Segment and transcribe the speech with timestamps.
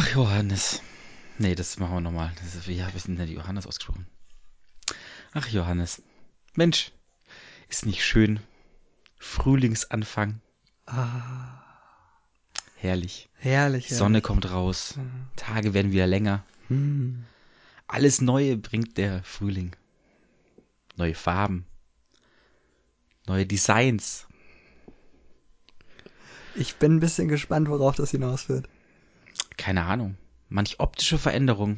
[0.00, 0.80] Ach, Johannes.
[1.38, 2.30] Nee, das machen wir nochmal.
[2.66, 4.06] Wie habe ich denn die Johannes ausgesprochen?
[5.32, 6.02] Ach, Johannes.
[6.54, 6.92] Mensch,
[7.68, 8.38] ist nicht schön.
[9.18, 10.40] Frühlingsanfang.
[10.86, 11.64] Ah,
[12.76, 13.28] Herrlich.
[13.38, 13.88] herrlich.
[13.88, 14.94] Sonne kommt raus.
[15.34, 16.44] Tage werden wieder länger.
[16.68, 17.24] Hm.
[17.88, 19.74] Alles Neue bringt der Frühling.
[20.94, 21.66] Neue Farben.
[23.26, 24.28] Neue Designs.
[26.54, 28.68] Ich bin ein bisschen gespannt, worauf das hinausführt.
[29.58, 30.16] Keine Ahnung.
[30.48, 31.76] Manch optische Veränderung.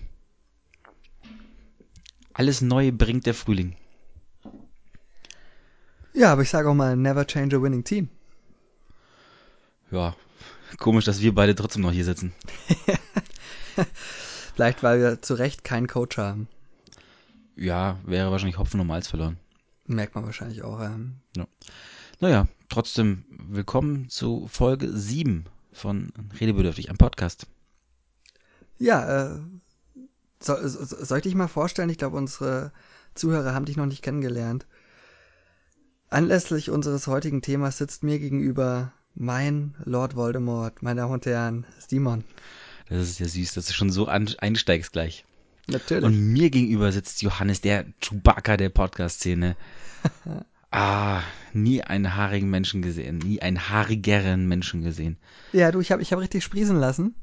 [2.32, 3.74] Alles Neue bringt der Frühling.
[6.12, 8.08] Ja, aber ich sage auch mal, never change a winning team.
[9.90, 10.14] Ja,
[10.78, 12.32] komisch, dass wir beide trotzdem noch hier sitzen.
[14.54, 16.46] Vielleicht, weil wir zu Recht keinen Coach haben.
[17.56, 19.38] Ja, wäre wahrscheinlich Hopfen und Malz verloren.
[19.86, 20.80] Merkt man wahrscheinlich auch.
[20.80, 21.16] Ähm.
[22.20, 27.46] Naja, trotzdem willkommen zu Folge 7 von Redebedürftig, einem Podcast.
[28.80, 29.38] Ja, äh,
[30.42, 31.90] so, so, soll ich dich mal vorstellen?
[31.90, 32.72] Ich glaube, unsere
[33.14, 34.66] Zuhörer haben dich noch nicht kennengelernt.
[36.08, 42.24] Anlässlich unseres heutigen Themas sitzt mir gegenüber mein Lord Voldemort, meine Damen und Herren, Simon.
[42.88, 45.24] Das ist ja süß, dass du schon so einsteigst gleich.
[45.68, 46.04] Natürlich.
[46.04, 49.56] Und mir gegenüber sitzt Johannes, der Chewbacca der Podcast-Szene.
[50.70, 51.20] ah,
[51.52, 55.18] nie einen haarigen Menschen gesehen, nie einen haarigeren Menschen gesehen.
[55.52, 57.14] ja, du, ich habe ich hab richtig sprießen lassen.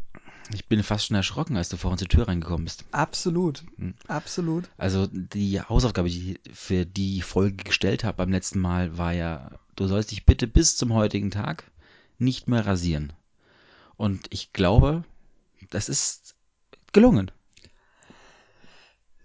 [0.53, 2.85] Ich bin fast schon erschrocken, als du vorhin zur Tür reingekommen bist.
[2.91, 3.63] Absolut.
[3.77, 3.93] Hm.
[4.07, 4.69] Absolut.
[4.77, 9.51] Also die Hausaufgabe, die ich für die Folge gestellt habe beim letzten Mal, war ja,
[9.75, 11.69] du sollst dich bitte bis zum heutigen Tag
[12.17, 13.13] nicht mehr rasieren.
[13.97, 15.03] Und ich glaube,
[15.69, 16.35] das ist
[16.93, 17.31] gelungen.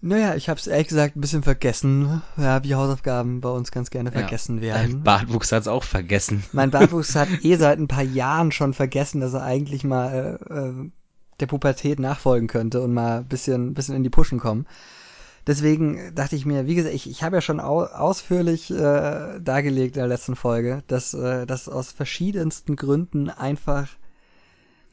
[0.04, 3.88] Naja, ich habe es ehrlich gesagt ein bisschen vergessen, ja, wie Hausaufgaben bei uns ganz
[3.88, 4.62] gerne vergessen ja.
[4.62, 4.90] werden.
[4.90, 6.42] Dein Bartwuchs hat's auch vergessen.
[6.50, 10.52] Mein Bartwuchs hat eh seit ein paar Jahren schon vergessen, dass er eigentlich mal äh,
[10.52, 10.90] äh,
[11.42, 14.66] der Pubertät nachfolgen könnte und mal ein bisschen, bisschen in die Pushen kommen.
[15.46, 19.96] Deswegen dachte ich mir, wie gesagt, ich, ich habe ja schon au ausführlich äh, dargelegt
[19.96, 23.88] in der letzten Folge, dass äh, das aus verschiedensten Gründen einfach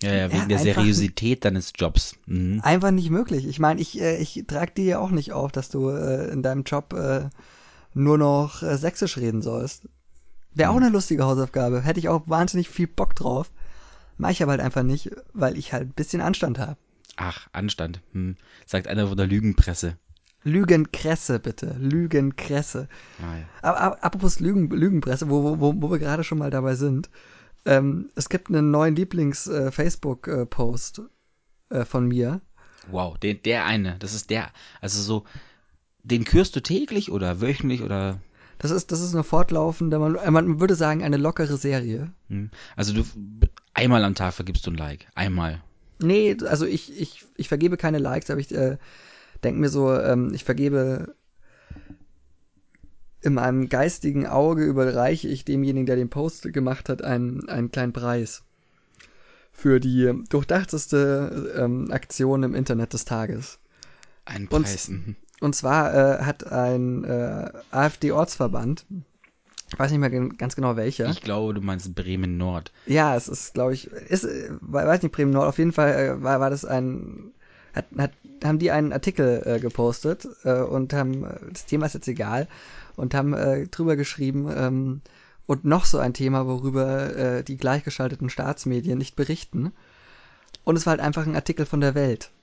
[0.01, 2.15] Ja, ja, wegen Ja, der Seriosität deines Jobs.
[2.25, 2.61] Mhm.
[2.63, 3.45] einfach nicht möglich.
[3.47, 6.41] Ich meine, ich, äh, ich trage dir ja auch nicht auf, dass du äh, in
[6.43, 7.29] deinem Job äh,
[7.93, 9.87] nur noch äh, Sächsisch reden sollst.
[10.53, 11.81] Wäre auch eine lustige Hausaufgabe.
[11.81, 13.51] Hätte ich auch wahnsinnig viel Bock drauf.
[14.19, 16.75] Mach ich aber halt einfach nicht, weil ich halt ein bisschen Anstand habe.
[17.15, 18.01] Ach, Anstand.
[18.11, 18.35] Hm.
[18.65, 19.95] Sagt einer von der Lügenpresse.
[20.43, 21.77] Lügenkresse, bitte.
[21.79, 22.89] Lügenkresse.
[23.21, 23.45] Ah, ja.
[23.61, 27.09] Aber, aber apropos Lügen, Lügenpresse, wo, wo, wo, wo wir gerade schon mal dabei sind.
[27.65, 31.01] Ähm, es gibt einen neuen Lieblings-Facebook-Post
[31.69, 32.41] äh, von mir.
[32.91, 35.23] Wow, der, der eine, das ist der, also so,
[36.03, 38.19] den kürst du täglich oder wöchentlich oder,
[38.59, 42.11] Das ist, das ist eine fortlaufende, man, äh, man würde sagen, eine lockere Serie.
[42.27, 42.51] hm.
[42.75, 43.03] also du,
[43.73, 45.07] einmal am Tag vergibst du ein Like.
[45.15, 45.61] Einmal.
[46.01, 48.77] Nee, also ich, ich, ich vergebe keine Likes, aber ich äh,
[49.43, 51.15] denke mir so, ähm, ich vergebe
[53.21, 57.93] in meinem geistigen Auge überreiche ich demjenigen, der den Post gemacht hat, einen, einen kleinen
[57.93, 58.43] Preis.
[59.51, 63.59] Für die durchdachteste ähm, Aktion im Internet des Tages.
[64.25, 64.87] Ein Und- Preis.
[64.87, 65.15] mhm.
[65.41, 68.85] Und zwar äh, hat ein äh, AfD-Ortsverband,
[69.71, 72.71] ich weiß nicht mehr ganz genau welcher, Ich glaube, du meinst Bremen Nord.
[72.87, 75.93] Ja, es ist, glaube ich, ist, äh, we- weiß nicht, Bremen Nord, auf jeden Fall
[75.93, 77.31] äh, war, war das ein,
[77.73, 78.11] hat, hat,
[78.43, 82.47] haben die einen Artikel äh, gepostet äh, und haben, äh, das Thema ist jetzt egal,
[82.95, 85.01] und haben äh, drüber geschrieben, ähm,
[85.45, 89.71] und noch so ein Thema, worüber äh, die gleichgeschalteten Staatsmedien nicht berichten.
[90.63, 92.29] Und es war halt einfach ein Artikel von der Welt.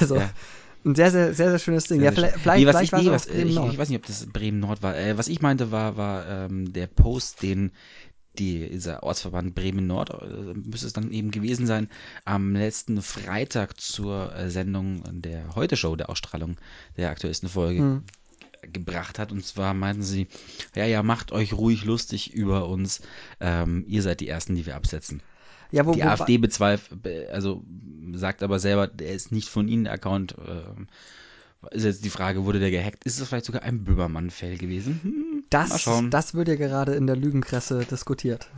[0.00, 0.30] Also, Ja.
[0.84, 2.00] Ein sehr, sehr, sehr, sehr schönes Ding.
[2.00, 3.98] Sehr, ja, vielleicht, vielleicht, nee, was vielleicht ich, war nee, was, ich, ich weiß nicht,
[3.98, 4.96] ob das Bremen Nord war.
[4.96, 7.72] Äh, was ich meinte, war, war ähm, der Post, den
[8.38, 11.88] die, dieser Ortsverband Bremen Nord, äh, müsste es dann eben gewesen sein,
[12.24, 16.56] am letzten Freitag zur äh, Sendung der Heute-Show, der Ausstrahlung
[16.96, 18.02] der aktuellsten Folge Hm.
[18.62, 19.32] gebracht hat.
[19.32, 20.28] Und zwar meinten sie,
[20.74, 23.02] ja, ja, macht euch ruhig lustig über uns.
[23.40, 25.22] Ähm, ihr seid die Ersten, die wir absetzen.
[25.72, 27.64] Ja, wo, Die wo, AfD bezweifelt, be- also
[28.14, 30.34] sagt aber selber, der ist nicht von ihnen, der Account.
[30.46, 30.86] ähm,
[31.70, 33.04] ist jetzt die Frage, wurde der gehackt?
[33.04, 35.00] Ist es vielleicht sogar ein Böhmermann-Fell gewesen?
[35.02, 38.48] Hm, Das, das wird ja gerade in der Lügenpresse diskutiert.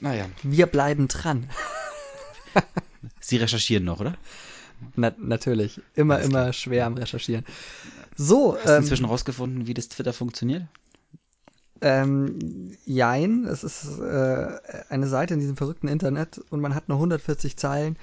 [0.00, 1.48] naja, Wir bleiben dran.
[3.20, 4.14] sie recherchieren noch, oder?
[4.94, 5.80] Na, natürlich.
[5.94, 7.44] Immer, immer schwer am Recherchieren.
[8.16, 10.64] So, Hast du ähm, inzwischen rausgefunden, wie das Twitter funktioniert?
[11.80, 14.46] Ähm, jein, es ist äh,
[14.88, 17.96] eine Seite in diesem verrückten Internet und man hat nur 140 Zeilen.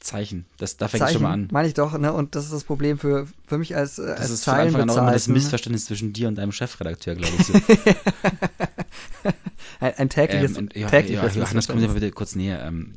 [0.00, 0.46] Zeichen.
[0.58, 1.48] Das, da fängt es schon mal an.
[1.50, 2.12] meine ich doch, ne?
[2.12, 4.82] Und das ist das Problem für, für mich als, äh, Das als ist von Anfang
[4.82, 5.34] an auch immer das Zeilenbezeichnung.
[5.34, 7.46] Missverständnis zwischen dir und deinem Chefredakteur, glaube ich.
[7.46, 7.54] So.
[9.80, 12.64] Ein, ein tägliches, ähm, ja, tägliches ja, Johannes, kommen Sie mal bitte kurz näher.
[12.64, 12.94] Ähm,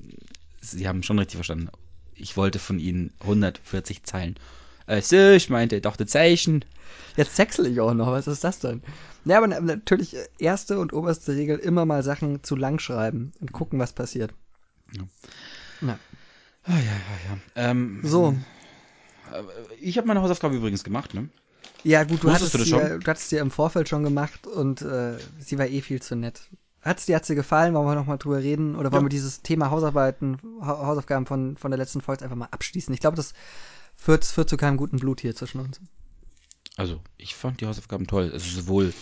[0.62, 1.70] Sie haben schon richtig verstanden.
[2.16, 4.36] Ich wollte von Ihnen 140 Zeilen.
[4.90, 6.66] Äh, so, ich meinte doch die Zeichen.
[7.16, 8.82] Jetzt sechsel ich auch noch, was ist das denn?
[9.26, 13.52] Ja, aber natürlich äh, erste und oberste Regel immer mal Sachen zu lang schreiben und
[13.52, 14.34] gucken, was passiert.
[14.94, 15.04] Ja.
[15.82, 16.00] Na.
[16.64, 17.38] Ah, ja, ja, ja.
[17.56, 18.36] Ähm, So,
[19.82, 21.30] Ich habe meine Hausaufgabe übrigens gemacht, ne?
[21.84, 23.04] ja gut, du Wusstest hattest, du das sie, schon?
[23.04, 26.42] du hattest sie im Vorfeld schon gemacht und äh, sie war eh viel zu nett.
[26.82, 27.74] Hat's dir, hat's dir gefallen?
[27.74, 28.76] Wollen wir noch mal drüber reden?
[28.76, 29.06] Oder wollen Ja.
[29.06, 32.94] wir dieses Thema Hausarbeiten, ha Hausaufgaben von, von der letzten Folge einfach mal abschließen?
[32.94, 33.34] Ich glaube, das
[34.00, 35.80] führt, führt zu keinem guten Blut hier zwischen uns.
[36.78, 38.32] Also, ich fand die Hausaufgaben toll.
[38.32, 38.94] Also sowohl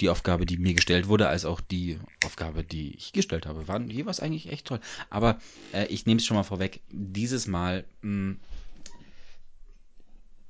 [0.00, 3.90] die Aufgabe, die mir gestellt wurde, als auch die Aufgabe, die ich gestellt habe, waren
[3.90, 4.80] jeweils eigentlich echt toll.
[5.10, 5.38] Aber
[5.72, 6.80] äh, ich nehme es schon mal vorweg.
[6.90, 8.36] Dieses Mal mh,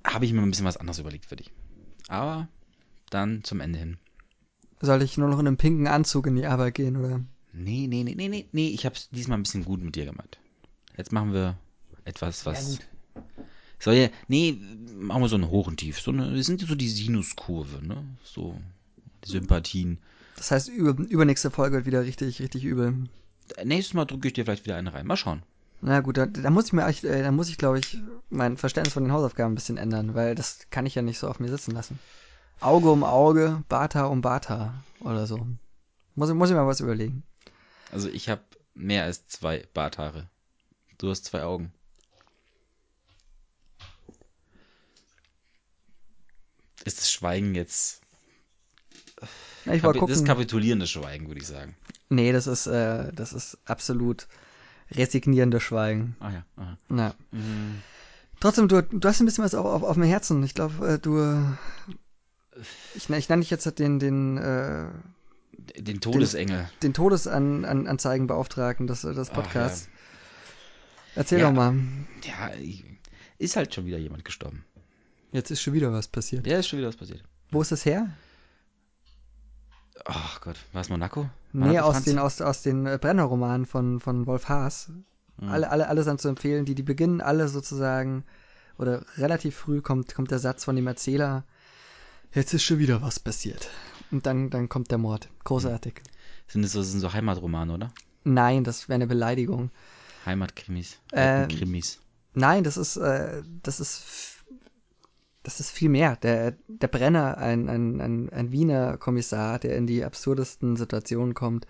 [0.05, 1.51] habe ich mir ein bisschen was anderes überlegt für dich.
[2.09, 2.49] Aber
[3.09, 3.99] dann zum Ende hin.
[4.81, 7.21] Soll ich nur noch in einem pinken Anzug in die Arbeit gehen, oder?
[7.53, 10.05] Nee, nee, nee, nee, nee, nee, ich habe es diesmal ein bisschen gut mit dir
[10.05, 10.39] gemeint.
[10.97, 11.59] Jetzt machen wir
[12.05, 12.79] etwas, was.
[13.81, 14.59] Soll ja, nee,
[14.99, 16.01] machen wir so ein Hoch und Tief.
[16.01, 18.05] So eine, wir sind so die Sinuskurve, ne?
[18.25, 18.61] So
[19.25, 19.99] die Sympathien.
[20.37, 23.09] Das heißt, über, übernächste Folge wird wieder richtig, richtig übel.
[23.65, 25.07] Nächstes Mal drücke ich dir vielleicht wieder eine rein.
[25.07, 25.43] Mal schauen.
[25.81, 27.99] Na gut, da, da muss ich mir, äh, da muss ich, glaube ich,
[28.31, 31.29] mein Verständnis von den Hausaufgaben ein bisschen ändern, weil das kann ich ja nicht so
[31.29, 31.99] auf mir sitzen lassen.
[32.61, 35.47] Auge um Auge, Bata um Bata oder so.
[36.17, 37.23] Muss, ich- muss ich mal was überlegen.
[37.93, 38.43] Also ich habe
[38.75, 40.29] mehr als zwei Barthaare.
[40.99, 41.73] Du hast zwei Augen.
[46.89, 48.01] Ist das Schweigen jetzt.
[49.67, 50.35] Ja, ich wollte Kapi das ist gucken.
[50.35, 51.77] kapitulierendes Schweigen, würde ich sagen.
[52.09, 54.27] Nee, das ist, äh, das ist absolut
[54.93, 56.17] resignierendes Schweigen.
[56.21, 56.45] Ah ja.
[56.57, 56.79] Aha.
[56.89, 57.15] Na.
[57.33, 57.83] Mhm.
[58.41, 60.43] Trotzdem, du, du hast ein bisschen was auf, auf, auf dem Herzen.
[60.45, 61.45] Ich glaube, äh, du.
[62.95, 64.87] Ich, ich nenne dich jetzt den, den, äh,
[65.77, 66.71] Den Todesengel.
[66.83, 69.89] den Todesanzeigenbeauftragten des, des Ach, Podcasts.
[71.15, 71.49] Erzähl Ja.
[71.49, 71.75] doch mal.
[72.25, 72.51] Ja,
[73.39, 74.65] ist halt schon wieder jemand gestorben.
[75.33, 76.47] Jetzt ist schon wieder was passiert.
[76.47, 77.23] Ja, ist schon wieder was passiert.
[77.51, 78.09] Wo ist es her?
[80.05, 81.29] Ach Gott, war es Monaco?
[81.53, 82.05] Nee, Monaco, aus Franz?
[82.05, 84.91] den, aus, aus den äh, Brenner-Romanen von, von Wolf Haas.
[85.39, 85.49] Hm.
[85.49, 86.65] Alle, alle, alle sind zu empfehlen.
[86.65, 88.25] Die, die beginnen alle sozusagen,
[88.79, 91.45] oder relativ früh kommt, kommt der Satz von dem Erzähler,
[92.33, 93.69] jetzt ist schon wieder was passiert.
[94.11, 95.29] Und dann, dann kommt der Mord.
[95.45, 96.03] Großartig.
[96.47, 97.93] Sind das so, sind so Heimatromane, oder?
[98.25, 99.71] Nein, das wäre eine Beleidigung.
[100.25, 100.99] Heimatkrimis.
[101.13, 101.99] Ähm, Krimis.
[102.35, 104.45] Nein, das ist, äh, das ist,
[105.43, 106.17] das ist viel mehr.
[106.17, 111.67] Der, der Brenner, ein, ein, ein, ein Wiener Kommissar, der in die absurdesten Situationen kommt.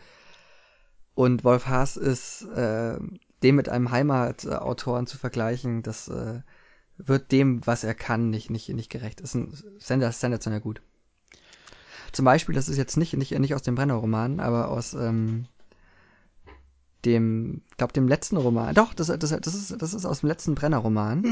[1.14, 2.98] Und Wolf Haas ist, äh,
[3.42, 6.40] dem mit einem Heimatautoren zu vergleichen, das äh,
[6.96, 9.20] wird dem, was er kann, nicht, nicht, nicht gerecht.
[9.20, 10.82] Ist ein sender- sensationell gut.
[12.12, 15.46] Zum Beispiel, das ist jetzt nicht, nicht, nicht aus dem Brenner-Roman, aber aus ähm,
[17.04, 18.74] dem, glaube dem letzten Roman.
[18.74, 21.22] Doch, das, das, das, ist, das ist aus dem letzten Brenner-Roman,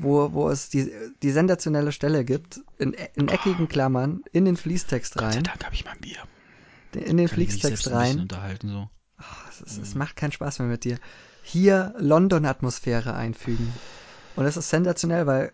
[0.00, 0.92] wo, wo es die,
[1.22, 5.44] die sensationelle Stelle gibt, in, in eckigen Klammern, in den Fließtext Gott sei rein.
[5.44, 6.18] Dank habe ich mein Bier.
[6.92, 8.20] In den Kann ich mich selbst Fließtext ein bisschen rein.
[8.22, 8.90] unterhalten so.
[9.50, 10.98] Es, ist, es macht keinen Spaß mehr mit dir.
[11.42, 13.72] Hier London-Atmosphäre einfügen.
[14.36, 15.52] Und das ist sensationell, weil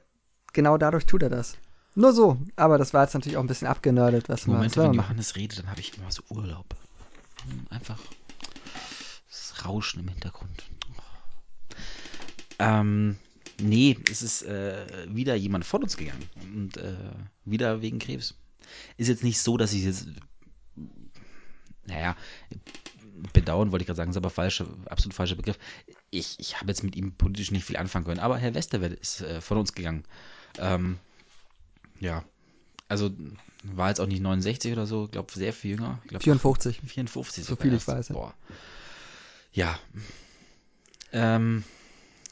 [0.53, 1.57] genau dadurch tut er das.
[1.95, 2.39] Nur so.
[2.57, 5.07] Aber das war jetzt natürlich auch ein bisschen abgenördet, was Momente, wir wenn machen.
[5.09, 6.77] Johannes redet, dann habe ich immer so Urlaub.
[7.49, 7.99] Hm, Einfach
[9.29, 10.65] das Rauschen im Hintergrund.
[12.59, 13.17] Ähm,
[13.61, 16.29] nee, es ist äh, wieder jemand von uns gegangen.
[16.55, 16.95] Und äh,
[17.45, 18.35] wieder wegen Krebs.
[18.97, 20.09] Ist jetzt nicht so, dass ich jetzt.
[21.87, 22.17] Naja,
[23.33, 25.59] bedauern wollte ich gerade sagen, ist aber falsche, absolut falscher Begriff.
[26.11, 29.21] Ich, ich habe jetzt mit ihm politisch nicht viel anfangen können, aber Herr Westerwelle ist
[29.21, 30.05] äh, von uns gegangen.
[30.59, 30.99] Ähm,
[32.01, 32.25] ja,
[32.89, 33.11] also
[33.63, 36.01] war jetzt auch nicht 69 oder so, ich glaube sehr viel jünger.
[36.07, 36.81] Glaub, 54.
[36.87, 37.45] 54.
[37.45, 38.09] So viel ich weiß.
[38.09, 38.35] Boah.
[39.53, 39.79] Ja.
[41.13, 41.65] Ähm,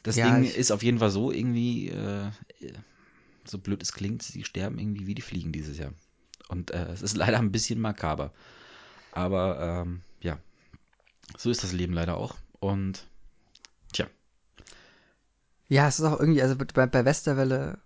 [0.05, 2.31] das Ja, Ding ist auf jeden Fall so irgendwie, äh,
[3.45, 5.93] so blöd es klingt, sie sterben irgendwie wie die Fliegen dieses Jahr.
[6.47, 8.33] Und äh, es ist leider ein bisschen makaber.
[9.11, 10.39] Aber ähm, ja,
[11.37, 12.35] so ist das Leben leider auch.
[12.59, 13.07] Und
[13.93, 14.07] tja,
[15.67, 17.79] Ja, es ist auch irgendwie, also bei, bei Westerwelle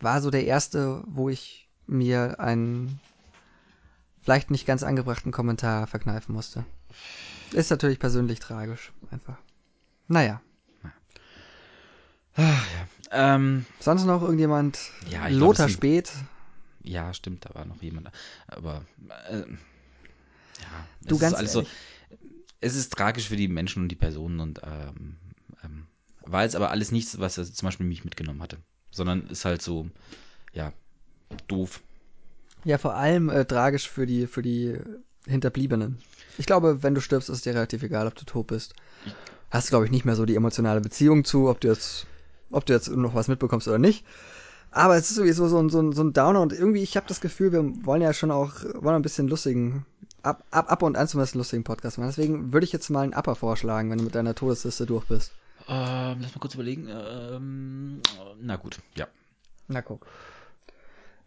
[0.00, 3.00] war so der erste, wo ich mir einen
[4.22, 6.64] vielleicht nicht ganz angebrachten Kommentar verkneifen musste.
[7.52, 9.38] Ist natürlich persönlich tragisch, einfach.
[10.08, 10.42] Naja.
[13.10, 14.78] Ähm, Sonst noch irgendjemand?
[15.08, 16.12] Ja, ich glaub, Lothar sind- Speth.
[16.82, 18.10] ja, stimmt, da war noch jemand.
[18.48, 18.84] Aber
[19.30, 21.72] äh, ja, Du ist ganz alles so, ehrlich.
[22.60, 25.16] es ist tragisch für die Menschen und die Personen und ähm,
[25.64, 25.86] ähm,
[26.22, 28.58] war jetzt aber alles nichts, was er zum Beispiel mich mitgenommen hatte,
[28.90, 29.88] sondern ist halt so,
[30.52, 30.72] ja,
[31.48, 31.80] doof.
[32.64, 34.76] Ja, vor allem äh, tragisch für die, für die
[35.26, 35.98] Hinterbliebenen.
[36.38, 38.74] Ich glaube, wenn du stirbst, ist es dir relativ egal, ob du tot bist.
[39.50, 42.06] Hast, glaube ich, nicht mehr so die emotionale Beziehung zu, ob du jetzt,
[42.50, 44.04] ob du jetzt noch was mitbekommst oder nicht.
[44.70, 47.06] Aber es ist sowieso so ein, so ein, so ein Downer und irgendwie, ich habe
[47.08, 49.86] das Gefühl, wir wollen ja schon auch, wollen ein bisschen lustigen,
[50.22, 52.08] ab, ab, ab und an zumindest einen lustigen Podcast machen.
[52.08, 55.32] Deswegen würde ich jetzt mal einen Upper vorschlagen, wenn du mit deiner Todesliste durch bist.
[55.68, 56.88] Ähm, lass mal kurz überlegen.
[56.90, 58.00] Ähm,
[58.40, 59.06] na gut, ja.
[59.68, 60.06] Na guck.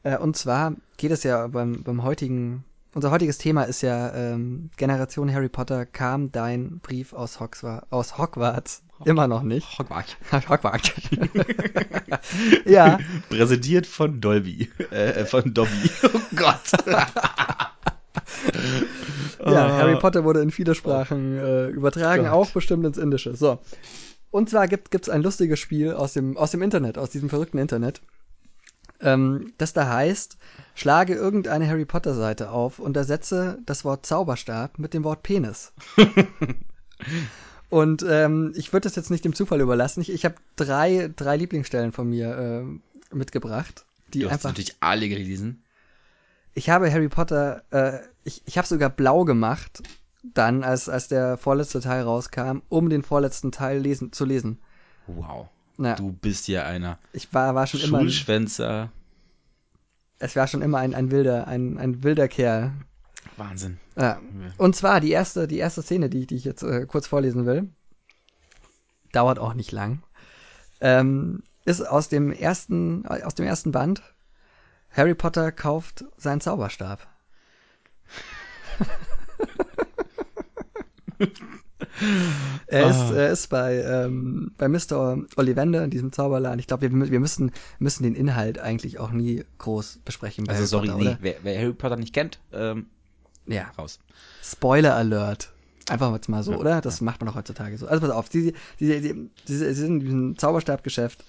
[0.04, 4.70] Äh, und zwar geht es ja beim, beim heutigen, unser heutiges Thema ist ja ähm,
[4.78, 8.84] Generation Harry Potter, kam dein Brief aus, Hogswa aus Hogwarts?
[9.06, 9.80] Immer noch nicht.
[9.80, 10.16] Hogwarts.
[10.50, 10.92] Hogwarts.
[12.66, 13.00] ja.
[13.30, 14.70] Präsentiert von Dolby.
[14.92, 15.90] Äh, von Dobby.
[16.04, 16.72] Oh Gott.
[19.46, 22.32] ja, Harry Potter wurde in viele Sprachen äh, übertragen, Gott.
[22.32, 23.36] auch bestimmt ins Indische.
[23.36, 23.60] So.
[24.32, 27.58] Und zwar gibt es ein lustiges Spiel aus dem, aus dem Internet, aus diesem verrückten
[27.58, 28.02] Internet,
[29.02, 30.38] ähm, das da heißt,
[30.76, 35.74] schlage irgendeine Harry Potter Seite auf und ersetze das Wort Zauberstab mit dem Wort Penis.
[37.70, 40.02] Und ähm, ich würde das jetzt nicht dem Zufall überlassen.
[40.02, 42.38] Ich, ich habe drei, drei Lieblingsstellen von mir
[43.12, 45.64] äh, mitgebracht, die Du hast einfach natürlich alle gelesen.
[46.54, 49.82] ich habe Harry Potter, äh, ich, ich habe sogar blau gemacht,
[50.34, 54.60] dann, als, als der vorletzte Teil rauskam, um den vorletzten Teil lesen, zu lesen.
[55.08, 55.48] Wow.
[55.78, 58.92] Na, Du bist ja einer ich war, war schon immer, Schulschwänzer.
[60.20, 62.74] es war schon immer ein, ein wilder, ein, ein wilder Kerl.
[63.38, 63.78] Wahnsinn.
[64.00, 64.20] Ja.
[64.58, 67.70] Und zwar die erste, die erste Szene, die, die ich jetzt äh, kurz vorlesen will,
[69.12, 70.02] dauert auch nicht lang,
[70.80, 74.02] ähm, ist aus dem ersten, aus dem ersten Band.
[74.92, 77.06] Harry Potter kauft seinen Zauberstab.
[82.68, 85.18] er, ist, er ist bei, ähm, bei Mr.
[85.36, 86.60] Ollivander in diesem Zauberladen.
[86.60, 90.48] Ich glaube, wir, wir müssen, müssen den Inhalt eigentlich auch nie groß besprechen.
[90.48, 92.88] Also Harry sorry, Potter, nee, wer, wer Harry Potter nicht kennt, ähm,
[93.50, 93.72] Ja.
[93.78, 94.00] raus.
[94.44, 95.52] Spoiler Alert.
[95.90, 96.82] Einfach jetzt mal so, oder?
[96.82, 97.88] Das macht man doch heutzutage so.
[97.88, 101.26] Also pass auf, sie, sie, sie, sie, sie sind in diesem Zauberstabgeschäft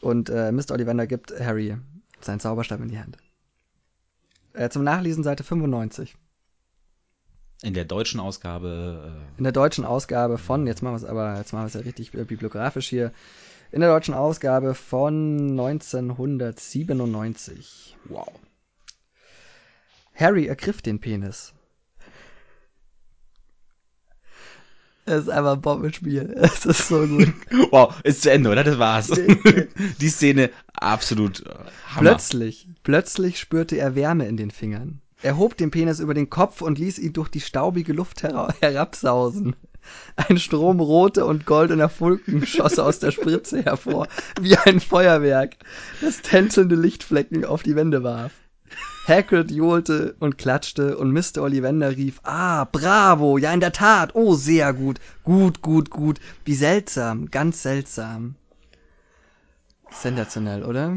[0.00, 0.70] und äh, Mr.
[0.72, 1.76] Ollivander gibt Harry
[2.20, 3.18] seinen Zauberstab in die Hand.
[4.54, 6.16] Äh, zum Nachlesen Seite 95.
[7.62, 11.36] In der deutschen Ausgabe, äh, In der deutschen Ausgabe von, jetzt machen wir es aber,
[11.36, 13.12] jetzt machen wir es ja richtig äh, bibliografisch hier,
[13.70, 17.98] in der deutschen Ausgabe von 1997.
[18.04, 18.26] wow.
[20.18, 21.54] Harry ergriff den Penis.
[25.04, 26.34] Es ist einfach ein Bombenspiel.
[26.36, 27.32] Es ist so gut.
[27.70, 28.64] Wow, ist zu Ende, oder?
[28.64, 29.08] Das war's.
[30.00, 31.50] Die Szene absolut äh,
[31.86, 32.10] Hammer.
[32.10, 35.00] Plötzlich, plötzlich spürte er Wärme in den Fingern.
[35.22, 38.52] Er hob den Penis über den Kopf und ließ ihn durch die staubige Luft hera
[38.60, 39.56] herabsausen.
[40.16, 44.06] Ein Strom roter und goldener Funken schoss aus der Spritze hervor,
[44.40, 45.56] wie ein Feuerwerk,
[46.00, 48.32] das tänzelnde Lichtflecken auf die Wände warf.
[49.06, 51.42] Hagrid johlte und klatschte und Mr.
[51.42, 56.54] Ollivander rief, ah, bravo, ja in der Tat, oh, sehr gut, gut, gut, gut, wie
[56.54, 58.34] seltsam, ganz seltsam.
[59.90, 60.96] Sensationell, oder?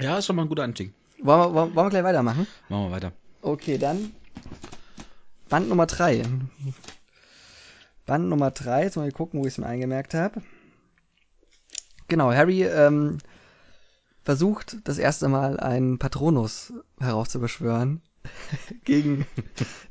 [0.00, 0.94] Ja, ist schon mal ein guter Anstieg.
[1.22, 2.46] Wollen wir, wollen wir gleich weitermachen?
[2.68, 3.12] Machen wir weiter.
[3.42, 4.12] Okay, dann
[5.48, 6.22] Band Nummer drei.
[8.06, 8.84] Band Nummer drei.
[8.84, 10.40] Jetzt mal gucken, wo ich es mir eingemerkt habe.
[12.08, 13.18] Genau, Harry ähm,
[14.24, 18.02] versucht das erste Mal einen Patronus heraufzubeschwören
[18.84, 19.26] gegen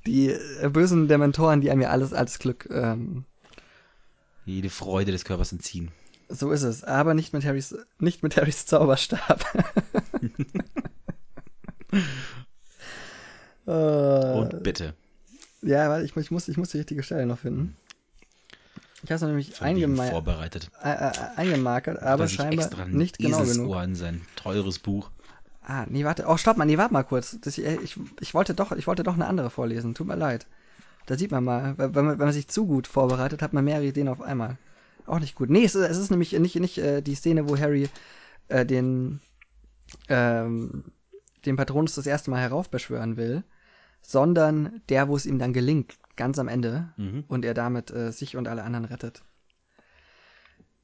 [0.05, 3.25] die äh, bösen Dementoren, die einem ja alles als Glück ähm,
[4.45, 5.91] Jede Freude des Körpers entziehen.
[6.29, 9.45] so ist es, aber nicht mit Harrys nicht mit Harrys Zauberstab.
[13.67, 13.71] Äh,
[14.33, 14.95] Und bitte.
[15.61, 17.75] Ja, warte, ich, ich, muss, ich muss die richtige Stelle noch finden.
[19.03, 20.69] Ich habe es nämlich vorbereitet.
[20.83, 23.75] äh, äh, eingemarkert, aber er scheinbar nicht genau genug.
[23.83, 25.09] In sein teures Buch.
[25.63, 26.25] Ah, nee, warte.
[26.27, 27.37] Oh, stopp mal, nee, warte mal kurz.
[27.41, 29.93] Das, ich, ich, ich, wollte doch, ich wollte doch eine andere vorlesen.
[29.93, 30.47] Tut mir leid.
[31.05, 33.85] Da sieht man mal, wenn man, wenn man sich zu gut vorbereitet, hat man mehrere
[33.85, 34.57] Ideen auf einmal.
[35.05, 35.49] Auch nicht gut.
[35.49, 37.89] Nee, es ist, es ist nämlich nicht, nicht äh, die Szene, wo Harry
[38.49, 39.19] äh, den,
[40.09, 40.85] ähm,
[41.45, 43.43] den Patronus das erste Mal heraufbeschwören will,
[44.01, 47.23] sondern der, wo es ihm dann gelingt, ganz am Ende, Mhm.
[47.27, 49.23] und er damit äh, sich und alle anderen rettet.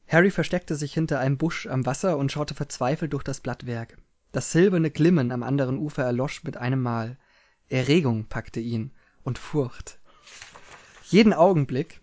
[0.07, 3.97] Harry versteckte sich hinter einem Busch am Wasser und schaute verzweifelt durch das Blattwerk.
[4.31, 7.17] Das silberne Glimmen am anderen Ufer erlosch mit einem Mal.
[7.69, 8.91] Erregung packte ihn
[9.23, 9.99] und Furcht.
[11.09, 11.99] Jeden Augenblick.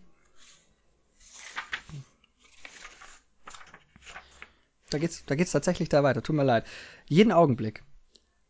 [4.90, 6.66] Da geht's, da geht's tatsächlich da weiter, tut mir leid.
[7.06, 7.82] Jeden Augenblick.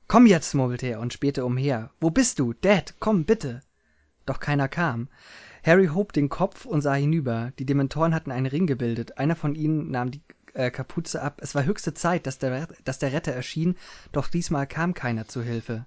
[0.08, 1.90] Komm jetzt, murmelte er und spähte umher.
[2.00, 2.52] Wo bist du?
[2.52, 3.62] Dad, komm, bitte.
[4.26, 5.08] Doch keiner kam.
[5.64, 7.52] Harry hob den Kopf und sah hinüber.
[7.58, 9.18] Die Dementoren hatten einen Ring gebildet.
[9.18, 10.22] Einer von ihnen nahm die
[10.54, 11.40] äh, Kapuze ab.
[11.42, 12.68] Es war höchste Zeit, dass der,
[13.12, 13.76] Retter erschien,
[14.12, 15.86] doch diesmal kam keiner zu Hilfe.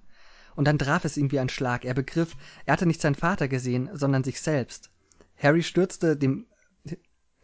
[0.56, 1.84] Und dann traf es ihn wie ein Schlag.
[1.84, 4.90] Er begriff, er hatte nicht seinen Vater gesehen, sondern sich selbst.
[5.36, 6.46] Harry stürzte dem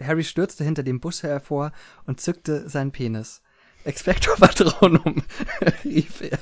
[0.03, 1.71] Harry stürzte hinter dem Bus hervor
[2.05, 3.43] und zückte seinen Penis.
[3.85, 5.23] Expecto Patronum,
[5.85, 6.39] rief er.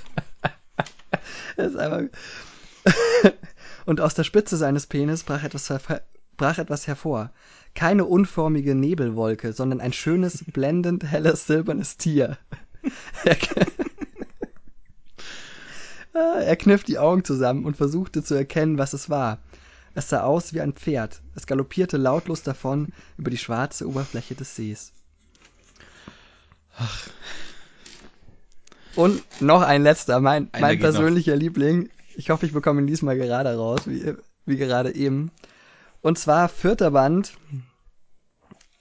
[3.86, 5.72] und aus der Spitze seines Penis brach etwas,
[6.36, 7.30] brach etwas hervor.
[7.74, 12.38] Keine unförmige Nebelwolke, sondern ein schönes, blendend helles, silbernes Tier.
[13.24, 13.36] Er,
[16.42, 19.38] er kniff die Augen zusammen und versuchte zu erkennen, was es war.
[19.94, 21.20] Es sah aus wie ein Pferd.
[21.34, 24.92] Es galoppierte lautlos davon über die schwarze Oberfläche des Sees.
[26.78, 27.08] Ach.
[28.94, 31.40] Und noch ein letzter, mein, mein persönlicher noch.
[31.40, 31.90] Liebling.
[32.16, 34.14] Ich hoffe, ich bekomme ihn diesmal gerade raus, wie,
[34.46, 35.30] wie gerade eben.
[36.00, 37.36] Und zwar vierter Band.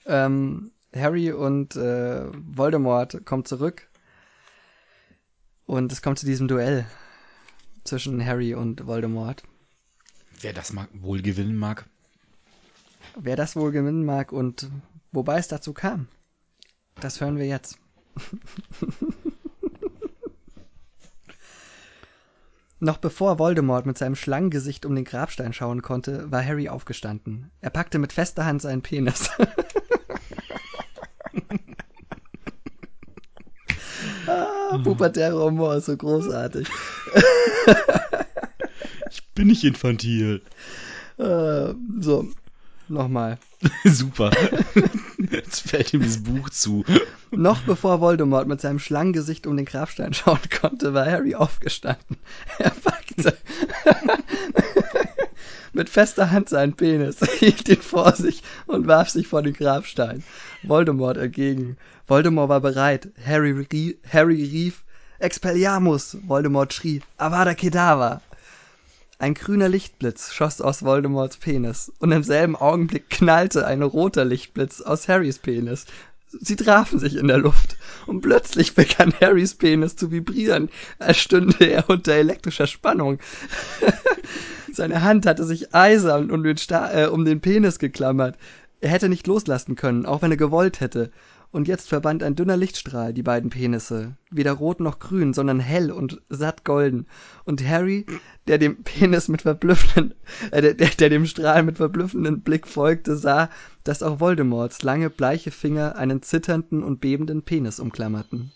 [0.05, 3.87] Ähm, Harry und äh, Voldemort kommen zurück.
[5.65, 6.85] Und es kommt zu diesem Duell
[7.83, 9.43] zwischen Harry und Voldemort.
[10.41, 11.85] Wer das mag, wohl gewinnen mag.
[13.15, 14.69] Wer das wohl gewinnen mag und
[15.11, 16.07] wobei es dazu kam,
[16.99, 17.77] das hören wir jetzt.
[22.83, 27.51] Noch bevor Voldemort mit seinem Schlangengesicht um den Grabstein schauen konnte, war Harry aufgestanden.
[27.61, 29.29] Er packte mit fester Hand seinen Penis.
[34.25, 36.67] ah, pubertärer Humor ist so großartig.
[39.11, 40.41] ich bin nicht infantil.
[41.19, 42.29] Äh, so,
[42.91, 43.37] nochmal.
[43.83, 44.31] Super.
[45.31, 46.83] Jetzt fällt ihm das Buch zu.
[47.31, 52.17] Noch bevor Voldemort mit seinem Schlangengesicht um den Grabstein schauen konnte, war Harry aufgestanden.
[52.57, 53.37] Er packte
[55.73, 60.23] mit fester Hand seinen Penis, hielt ihn vor sich und warf sich vor den Grabstein.
[60.63, 61.77] Voldemort entgegen.
[62.07, 63.09] Voldemort war bereit.
[63.25, 63.67] Harry,
[64.11, 64.83] Harry rief
[65.19, 66.17] Expelliarmus.
[66.27, 68.21] Voldemort schrie Avada Kedavra.
[69.21, 74.81] Ein grüner Lichtblitz schoss aus Voldemorts Penis, und im selben Augenblick knallte ein roter Lichtblitz
[74.81, 75.85] aus Harrys Penis.
[76.29, 81.65] Sie trafen sich in der Luft, und plötzlich begann Harrys Penis zu vibrieren, als stünde
[81.65, 83.19] er unter elektrischer Spannung.
[84.73, 88.39] Seine Hand hatte sich eisern um den, Sta äh, um den Penis geklammert.
[88.79, 91.11] Er hätte nicht loslassen können, auch wenn er gewollt hätte
[91.51, 95.91] und jetzt verband ein dünner Lichtstrahl die beiden Penisse, weder rot noch grün, sondern hell
[95.91, 97.07] und satt golden.
[97.43, 98.05] Und Harry,
[98.47, 100.13] der dem Penis mit verblüffenden,
[100.51, 103.49] äh, der, der dem Strahl mit verblüffenden Blick folgte, sah,
[103.83, 108.51] dass auch Voldemorts lange bleiche Finger einen zitternden und bebenden Penis umklammerten.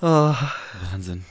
[0.00, 0.34] Oh.
[0.92, 1.24] Wahnsinn.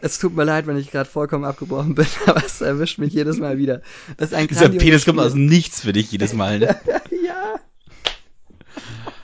[0.00, 3.38] Es tut mir leid, wenn ich gerade vollkommen abgebrochen bin, aber es erwischt mich jedes
[3.38, 3.82] Mal wieder.
[4.16, 6.60] Das ist ein Dieser Penis kommt aus nichts für dich jedes Mal.
[6.60, 6.66] Ne?
[7.24, 7.60] ja.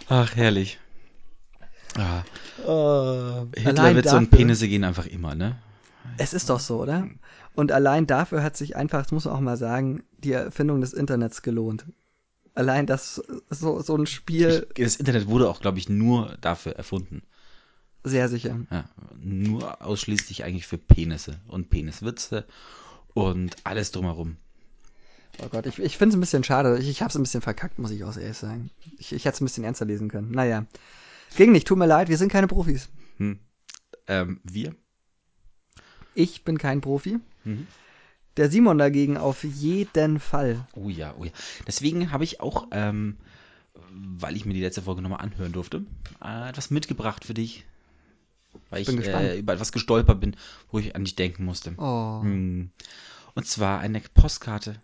[0.08, 0.78] Ach, herrlich.
[1.96, 2.22] Ah.
[2.66, 5.56] Uh, Hitlerwitze und Penisse gehen einfach immer, ne?
[6.18, 7.08] Es ist doch so, oder?
[7.54, 10.92] Und allein dafür hat sich einfach, das muss man auch mal sagen, die Erfindung des
[10.92, 11.84] Internets gelohnt.
[12.54, 14.66] Allein das, so, so ein Spiel.
[14.76, 17.22] Ich, das Internet wurde auch, glaube ich, nur dafür erfunden.
[18.04, 18.60] Sehr sicher.
[18.70, 18.84] Ja,
[19.18, 22.44] nur ausschließlich eigentlich für Penisse und Peniswitze
[23.14, 24.36] und alles drumherum.
[25.42, 26.78] Oh Gott, ich, ich finde es ein bisschen schade.
[26.78, 28.70] Ich, ich habe es ein bisschen verkackt, muss ich auch ehrlich sagen.
[28.98, 30.30] Ich, ich hätte es ein bisschen ernster lesen können.
[30.30, 30.66] Naja.
[31.36, 32.88] Ging nicht, tut mir leid, wir sind keine Profis.
[33.18, 33.38] Hm.
[34.06, 34.74] Ähm, wir?
[36.14, 37.18] Ich bin kein Profi.
[37.44, 37.66] Mhm.
[38.36, 40.66] Der Simon dagegen auf jeden Fall.
[40.74, 41.30] Oh ja, oh ja.
[41.66, 43.16] Deswegen habe ich auch, ähm,
[43.92, 45.84] weil ich mir die letzte Folge nochmal anhören durfte,
[46.22, 47.64] äh, etwas mitgebracht für dich.
[48.70, 50.36] Weil ich, ich äh, über etwas gestolpert bin,
[50.70, 51.74] wo ich an dich denken musste.
[51.76, 52.22] Oh.
[52.22, 52.70] Hm.
[53.34, 54.80] Und zwar eine Postkarte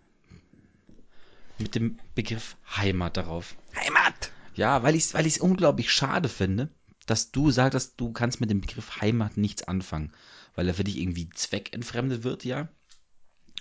[1.60, 3.56] mit dem Begriff Heimat darauf.
[3.76, 4.32] Heimat!
[4.54, 6.68] Ja, weil ich es weil ich's unglaublich schade finde,
[7.06, 10.12] dass du sagst, du kannst mit dem Begriff Heimat nichts anfangen,
[10.54, 12.68] weil er für dich irgendwie zweckentfremdet wird, ja.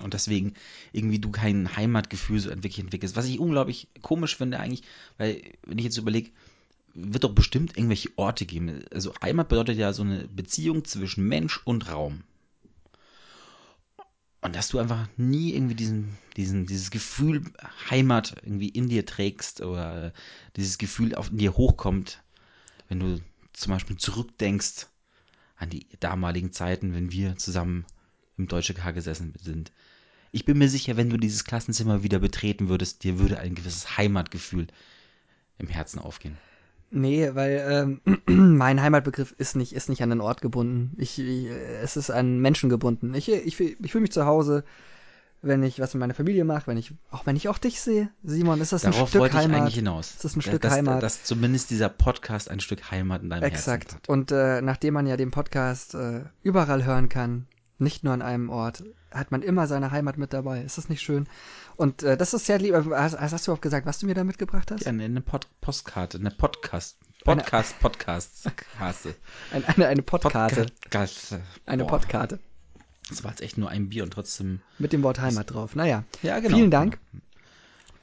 [0.02, 0.54] Und deswegen
[0.94, 3.16] irgendwie du kein Heimatgefühl so wirklich entwickelst.
[3.16, 4.84] Was ich unglaublich komisch finde eigentlich,
[5.18, 6.32] weil wenn ich jetzt überlege,
[6.94, 8.84] wird doch bestimmt irgendwelche Orte geben.
[8.92, 12.24] Also Heimat bedeutet ja so eine Beziehung zwischen Mensch und Raum.
[14.42, 17.44] Und dass du einfach nie irgendwie diesen, diesen, dieses Gefühl
[17.90, 20.14] Heimat irgendwie in dir trägst oder
[20.56, 22.24] dieses Gefühl auf dir hochkommt,
[22.88, 23.22] wenn du
[23.52, 24.88] zum Beispiel zurückdenkst
[25.58, 27.86] an die damaligen Zeiten, wenn wir zusammen
[28.38, 29.74] im Deutsche K gesessen sind.
[30.32, 33.98] Ich bin mir sicher, wenn du dieses Klassenzimmer wieder betreten würdest, dir würde ein gewisses
[33.98, 34.68] Heimatgefühl
[35.58, 36.38] im Herzen aufgehen.
[36.92, 38.22] Nee, weil ähm,
[38.58, 40.96] mein Heimatbegriff ist nicht, ist nicht an den Ort gebunden.
[40.98, 41.48] Ich, ich
[41.84, 43.14] es ist an Menschen gebunden.
[43.14, 44.64] Ich, ich, ich fühle mich zu Hause,
[45.42, 48.10] wenn ich was mit meiner Familie mache, wenn ich, auch wenn ich auch dich sehe,
[48.24, 49.56] Simon, ist das ein Darauf Stück wollte Heimat.
[49.58, 50.12] ich eigentlich hinaus.
[50.12, 51.02] Ist das ein Stück dass, Heimat?
[51.02, 53.94] Dass zumindest dieser Podcast ein Stück Heimat in deinem Exakt.
[53.94, 54.10] Herzen hat.
[54.10, 57.48] Und äh, nachdem man ja den Podcast äh, überall hören kann,
[57.80, 60.62] nicht nur an einem Ort, hat man immer seine Heimat mit dabei.
[60.62, 61.28] Ist das nicht schön?
[61.76, 62.76] Und äh, das ist sehr lieb.
[62.76, 64.82] Hast, hast du auch gesagt, was du mir da mitgebracht hast?
[64.82, 66.98] Ja, eine, eine Pod Postkarte, eine Podcast.
[67.24, 69.14] Podcast, Podcast, Kaste.
[69.52, 70.68] Ein, eine, eine Podkarte.
[70.82, 71.38] Podcast.
[71.66, 72.40] Eine Boah, Podkarte.
[73.10, 74.62] Das war jetzt echt nur ein Bier und trotzdem.
[74.78, 75.76] Mit dem Wort Heimat drauf.
[75.76, 76.06] Naja.
[76.22, 76.56] Ja, genau.
[76.56, 76.98] Vielen Dank.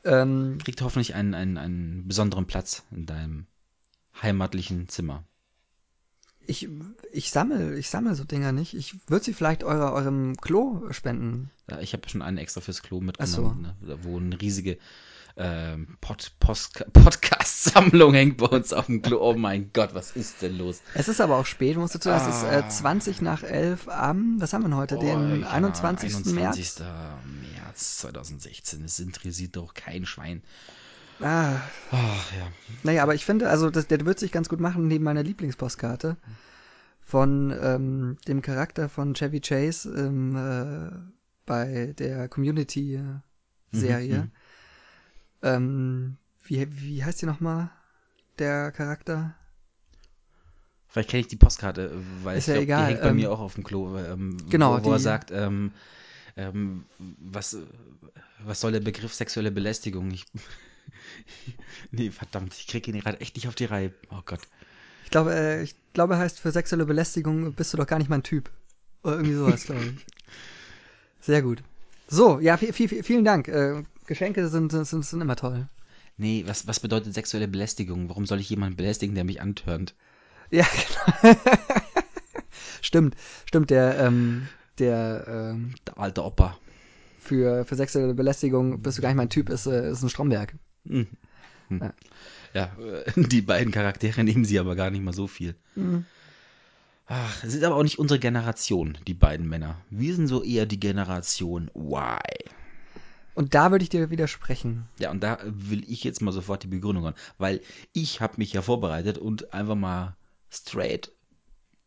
[0.04, 3.46] Ähm, Kriegt hoffentlich einen, einen, einen besonderen Platz in deinem
[4.22, 5.24] heimatlichen Zimmer.
[6.46, 6.68] Ich
[7.12, 8.74] ich sammel, ich sammel so Dinger nicht.
[8.74, 11.50] Ich würde sie vielleicht eure, eurem Klo spenden.
[11.70, 13.42] Ja, ich habe schon einen extra fürs Klo Ach so.
[13.42, 14.78] mitgenommen, ne, wo eine riesige
[15.36, 16.32] ähm, Pod,
[16.92, 19.18] Podcast-Sammlung hängt bei uns auf dem Klo.
[19.20, 20.80] Oh mein Gott, was ist denn los?
[20.94, 22.28] Es ist aber auch spät, musst du zuerst.
[22.28, 22.60] Es ist Ah.
[22.60, 24.98] äh, 20 nach 11 am, was haben wir denn heute?
[24.98, 26.14] den Oh, ja, 21.
[26.14, 26.34] 21.
[26.34, 26.80] März.
[27.64, 28.84] März 2016.
[28.84, 30.42] Es interessiert doch kein Schwein.
[31.20, 32.52] Ah, Ach ja.
[32.82, 36.16] naja, aber ich finde, also das, der wird sich ganz gut machen neben meiner Lieblingspostkarte
[37.00, 40.90] von ähm, dem Charakter von Chevy Chase ähm, äh,
[41.46, 43.22] bei der Community-Serie.
[43.72, 44.30] Mhm,
[45.42, 47.70] ähm, wie, wie heißt die nochmal,
[48.38, 49.34] der Charakter?
[50.88, 51.90] Vielleicht kenne ich die Postkarte,
[52.22, 53.96] weil Ist ich ja glaub, egal, die hängt bei ähm, mir auch auf dem Klo.
[53.98, 55.72] Ähm, genau, Wo, wo er die- sagt, ähm,
[56.36, 57.56] ähm, was,
[58.44, 60.10] was soll der Begriff sexuelle Belästigung?
[60.10, 60.24] Ich,
[61.90, 63.92] nee, verdammt, ich kriege ihn gerade echt nicht auf die Reihe.
[64.10, 64.40] Oh Gott.
[65.04, 68.10] Ich glaube, äh, ich glaube, er heißt für sexuelle Belästigung bist du doch gar nicht
[68.10, 68.50] mein Typ.
[69.02, 70.06] Oder irgendwie sowas, glaube ich.
[71.20, 71.62] Sehr gut.
[72.08, 73.48] So, ja, viel, viel, vielen Dank.
[73.48, 75.68] Äh, Geschenke sind, sind, sind immer toll.
[76.16, 78.08] Nee, was, was bedeutet sexuelle Belästigung?
[78.08, 79.94] Warum soll ich jemanden belästigen, der mich antörnt?
[80.50, 80.66] Ja,
[81.22, 81.36] genau.
[82.80, 84.48] stimmt, stimmt, der, ähm,
[84.78, 86.58] der, ähm, Der alte Opa.
[87.18, 90.54] für, für sexuelle Belästigung bist du gar nicht mein Typ, ist, äh, ist ein Stromberg.
[90.88, 91.06] Hm.
[91.68, 91.80] Hm.
[91.80, 91.94] Ja.
[92.54, 92.76] Ja,
[93.16, 95.54] die beiden Charaktere nehmen sie aber gar nicht mal so viel.
[97.08, 99.76] Ach, es sind aber auch nicht unsere Generation, die beiden Männer.
[99.90, 102.18] Wir sind so eher die Generation Y.
[103.34, 104.88] Und da würde ich dir widersprechen.
[104.98, 107.60] Ja, und da will ich jetzt mal sofort die Begründung hören, weil
[107.92, 110.16] ich habe mich ja vorbereitet und einfach mal
[110.50, 111.12] straight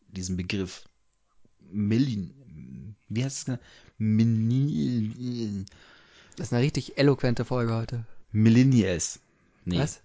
[0.08, 0.84] diesen Begriff
[1.72, 3.44] Millin, wie heißt es?
[3.46, 3.62] genannt?
[3.98, 5.64] Millennial-
[6.36, 8.04] Das ist eine richtig eloquente Folge heute.
[8.32, 9.20] Millennials.
[9.64, 10.00] Nee, Was?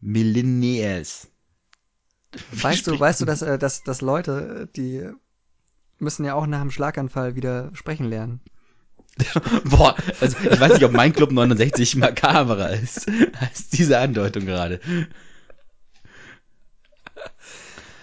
[0.00, 1.28] Millennials.
[2.52, 5.08] Weißt du, weißt du, dass, äh, dass, dass Leute, die
[5.98, 8.40] müssen ja auch nach dem Schlaganfall wieder sprechen lernen.
[9.64, 13.08] Boah, also ich weiß nicht, ob mein Club 69 makaberer ist,
[13.40, 14.78] als diese Andeutung gerade.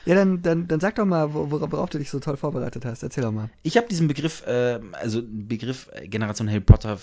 [0.06, 3.02] Ja, dann, dann, dann sag doch mal, wo- worauf du dich so toll vorbereitet hast.
[3.02, 3.50] Erzähl doch mal.
[3.63, 7.00] Ich habe diesen Begriff, äh, also Begriff äh, Generation Harry Potter,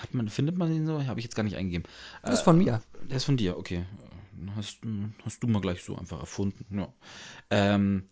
[0.00, 1.04] hat man, findet man den so?
[1.06, 1.86] Habe ich jetzt gar nicht eingegeben.
[2.22, 2.82] Das ist von mir.
[3.08, 3.84] Der ist von dir, okay.
[4.56, 4.78] Hast,
[5.24, 6.64] hast du mal gleich so einfach erfunden.
[6.70, 6.92] Ja.
[7.50, 8.04] Ähm,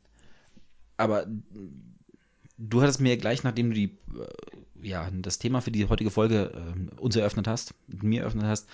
[0.97, 1.27] aber
[2.59, 6.53] du hattest mir gleich, nachdem du die, äh, ja, das Thema für die heutige Folge
[6.55, 8.69] ähm, uns eröffnet hast, mir eröffnet hast,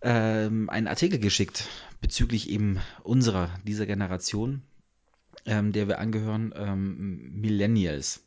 [0.00, 1.68] ähm, einen Artikel geschickt
[2.00, 4.62] bezüglich eben unserer, dieser Generation,
[5.44, 8.22] ähm, der wir angehören, ähm, Millennials.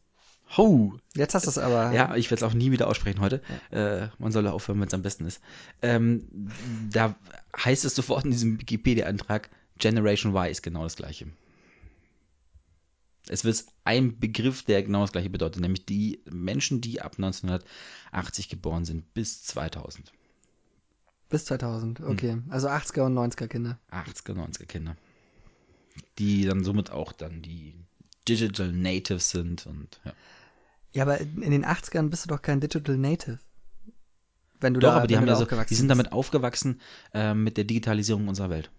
[0.57, 0.97] Ho!
[1.15, 1.91] Jetzt hast du es aber.
[1.91, 3.41] Ja, ich werde es auch nie wieder aussprechen heute.
[3.71, 5.41] Äh, man soll aufhören, wenn es am besten ist.
[5.81, 6.27] Ähm,
[6.91, 7.15] da
[7.57, 11.27] heißt es sofort in diesem Wikipedia-Antrag, Generation Y ist genau das gleiche.
[13.27, 18.49] Es wird ein Begriff, der genau das gleiche bedeutet, nämlich die Menschen, die ab 1980
[18.49, 20.11] geboren sind bis 2000.
[21.29, 22.07] Bis 2000, Hm.
[22.07, 22.37] okay.
[22.49, 23.79] Also 80er und 90er Kinder.
[23.91, 24.95] 80er, 90er Kinder.
[26.19, 27.73] Die dann somit auch dann die
[28.27, 30.13] Digital Natives sind und ja.
[30.93, 33.39] Ja, aber in den 80ern bist du doch kein Digital Native.
[34.61, 36.79] Wenn du Doch, da, aber die haben ja so, die sind damit aufgewachsen
[37.13, 38.71] äh, mit der Digitalisierung unserer Welt.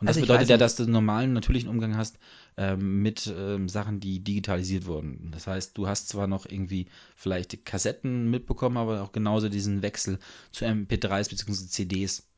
[0.00, 2.18] Und das Also bedeutet ja, dass du einen normalen, natürlichen Umgang hast
[2.56, 5.30] ähm, mit ähm, Sachen, die digitalisiert wurden.
[5.32, 10.20] Das heißt, du hast zwar noch irgendwie vielleicht Kassetten mitbekommen, aber auch genauso diesen Wechsel
[10.52, 11.66] zu MP3s bzw.
[11.66, 12.28] CDs.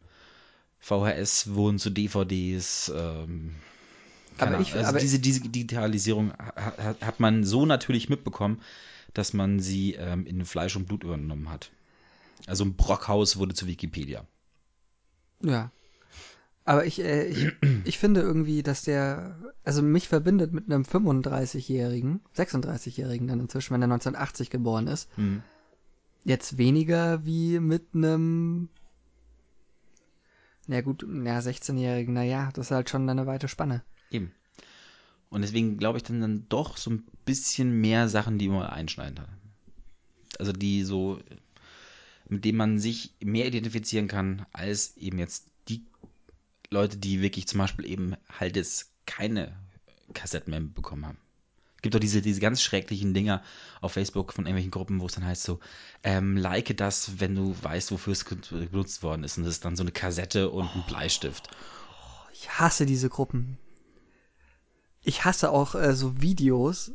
[0.78, 2.90] VHS wurden zu DVDs.
[2.94, 3.56] Ähm,
[4.40, 8.61] keine Aber ich- also aber- diese, diese Digitalisierung ha- ha- hat man so natürlich mitbekommen,
[9.14, 11.70] dass man sie ähm, in Fleisch und Blut übernommen hat.
[12.46, 14.24] Also ein Brockhaus wurde zu Wikipedia.
[15.42, 15.70] Ja.
[16.64, 17.53] Aber ich, äh, ich,
[17.85, 23.83] ich finde irgendwie, dass der, also mich verbindet mit einem 35-Jährigen, 36-Jährigen dann inzwischen, wenn
[23.83, 25.42] er 1980 geboren ist, Mhm.
[26.24, 28.68] jetzt weniger wie mit einem,
[30.66, 33.83] na gut, ja, 16-Jährigen, naja, das ist halt schon eine weite Spanne.
[34.10, 34.32] Eben.
[35.28, 39.20] Und deswegen glaube ich dann, dann doch so ein bisschen mehr Sachen, die man einschneiden
[39.20, 39.28] hat.
[40.38, 41.20] Also die so,
[42.28, 45.84] mit denen man sich mehr identifizieren kann, als eben jetzt die
[46.70, 49.56] Leute, die wirklich zum Beispiel eben halt jetzt keine
[50.12, 51.18] Kassetten mehr bekommen haben.
[51.76, 53.42] Es gibt doch diese, diese ganz schrecklichen Dinger
[53.80, 55.60] auf Facebook von irgendwelchen Gruppen, wo es dann heißt so,
[56.02, 59.38] ähm, like das, wenn du weißt, wofür es benutzt worden ist.
[59.38, 61.48] Und das ist dann so eine Kassette und ein Bleistift.
[62.34, 63.56] Ich hasse diese Gruppen.
[65.02, 66.92] Ich hasse auch äh, so Videos,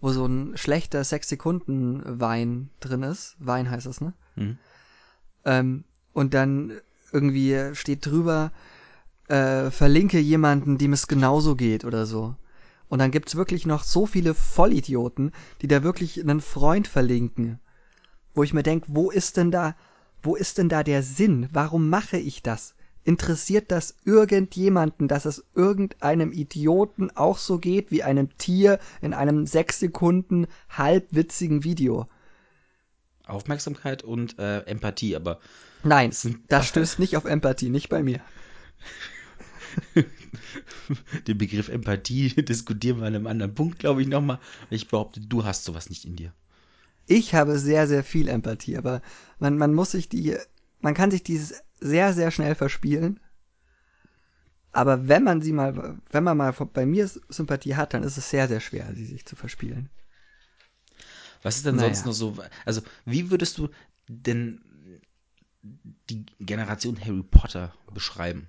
[0.00, 3.36] wo so ein schlechter 6-Sekunden-Wein drin ist.
[3.38, 4.14] Wein heißt das, ne?
[4.36, 4.58] Mhm.
[5.44, 6.72] Ähm, und dann
[7.12, 8.52] irgendwie steht drüber,
[9.28, 12.34] äh, verlinke jemanden, dem es genauso geht oder so.
[12.88, 17.58] Und dann gibt's wirklich noch so viele Vollidioten, die da wirklich einen Freund verlinken.
[18.34, 19.76] Wo ich mir denk, wo ist denn da,
[20.22, 21.48] wo ist denn da der Sinn?
[21.52, 22.74] Warum mache ich das?
[23.04, 29.46] Interessiert das irgendjemanden, dass es irgendeinem Idioten auch so geht wie einem Tier in einem
[29.46, 32.06] sechs Sekunden halbwitzigen Video?
[33.26, 35.40] Aufmerksamkeit und äh, Empathie, aber
[35.84, 36.12] Nein,
[36.48, 38.20] Das stößt nicht auf Empathie, nicht bei mir.
[41.26, 44.38] den Begriff Empathie diskutieren wir an einem anderen Punkt, glaube ich, nochmal.
[44.70, 46.32] Ich behaupte, du hast sowas nicht in dir.
[47.06, 49.02] Ich habe sehr, sehr viel Empathie, aber
[49.40, 50.36] man, man muss sich die,
[50.80, 53.20] man kann sich dieses sehr, sehr schnell verspielen.
[54.72, 58.30] Aber wenn man sie mal, wenn man mal bei mir Sympathie hat, dann ist es
[58.30, 59.90] sehr, sehr schwer, sie sich zu verspielen.
[61.42, 61.88] Was ist denn Naja.
[61.88, 62.36] sonst noch so?
[62.64, 63.68] Also, wie würdest du
[64.08, 64.60] denn
[66.10, 68.48] die Generation Harry Potter beschreiben?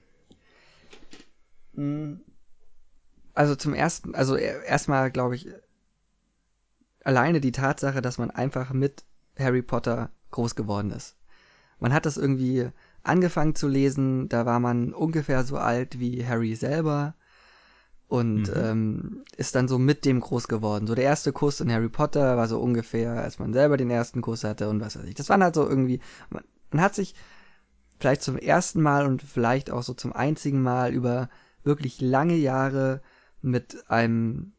[3.34, 5.48] Also zum ersten, also e- erstmal glaube ich,
[7.04, 9.04] alleine die Tatsache, dass man einfach mit
[9.38, 11.16] Harry Potter groß geworden ist.
[11.80, 12.70] Man hat das irgendwie
[13.04, 17.16] angefangen zu lesen, da war man ungefähr so alt wie Harry selber
[18.08, 20.88] und ähm, ist dann so mit dem groß geworden.
[20.88, 24.22] So der erste Kuss in Harry Potter war so ungefähr, als man selber den ersten
[24.22, 25.16] Kuss hatte und was weiß ich.
[25.16, 27.16] Das waren halt so irgendwie, man, man hat sich
[28.00, 31.30] vielleicht zum ersten Mal und vielleicht auch so zum einzigen Mal über
[31.64, 33.02] wirklich lange Jahre
[33.42, 34.54] mit einem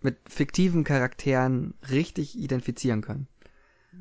[0.00, 3.26] mit fiktiven Charakteren richtig identifizieren können.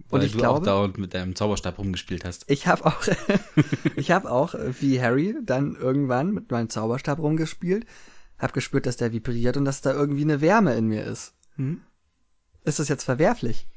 [0.10, 2.45] Und Weil ich du glaube, auch dauernd mit deinem Zauberstab rumgespielt hast.
[2.47, 3.01] ich habe auch,
[3.95, 7.86] ich habe auch äh, wie Harry dann irgendwann mit meinem Zauberstab rumgespielt,
[8.38, 11.34] habe gespürt, dass der vibriert und dass da irgendwie eine Wärme in mir ist.
[12.63, 13.67] Ist das jetzt verwerflich?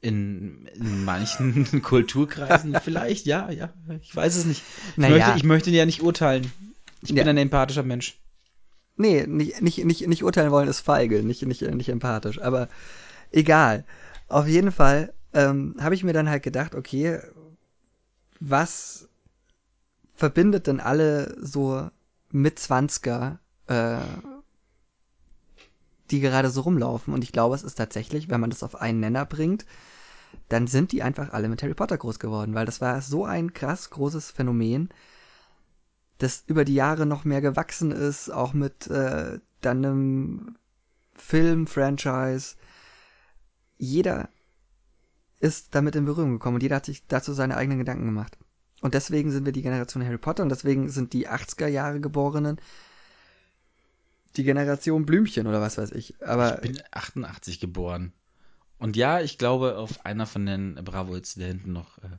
[0.00, 3.72] In, in manchen Kulturkreisen vielleicht, ja, ja.
[4.00, 4.62] Ich weiß es nicht.
[4.90, 5.16] Ich, Naja.
[5.26, 6.50] möchte, ich möchte ja nicht urteilen.
[7.02, 7.16] Ich Ja.
[7.16, 8.18] bin ein empathischer Mensch.
[8.96, 12.68] Nee, nicht, nicht, nicht, nicht urteilen wollen ist feige, nicht, nicht, nicht empathisch, aber
[13.30, 13.84] egal.
[14.32, 17.20] Auf jeden Fall ähm, habe ich mir dann halt gedacht, okay,
[18.40, 19.06] was
[20.14, 21.90] verbindet denn alle so
[22.30, 23.98] mit 20er, äh,
[26.10, 27.12] die gerade so rumlaufen?
[27.12, 29.66] Und ich glaube, es ist tatsächlich, wenn man das auf einen Nenner bringt,
[30.48, 33.52] dann sind die einfach alle mit Harry Potter groß geworden, weil das war so ein
[33.52, 34.88] krass großes Phänomen,
[36.16, 40.56] das über die Jahre noch mehr gewachsen ist, auch mit äh, dann einem
[41.16, 42.54] Film-Franchise.
[43.82, 44.28] Jeder
[45.40, 48.38] ist damit in Berührung gekommen und jeder hat sich dazu seine eigenen Gedanken gemacht.
[48.80, 52.60] Und deswegen sind wir die Generation Harry Potter und deswegen sind die 80er Jahre Geborenen
[54.36, 56.14] die Generation Blümchen oder was weiß ich.
[56.22, 58.12] Aber Ich bin 88 geboren.
[58.78, 62.18] Und ja, ich glaube, auf einer von den Bravo-Hits, die da hinten noch äh,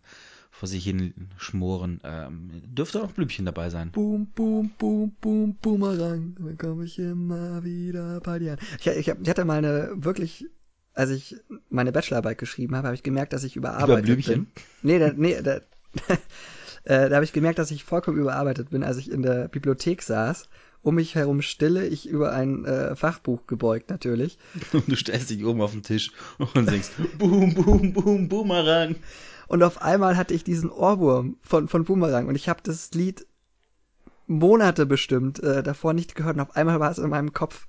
[0.52, 3.91] vor sich hin schmoren, ähm, dürfte auch Blümchen dabei sein.
[3.91, 8.60] Boom, boom, boom, boom, Boomerang, dann komme ich immer wieder bei dir an.
[8.80, 10.45] Ich, ich, hab, ich hatte mal eine wirklich,
[10.93, 11.36] als ich
[11.69, 14.45] meine Bachelorarbeit geschrieben habe, habe ich gemerkt, dass ich überarbeitet Blümchen?
[14.45, 14.63] bin.
[14.84, 15.56] Nee, da, nee, da,
[16.84, 20.01] äh, da habe ich gemerkt, dass ich vollkommen überarbeitet bin, als ich in der Bibliothek
[20.01, 20.49] saß.
[20.82, 24.38] Um mich herum stille, ich über ein äh, Fachbuch gebeugt natürlich.
[24.73, 28.97] Und du stellst dich oben auf den Tisch und singst Boom, Boom, Boom, Boomerang.
[29.47, 33.25] Und auf einmal hatte ich diesen Ohrwurm von, von Boomerang und ich habe das Lied
[34.27, 37.67] Monate bestimmt äh, davor nicht gehört und auf einmal war es in meinem Kopf.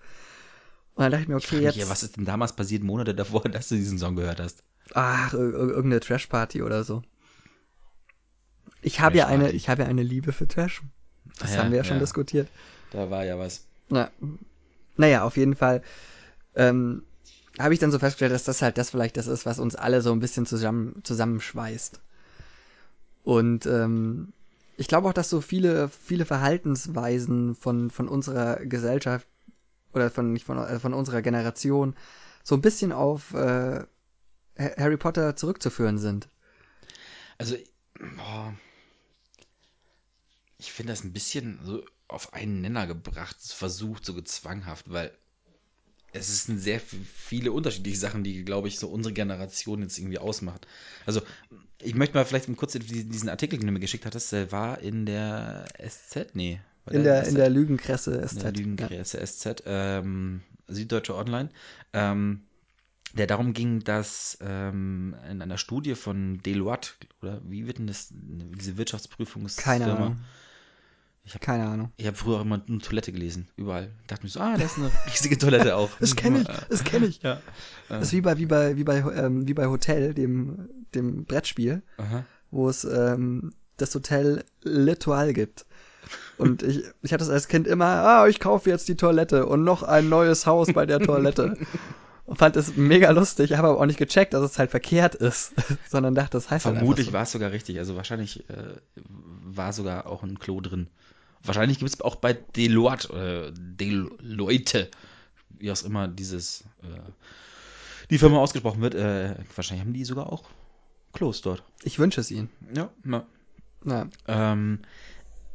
[0.94, 1.76] Und dann dachte ich mir, okay, jetzt.
[1.76, 4.62] Ja, was ist denn damals passiert, Monate davor, dass du diesen Song gehört hast?
[4.92, 7.02] Ach, ir- ir- irgendeine Trash-Party oder so.
[8.82, 10.82] Ich habe ja eine, ich habe ja eine Liebe für Trash.
[11.40, 12.02] Das ja, haben wir ja schon ja.
[12.02, 12.48] diskutiert.
[12.90, 13.64] Da war ja was.
[13.88, 14.10] Na,
[14.96, 15.82] naja, auf jeden Fall
[16.54, 17.02] ähm,
[17.58, 20.00] habe ich dann so festgestellt, dass das halt das vielleicht das ist, was uns alle
[20.02, 22.00] so ein bisschen zusammen, zusammenschweißt.
[23.24, 24.32] Und ähm,
[24.76, 29.26] ich glaube auch, dass so viele, viele Verhaltensweisen von, von unserer Gesellschaft
[29.94, 31.94] oder von, nicht von, äh, von unserer Generation
[32.42, 33.84] so ein bisschen auf äh,
[34.58, 36.28] Ha- Harry Potter zurückzuführen sind.
[37.38, 37.56] Also,
[38.16, 38.54] boah,
[40.58, 45.16] ich finde das ein bisschen so auf einen Nenner gebracht, versucht, so gezwanghaft, weil
[46.12, 50.66] es sind sehr viele unterschiedliche Sachen, die, glaube ich, so unsere Generation jetzt irgendwie ausmacht.
[51.06, 51.22] Also,
[51.82, 55.06] ich möchte mal vielleicht kurz diesen Artikel, den du mir geschickt hattest, der war in
[55.06, 56.60] der SZ, nee.
[56.90, 58.32] In der, in der Lügenkresse SZ.
[58.34, 59.26] In der Lügenkresse ja.
[59.26, 61.48] SZ, ähm, Süddeutsche Online.
[61.92, 62.42] Ähm,
[63.14, 66.90] der darum ging, dass ähm, in einer Studie von Deloitte,
[67.22, 69.78] oder wie wird denn das, diese Wirtschaftsprüfungsfirma?
[69.78, 70.16] Keine Ahnung.
[71.26, 71.90] Ich habe keine Ahnung.
[71.96, 73.90] Ich habe früher auch immer eine Toilette gelesen, überall.
[74.08, 75.90] Dachte mir so, ah, da ist eine riesige Toilette auch.
[75.98, 77.22] das kenne ich, das kenne ich.
[77.22, 77.40] Ja.
[77.88, 81.82] Das ist wie bei wie bei wie bei ähm, wie bei Hotel, dem dem Brettspiel,
[81.96, 82.24] Aha.
[82.50, 85.64] wo es ähm, das Hotel L'Etoile gibt.
[86.36, 89.64] Und ich, ich hatte es als Kind immer, ah, ich kaufe jetzt die Toilette und
[89.64, 91.56] noch ein neues Haus bei der Toilette.
[92.26, 95.52] und fand es mega lustig, habe aber auch nicht gecheckt, dass es halt verkehrt ist,
[95.88, 97.16] sondern dachte, das heißt halt Vermutlich halt so.
[97.18, 97.78] war es sogar richtig.
[97.78, 100.88] Also wahrscheinlich äh, war sogar auch ein Klo drin.
[101.42, 104.90] Wahrscheinlich gibt es auch bei Deloitte, äh, Deloitte,
[105.50, 107.10] wie auch immer dieses, äh,
[108.10, 110.44] die Firma ausgesprochen wird, äh, wahrscheinlich haben die sogar auch
[111.12, 111.62] Klos dort.
[111.82, 112.48] Ich wünsche es ihnen.
[112.74, 113.26] Ja, na.
[113.84, 114.08] Ja.
[114.26, 114.80] Ähm,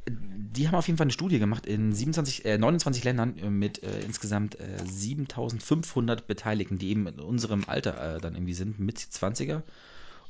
[0.10, 3.84] die haben auf jeden Fall eine Studie gemacht in 27, äh, 29 Ländern äh, mit
[3.84, 8.98] äh, insgesamt äh, 7500 Beteiligten, die eben in unserem Alter äh, dann irgendwie sind, mit
[9.00, 9.64] 20er.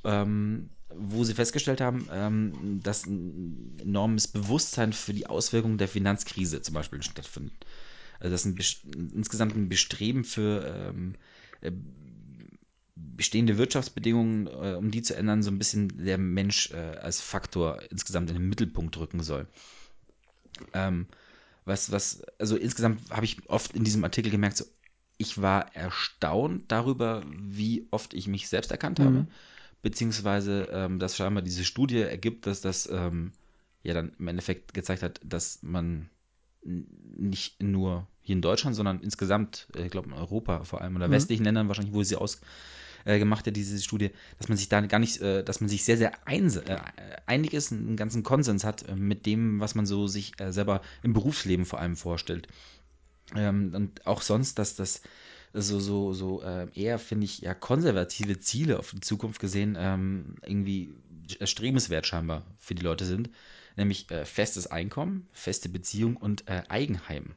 [0.04, 6.62] Ähm, wo sie festgestellt haben, ähm, dass ein enormes Bewusstsein für die Auswirkungen der Finanzkrise
[6.62, 7.54] zum Beispiel stattfindet.
[8.20, 8.58] Also dass ein
[9.14, 11.16] insgesamt ein Bestreben für ähm,
[11.62, 11.72] äh,
[13.16, 17.82] bestehende Wirtschaftsbedingungen, äh, um die zu ändern, so ein bisschen der Mensch äh, als Faktor
[17.90, 19.48] insgesamt in den Mittelpunkt rücken soll.
[20.74, 21.08] Ähm,
[21.66, 24.66] was, was, also insgesamt habe ich oft in diesem Artikel gemerkt, so,
[25.18, 29.12] ich war erstaunt darüber, wie oft ich mich selbst erkannt habe.
[29.12, 29.28] Mhm
[29.82, 33.32] beziehungsweise ähm, dass scheinbar diese Studie ergibt, dass das ähm,
[33.84, 36.10] ja dann im Endeffekt gezeigt hat, dass man
[36.64, 41.08] nicht nur hier in Deutschland, sondern insgesamt, äh, ich glaube in Europa vor allem oder
[41.08, 41.14] mhm.
[41.14, 42.42] westlichen Ländern wahrscheinlich, wo sie aus
[43.06, 45.84] äh, gemacht hat, diese Studie, dass man sich da gar nicht, äh, dass man sich
[45.84, 46.78] sehr, sehr eins, äh,
[47.26, 50.82] einig ist, einen ganzen Konsens hat äh, mit dem, was man so sich äh, selber
[51.04, 52.48] im Berufsleben vor allem vorstellt.
[53.36, 55.02] Ähm, und auch sonst, dass das
[55.54, 60.36] so, so, so äh, eher, finde ich, ja, konservative Ziele auf die Zukunft gesehen ähm,
[60.46, 60.94] irgendwie
[61.40, 63.30] erstrebenswert scheinbar für die Leute sind.
[63.76, 67.36] Nämlich festes Einkommen, feste Beziehung und Eigenheim.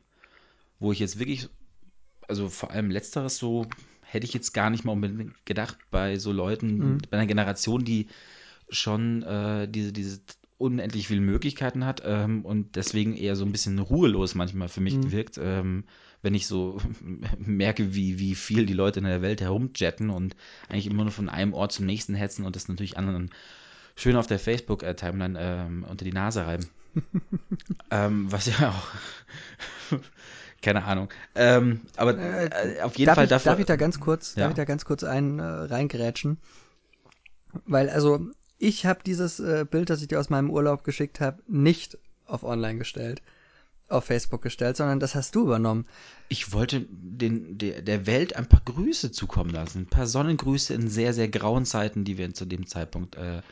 [0.81, 1.49] Wo ich jetzt wirklich,
[2.27, 3.69] also vor allem letzteres so,
[4.13, 6.99] hätte ich jetzt gar nicht mal unbedingt gedacht bei so Leuten, mhm.
[7.11, 8.09] bei einer Generation, die
[8.69, 10.21] schon äh, diese, diese
[10.59, 14.97] unendlich viele Möglichkeiten hat ähm, und deswegen eher so ein bisschen ruhelos manchmal für mich
[14.97, 15.13] mhm.
[15.13, 15.39] wirkt.
[15.43, 15.85] Ähm,
[16.21, 16.79] wenn ich so
[17.39, 20.37] merke, wie, wie viel die Leute in der Welt herumjetten und
[20.69, 23.31] eigentlich immer nur von einem Ort zum nächsten hetzen und das natürlich anderen
[23.97, 26.69] schön auf der Facebook-Timeline ähm, unter die Nase reiben.
[27.91, 29.99] ähm, was ja auch
[30.63, 31.09] keine Ahnung.
[31.35, 33.53] Ähm, aber äh, auf jeden darf Fall ich, dafür.
[33.53, 34.45] Darf ich da ganz kurz, ja.
[34.45, 36.39] darf ich da ganz kurz einen äh, reingerätschen?
[37.67, 38.21] Weil, also,
[38.59, 42.45] ich habe dieses äh, Bild, das ich dir aus meinem Urlaub geschickt habe, nicht auf
[42.45, 43.21] online gestellt
[43.93, 45.87] auf Facebook gestellt, sondern das hast du übernommen.
[46.29, 49.83] Ich wollte den, der, der Welt ein paar Grüße zukommen lassen.
[49.83, 53.43] Ein paar Sonnengrüße in sehr, sehr grauen Zeiten, die wir zu dem Zeitpunkt äh,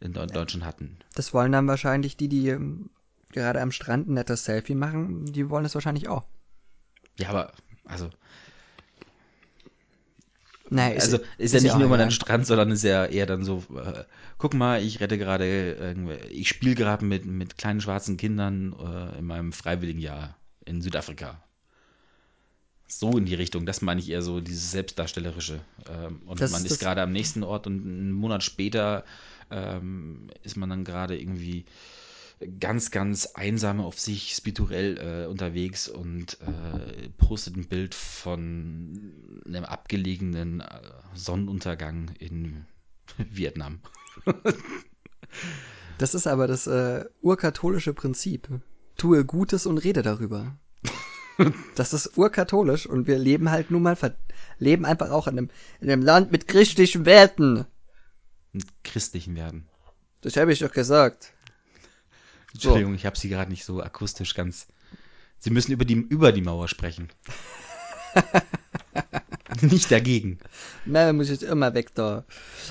[0.00, 0.96] in Deutschland hatten.
[1.14, 2.90] Das wollen dann wahrscheinlich die, die ähm,
[3.32, 6.24] gerade am Strand ein nettes Selfie machen, die wollen es wahrscheinlich auch.
[7.18, 7.52] Ja, aber,
[7.84, 8.10] also.
[10.70, 13.44] Nein, also ist, ist ja nicht nur mal ein Strand, sondern ist ja eher dann
[13.44, 14.04] so, äh,
[14.38, 15.44] guck mal, ich rette gerade,
[15.76, 20.80] äh, ich spiele gerade mit, mit kleinen schwarzen Kindern äh, in meinem freiwilligen Jahr in
[20.80, 21.42] Südafrika.
[22.88, 25.60] So in die Richtung, das meine ich eher so, dieses Selbstdarstellerische.
[25.88, 29.04] Ähm, und das, man ist gerade am nächsten Ort und einen Monat später
[29.50, 31.66] ähm, ist man dann gerade irgendwie
[32.60, 39.12] ganz, ganz einsam auf sich spirituell äh, unterwegs und äh, postet ein Bild von
[39.46, 40.80] einem abgelegenen äh,
[41.14, 42.66] Sonnenuntergang in
[43.18, 43.80] Vietnam.
[45.98, 48.48] das ist aber das äh, urkatholische Prinzip.
[48.96, 50.56] Tue Gutes und rede darüber.
[51.74, 53.96] Das ist urkatholisch und wir leben halt nun mal,
[54.60, 57.66] leben einfach auch in einem, in einem Land mit christlichen Werten.
[58.52, 59.66] Mit christlichen Werten.
[60.20, 61.33] Das habe ich doch gesagt.
[62.54, 62.96] Entschuldigung, so.
[62.96, 64.66] ich habe sie gerade nicht so akustisch ganz.
[65.38, 67.08] Sie müssen über die, über die Mauer sprechen.
[69.60, 70.38] nicht dagegen.
[70.86, 72.24] Na, muss jetzt immer weg da.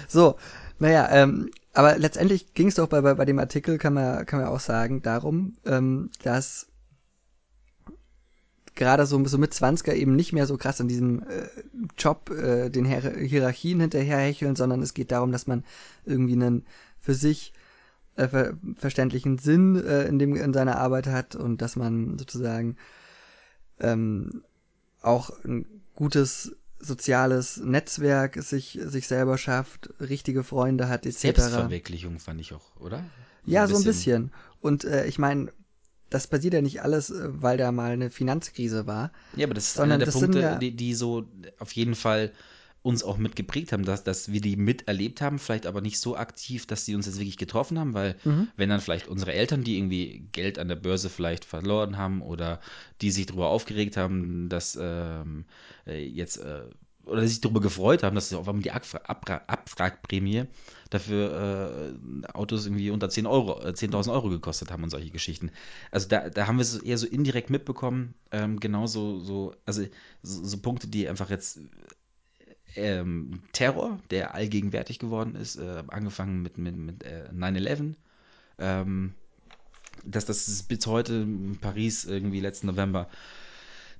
[0.07, 0.38] So,
[0.79, 4.39] naja, ähm, aber letztendlich ging es doch bei, bei, bei dem Artikel, kann man, kann
[4.39, 6.67] man auch sagen, darum, ähm, dass
[8.75, 11.47] gerade so, so mit 20er eben nicht mehr so krass an diesem äh,
[11.97, 15.63] Job äh, den Hier Hierarchien hinterherhecheln, sondern es geht darum, dass man
[16.05, 16.65] irgendwie einen
[16.99, 17.53] für sich
[18.16, 22.78] äh, ver verständlichen Sinn äh, in, dem, in seiner Arbeit hat und dass man sozusagen
[23.80, 24.43] ähm,
[25.01, 31.22] auch ein gutes soziales Netzwerk sich, sich selber schafft, richtige Freunde hat, etc.
[31.22, 33.03] Selbstverwirklichung fand ich auch, oder?
[33.45, 34.32] ja, so ein bisschen.
[34.61, 35.51] Und äh, ich meine,
[36.09, 39.11] das passiert ja nicht alles, äh, weil da mal eine Finanzkrise war.
[39.36, 41.26] Ja, aber das ist einer der Punkte, ja- die, die so
[41.59, 42.32] auf jeden Fall
[42.84, 46.67] uns auch mitgeprägt haben, dass, dass wir die miterlebt haben, vielleicht aber nicht so aktiv,
[46.67, 48.49] dass sie uns jetzt wirklich getroffen haben, weil Mhm.
[48.57, 52.59] wenn dann vielleicht unsere Eltern, die irgendwie Geld an der Börse vielleicht verloren haben oder
[53.01, 55.45] die sich darüber aufgeregt haben, dass ähm,
[55.88, 56.63] äh, jetzt äh,
[57.05, 60.45] oder sich darüber gefreut haben, dass sie auf einmal die Abfra Abra Abwrackprämie
[60.89, 65.51] dafür äh, Autos irgendwie unter 10 Euro, äh, 10.000 Euro gekostet haben und solche Geschichten.
[65.91, 69.84] Also da, da haben wir es eher so indirekt mitbekommen, ähm, genauso so, also
[70.21, 71.59] so, so Punkte, die einfach jetzt
[72.76, 77.93] ähm, Terror, der allgegenwärtig geworden ist, äh, angefangen mit, mit, mit äh, 9-11,
[78.59, 79.13] ähm,
[80.03, 83.09] dass das bis heute in Paris irgendwie letzten November,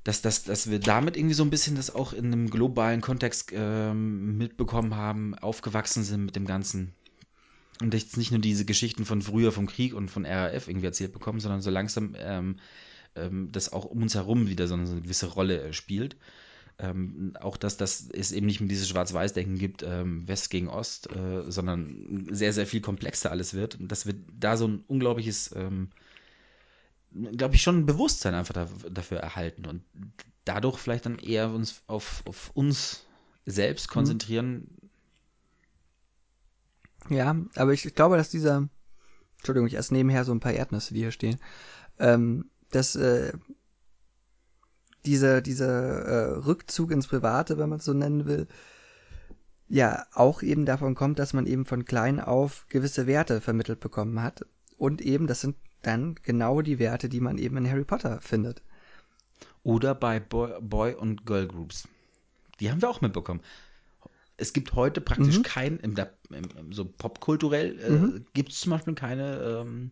[0.04, 3.52] dass, dass, dass wir damit irgendwie so ein bisschen das auch in einem globalen Kontext
[3.54, 6.94] ähm, mitbekommen haben, aufgewachsen sind mit dem Ganzen.
[7.82, 11.14] Und jetzt nicht nur diese Geschichten von früher vom Krieg und von RAF irgendwie erzählt
[11.14, 12.58] bekommen, sondern so langsam ähm,
[13.16, 16.16] ähm, das auch um uns herum wieder so eine, so eine gewisse Rolle äh, spielt.
[16.80, 21.10] Ähm, auch dass, dass es eben nicht mehr dieses Schwarz-Weiß-Denken gibt, ähm, West gegen Ost,
[21.16, 23.80] äh, sondern sehr, sehr viel komplexer alles wird.
[23.80, 25.90] Und dass wir da so ein unglaubliches, ähm,
[27.12, 29.84] glaube ich, schon ein Bewusstsein einfach da, dafür erhalten und
[30.46, 33.06] dadurch vielleicht dann eher uns auf, auf uns
[33.46, 34.68] selbst konzentrieren.
[37.10, 38.68] Ja, aber ich, ich glaube, dass dieser,
[39.38, 41.40] Entschuldigung, ich esse nebenher so ein paar Erdnüsse, die hier stehen,
[42.00, 43.34] ähm, dass äh,
[45.06, 48.48] dieser, dieser äh, Rückzug ins Private, wenn man es so nennen will,
[49.70, 54.22] ja auch eben davon kommt, dass man eben von klein auf gewisse Werte vermittelt bekommen
[54.22, 54.46] hat.
[54.78, 58.62] Und eben, das sind dann genau die Werte, die man eben in Harry Potter findet.
[59.64, 61.88] Oder bei Boy, Boy und Girl Groups.
[62.60, 63.42] Die haben wir auch mitbekommen.
[64.38, 65.44] Es gibt heute praktisch Mhm.
[65.44, 69.92] kein, im, im, so popkulturell äh, gibt es zum Beispiel keine ähm,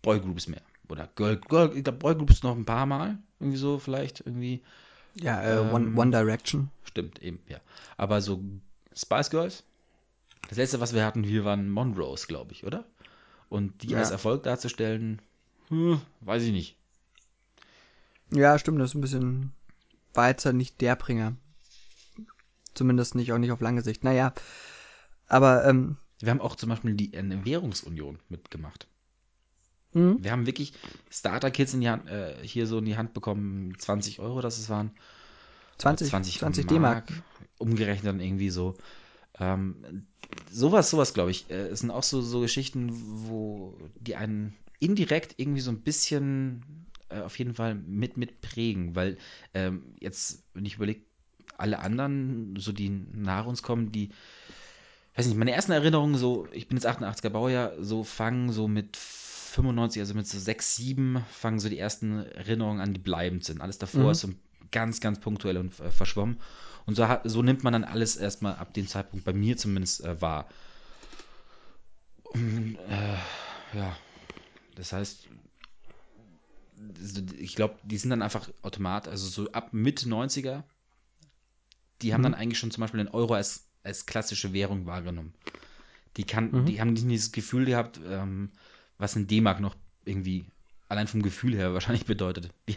[0.00, 0.62] Boy Groups mehr.
[0.88, 3.18] Oder Girl, Girl ich glaube Boy Groups noch ein paar Mal.
[3.42, 4.62] Irgendwie so vielleicht irgendwie.
[5.14, 6.70] Ja, äh, One, Ähm, One Direction.
[6.84, 7.60] Stimmt, eben, ja.
[7.96, 8.42] Aber so
[8.94, 9.64] Spice Girls,
[10.48, 12.84] das letzte, was wir hatten, hier waren Monroes, glaube ich, oder?
[13.48, 13.98] Und die Ja.
[13.98, 15.20] als Erfolg darzustellen,
[15.68, 16.76] hm, weiß ich nicht.
[18.30, 19.52] Ja, stimmt, das ist ein bisschen,
[20.16, 21.36] halt nicht der Bringer.
[22.74, 24.04] Zumindest nicht, auch nicht auf lange Sicht.
[24.04, 24.32] Naja,
[25.28, 27.12] aber, ähm, Wir haben auch zum Beispiel die
[27.44, 28.86] Währungsunion mitgemacht.
[29.92, 30.72] Hm, Wir haben wirklich
[31.10, 34.68] Starter-Kits in die Hand, äh, hier so in die Hand bekommen, 20 Euro, das es
[34.68, 34.90] waren.
[35.78, 37.12] 20, 20, D-Mark.
[37.58, 38.74] Umgerechnet dann irgendwie so.
[39.38, 40.06] Ähm,
[40.50, 41.50] sowas, sowas, glaube ich.
[41.50, 42.90] Äh, es sind auch so, so Geschichten,
[43.28, 46.62] wo die einen indirekt irgendwie so ein bisschen
[47.08, 49.18] äh, auf jeden Fall mit, mit prägen, weil
[49.54, 51.02] ähm, jetzt, wenn ich überlege,
[51.58, 54.10] alle anderen, so die nach uns kommen, die,
[55.14, 58.96] weiß nicht, meine ersten Erinnerungen, so, ich bin jetzt 88er Baujahr, so fangen so mit
[59.52, 63.60] 95, also mit so 6, 7, fangen so die ersten Erinnerungen an, die bleibend sind.
[63.60, 64.10] Alles davor Mhm.
[64.10, 64.28] ist so
[64.70, 66.40] ganz, ganz punktuell und äh, verschwommen.
[66.86, 70.04] Und so, hat- so nimmt man dann alles erstmal ab dem Zeitpunkt bei mir zumindest
[70.04, 70.48] äh, wahr.
[72.24, 73.16] Und, äh,
[73.76, 73.96] ja,
[74.74, 75.28] das heißt,
[77.38, 80.64] ich glaube, die sind dann einfach automat, also so ab Mitte 90er,
[82.00, 82.24] die haben Mhm.
[82.24, 85.34] dann eigentlich schon zum Beispiel den Euro als, als klassische Währung wahrgenommen.
[86.16, 86.66] Die, kann, Mhm.
[86.66, 88.50] die haben nicht dieses Gefühl gehabt, ähm,
[89.02, 89.74] was ein D-Mark noch
[90.04, 90.44] irgendwie
[90.88, 92.50] allein vom Gefühl her wahrscheinlich bedeutet.
[92.68, 92.76] Ja.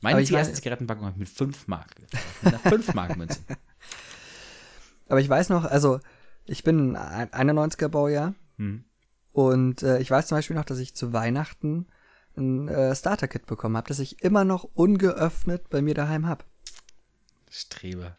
[0.00, 1.94] Meine ich erste Zigarettenpackung habe ich mit 5 Mark.
[2.42, 3.40] Mit einer 5 Mark Münze.
[5.08, 6.00] Aber ich weiß noch, also,
[6.46, 8.84] ich bin ein 91er Baujahr Hm.
[9.32, 11.86] und äh, ich weiß zum Beispiel noch, dass ich zu Weihnachten
[12.36, 16.44] ein äh, Starter-Kit bekommen habe, das ich immer noch ungeöffnet bei mir daheim habe.
[17.50, 18.16] Streber.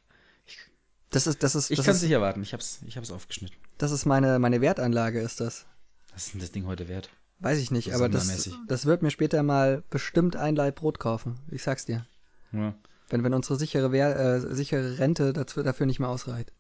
[1.10, 2.42] Das ist, das ist, Ich das kann es nicht erwarten.
[2.42, 3.56] Ich habe es ich hab's aufgeschnitten.
[3.78, 5.66] das ist meine, meine Wertanlage, ist das.
[6.14, 7.10] Was ist denn das Ding heute wert?
[7.42, 11.40] Weiß ich nicht, aber das, das wird mir später mal bestimmt ein Laib Brot kaufen.
[11.50, 12.06] Ich sag's dir.
[12.52, 12.76] Ja.
[13.10, 16.54] Wenn, wenn unsere sichere, Wehr, äh, sichere Rente dafür, dafür nicht mehr ausreicht.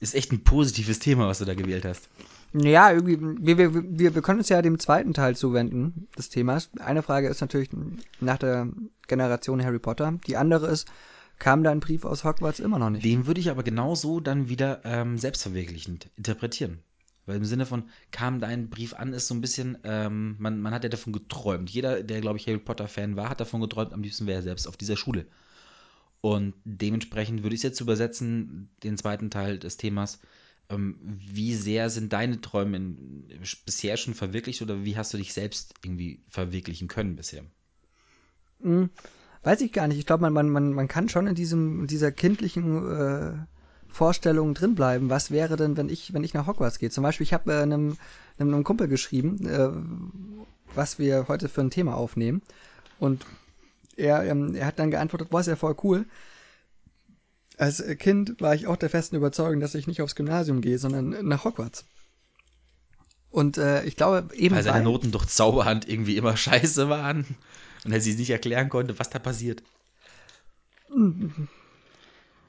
[0.00, 2.08] Ist echt ein positives Thema, was du da gewählt hast.
[2.54, 6.70] Ja, irgendwie, wir, wir, wir, wir können uns ja dem zweiten Teil zuwenden des Themas.
[6.78, 7.68] Eine Frage ist natürlich
[8.20, 8.68] nach der
[9.08, 10.18] Generation Harry Potter.
[10.26, 10.88] Die andere ist,
[11.38, 13.04] kam da ein Brief aus Hogwarts immer noch nicht?
[13.04, 16.78] Den würde ich aber genauso dann wieder ähm, selbstverwirklichend interpretieren.
[17.26, 20.74] Weil im Sinne von, kam dein Brief an, ist so ein bisschen, ähm, man, man
[20.74, 21.70] hat ja davon geträumt.
[21.70, 24.66] Jeder, der, glaube ich, Harry Potter-Fan war, hat davon geträumt, am liebsten wäre er selbst
[24.66, 25.26] auf dieser Schule.
[26.20, 30.20] Und dementsprechend würde ich es jetzt übersetzen, den zweiten Teil des Themas,
[30.70, 33.28] ähm, wie sehr sind deine Träume in,
[33.66, 37.44] bisher schon verwirklicht oder wie hast du dich selbst irgendwie verwirklichen können bisher?
[38.62, 38.88] Hm,
[39.42, 39.98] weiß ich gar nicht.
[39.98, 43.32] Ich glaube, man, man, man, kann schon in diesem, dieser kindlichen äh,
[43.94, 45.08] Vorstellung drinbleiben.
[45.08, 46.90] Was wäre denn, wenn ich, wenn ich nach Hogwarts gehe?
[46.90, 47.96] Zum Beispiel, ich habe äh, einem,
[48.38, 49.70] einem, Kumpel geschrieben, äh,
[50.74, 52.42] was wir heute für ein Thema aufnehmen.
[52.98, 53.24] Und
[53.96, 56.06] er, ähm, er hat dann geantwortet, boah, ist ja voll cool.
[57.56, 61.24] Als Kind war ich auch der festen Überzeugung, dass ich nicht aufs Gymnasium gehe, sondern
[61.26, 61.84] nach Hogwarts.
[63.30, 64.56] Und äh, ich glaube eben.
[64.56, 67.24] Weil seine Noten durch Zauberhand irgendwie immer scheiße waren
[67.84, 69.62] und er sich nicht erklären konnte, was da passiert.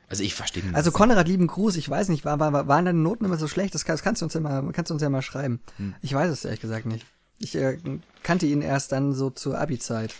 [0.08, 0.76] Also ich verstehe nicht.
[0.76, 3.74] Also Konrad, lieben Gruß, ich weiß nicht, war, war, waren deine Noten immer so schlecht?
[3.74, 5.62] Das, das kannst du uns ja mal, kannst du uns ja mal schreiben.
[5.78, 5.95] Hm.
[6.01, 7.06] Ich weiß es ehrlich gesagt nicht.
[7.39, 7.78] Ich äh,
[8.24, 10.14] kannte ihn erst dann so zur Abi-Zeit.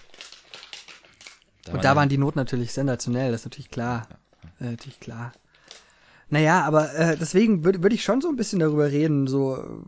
[1.72, 4.08] Und da waren die Noten natürlich sensationell, das ist natürlich klar.
[4.60, 4.68] Ja.
[4.68, 5.32] Äh, natürlich klar.
[6.30, 9.86] Naja, aber äh, deswegen würde würd ich schon so ein bisschen darüber reden, so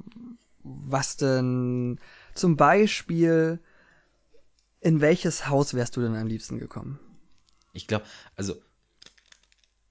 [0.64, 2.00] was denn
[2.36, 3.60] zum Beispiel,
[4.82, 7.00] in welches Haus wärst du denn am liebsten gekommen?
[7.74, 8.56] Ich glaube, also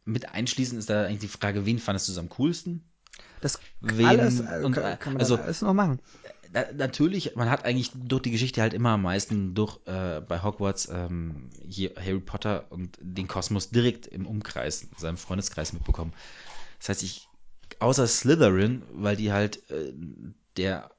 [0.06, 2.88] mit einschließen ist da eigentlich die Frage, wen fandest du am coolsten?
[3.40, 6.00] Das wen, alles, äh, und, kann, kann man also, alles noch machen
[6.76, 10.88] natürlich, man hat eigentlich durch die Geschichte halt immer am meisten durch äh, bei Hogwarts
[10.92, 16.12] ähm, hier Harry Potter und den Kosmos direkt im Umkreis, in seinem Freundeskreis mitbekommen.
[16.78, 17.28] Das heißt, ich,
[17.78, 19.92] außer Slytherin, weil die halt äh,
[20.56, 20.90] der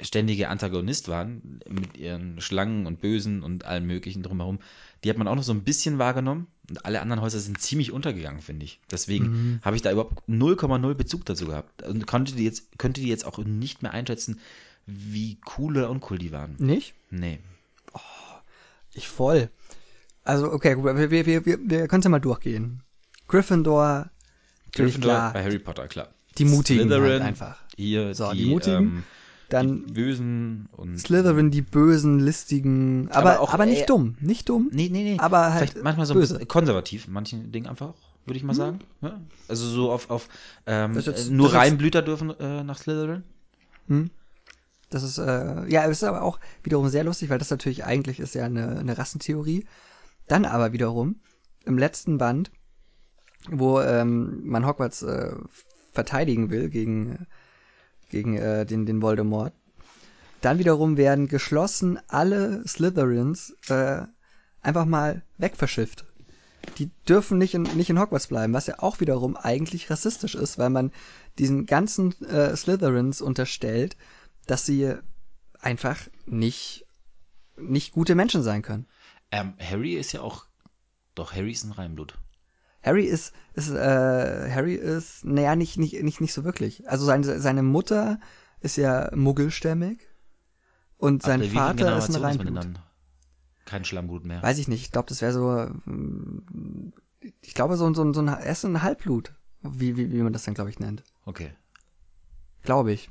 [0.00, 4.58] ständige Antagonist waren, mit ihren Schlangen und Bösen und allem möglichen drumherum,
[5.06, 6.48] die hat man auch noch so ein bisschen wahrgenommen.
[6.68, 8.80] Und alle anderen Häuser sind ziemlich untergegangen, finde ich.
[8.90, 9.60] Deswegen mhm.
[9.62, 11.84] habe ich da überhaupt 0,0 Bezug dazu gehabt.
[11.84, 14.40] Und konnte die jetzt, könnte die jetzt auch nicht mehr einschätzen,
[14.84, 16.56] wie cool oder uncool die waren.
[16.58, 16.94] Nicht?
[17.10, 17.38] Nee.
[17.92, 18.00] Oh,
[18.94, 19.48] ich voll.
[20.24, 22.82] Also, okay, gut, wir, wir, wir, wir, können es ja mal durchgehen.
[23.28, 24.10] Gryffindor,
[24.72, 25.32] Gryffindor klar.
[25.32, 26.08] bei Harry Potter, klar.
[26.36, 27.58] Die Mutigen halt einfach.
[27.76, 28.78] Hier, so, die, die Mutigen.
[28.78, 29.04] Ähm,
[29.48, 34.16] dann die Bösen und Slytherin, die Bösen, listigen, aber, aber, auch, aber nicht äh, dumm,
[34.20, 34.70] nicht dumm.
[34.72, 35.18] Nee, nee, nee.
[35.18, 36.44] Aber halt Vielleicht manchmal so böse.
[36.46, 37.94] konservativ, in manchen Dingen einfach,
[38.24, 38.56] würde ich mal hm.
[38.56, 38.78] sagen.
[39.02, 39.20] Ja?
[39.48, 40.28] Also so auf, auf
[40.66, 43.22] ähm, jetzt, nur Reinblüter dürfen äh, nach Slytherin.
[43.88, 44.10] Hm.
[44.90, 48.20] Das ist, äh, ja, es ist aber auch wiederum sehr lustig, weil das natürlich eigentlich
[48.20, 49.66] ist ja eine, eine Rassentheorie.
[50.28, 51.20] Dann aber wiederum,
[51.64, 52.50] im letzten Band,
[53.50, 55.34] wo ähm, man Hogwarts äh,
[55.92, 57.26] verteidigen will gegen,
[58.10, 59.52] gegen äh, den, den Voldemort,
[60.40, 64.02] dann wiederum werden geschlossen alle Slytherins äh,
[64.62, 66.04] einfach mal wegverschifft.
[66.78, 70.58] Die dürfen nicht in, nicht in Hogwarts bleiben, was ja auch wiederum eigentlich rassistisch ist,
[70.58, 70.92] weil man
[71.38, 73.96] diesen ganzen äh, Slytherins unterstellt,
[74.46, 74.94] dass sie
[75.60, 76.86] einfach nicht,
[77.56, 78.86] nicht gute Menschen sein können.
[79.30, 80.46] Ähm, Harry ist ja auch,
[81.14, 82.18] doch Harry ist ein Reinblut.
[82.86, 86.88] Harry ist, ist äh, Harry ist, naja, nicht, nicht, nicht, nicht so wirklich.
[86.88, 88.20] Also seine, seine Mutter
[88.60, 89.98] ist ja muggelstämmig
[90.96, 92.80] und sein Ach, Vater ist ein Reinblut.
[93.64, 94.40] Kein Schlammblut mehr.
[94.40, 94.82] Weiß ich nicht.
[94.82, 95.68] Ich glaube, das wäre so,
[97.40, 100.44] ich glaube, so, so, so ein, er ist ein Halbblut, wie, wie, wie man das
[100.44, 101.02] dann, glaube ich, nennt.
[101.24, 101.52] Okay.
[102.62, 103.10] Glaube ich.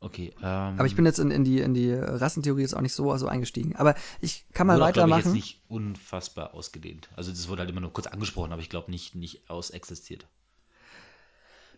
[0.00, 0.32] Okay.
[0.38, 3.16] Ähm, aber ich bin jetzt in, in, die, in die Rassentheorie jetzt auch nicht so,
[3.16, 3.74] so eingestiegen.
[3.76, 5.20] Aber ich kann mal wurde weitermachen.
[5.20, 7.08] Das ist nicht unfassbar ausgedehnt.
[7.16, 10.26] Also das wurde halt immer nur kurz angesprochen, aber ich glaube nicht, nicht ausexistiert.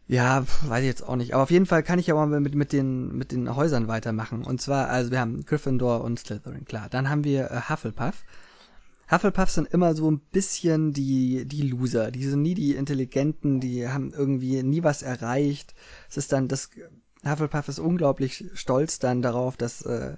[0.06, 1.34] Ja, weiß ich jetzt auch nicht.
[1.34, 4.44] Aber auf jeden Fall kann ich aber mal mit, mit, den, mit den Häusern weitermachen.
[4.44, 6.88] Und zwar, also wir haben Gryffindor und Slytherin, klar.
[6.90, 8.24] Dann haben wir äh, Hufflepuff.
[9.10, 12.10] Hufflepuff sind immer so ein bisschen die, die Loser.
[12.10, 15.74] Die sind nie die Intelligenten, die haben irgendwie nie was erreicht.
[16.08, 16.70] Es ist dann das
[17.24, 20.16] Hufflepuff ist unglaublich stolz dann darauf, dass äh,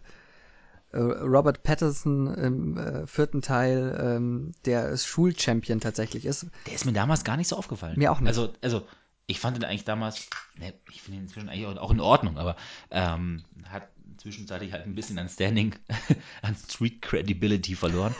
[0.93, 6.47] äh, Robert Patterson im äh, vierten Teil ähm, der Schulchampion tatsächlich ist.
[6.67, 7.99] Der ist mir damals gar nicht so aufgefallen.
[7.99, 8.29] Mir auch nicht.
[8.29, 8.87] Also, also
[9.27, 12.57] ich fand ihn eigentlich damals, ne, ich finde ihn inzwischen eigentlich auch in Ordnung, aber
[12.91, 13.89] ähm, hat
[14.19, 15.75] zwischenzeitlich halt ein bisschen an Standing,
[16.43, 18.15] an Street Credibility verloren.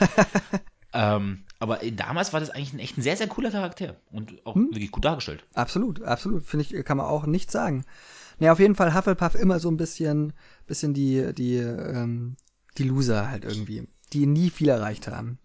[0.95, 4.55] ähm, aber damals war das eigentlich ein echt ein sehr, sehr cooler Charakter und auch
[4.55, 4.71] hm?
[4.71, 5.45] wirklich gut dargestellt.
[5.55, 6.47] Absolut, absolut.
[6.47, 7.85] Finde ich, kann man auch nicht sagen.
[8.43, 10.33] Ne, auf jeden Fall Hufflepuff immer so ein bisschen,
[10.67, 12.35] bisschen die, die, ähm,
[12.77, 15.39] die Loser halt irgendwie, die nie viel erreicht haben.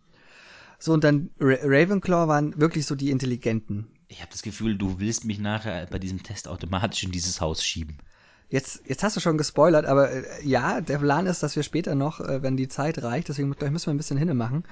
[0.80, 3.86] So, und dann Ra Ravenclaw waren wirklich so die Intelligenten.
[4.08, 7.64] Ich habe das Gefühl, du willst mich nachher bei diesem Test automatisch in dieses Haus
[7.64, 8.00] schieben.
[8.50, 11.94] Jetzt, jetzt hast du schon gespoilert, aber äh, ja, der Plan ist, dass wir später
[11.94, 14.64] noch, äh, wenn die Zeit reicht, deswegen gleich müssen wir ein bisschen hinne machen,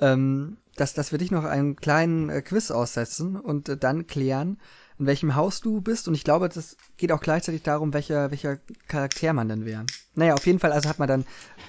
[0.00, 4.58] ähm, dass, dass wir dich noch einen kleinen äh, Quiz aussetzen und äh, dann klären,
[4.98, 6.08] in welchem Haus du bist.
[6.08, 9.84] Und ich glaube, das geht auch gleichzeitig darum, welcher, welcher Charakter man dann wäre.
[10.14, 11.24] Naja, auf jeden Fall, also hat man dann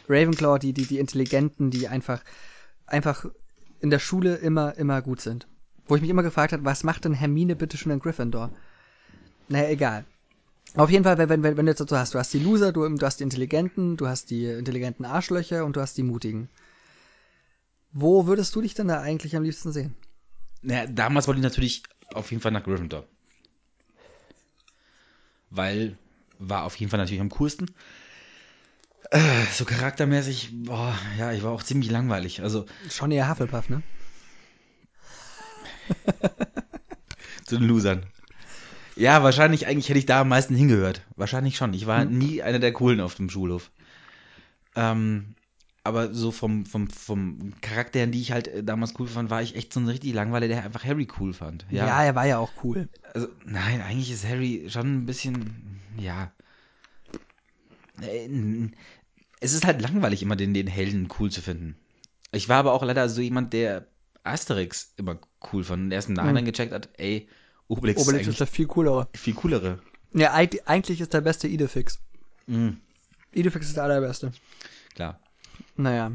[0.07, 2.23] Ravenclaw, die, die, die Intelligenten, die einfach,
[2.85, 3.25] einfach
[3.79, 5.47] in der Schule immer, immer gut sind.
[5.87, 8.51] Wo ich mich immer gefragt habe, was macht denn Hermine bitte schon in Gryffindor?
[9.47, 10.05] naja, egal.
[10.75, 12.87] Auf jeden Fall, wenn, wenn, wenn du jetzt so hast, du hast die Loser, du,
[12.87, 16.49] du hast die Intelligenten, du hast die intelligenten Arschlöcher und du hast die Mutigen.
[17.93, 19.95] Wo würdest du dich denn da eigentlich am liebsten sehen?
[20.61, 23.07] Naja, damals wollte ich natürlich auf jeden Fall nach Gryffindor.
[25.49, 25.97] Weil
[26.39, 27.73] war auf jeden Fall natürlich am coolsten.
[29.11, 29.19] Äh,
[29.53, 32.41] so charaktermäßig, boah, ja, ich war auch ziemlich langweilig.
[32.41, 33.81] Also Schon eher Hufflepuff, ne?
[37.45, 38.05] zu den Losern.
[38.95, 41.01] Ja, wahrscheinlich, eigentlich hätte ich da am meisten hingehört.
[41.15, 41.73] Wahrscheinlich schon.
[41.73, 42.17] Ich war Hm.
[42.17, 43.71] nie einer der Coolen auf dem Schulhof.
[44.75, 45.35] Ähm,
[45.85, 49.41] aber so vom, vom, vom Charakter, her, die ich halt äh, damals cool fand, war
[49.41, 51.65] ich echt so ein richtig Langweiler, der einfach Harry cool fand.
[51.69, 51.85] Ja.
[51.87, 52.89] Ja, er war ja auch cool.
[53.13, 56.31] also nein, eigentlich ist Harry schon ein bisschen, ja.
[58.01, 58.27] Äh,
[59.39, 61.75] Es ist halt langweilig, immer den, den Helden cool zu finden.
[62.31, 63.87] Ich war aber auch leider so jemand, der
[64.23, 65.19] Asterix immer
[65.53, 67.29] cool fand und erst im Nachhinein gecheckt hat, ey,
[67.67, 69.07] Obelix, Obelix ist ist der viel coolere.
[69.15, 69.79] viel coolere.
[70.13, 71.99] Ja, eig- eigentlich ist der beste Idefix.
[72.47, 72.77] Mhm,
[73.33, 74.31] Idefix ist der allerbeste.
[74.95, 75.19] klar.
[75.75, 76.11] Naja.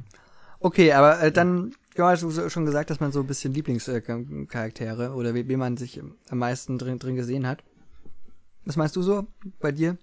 [0.59, 5.13] Okay, aber äh, dann, ja, hast du schon gesagt, dass man so ein bisschen Lieblingscharaktere
[5.15, 7.63] oder wie, wie man sich am meisten drin, drin gesehen hat.
[8.65, 9.27] Was meinst du so
[9.59, 9.97] bei dir?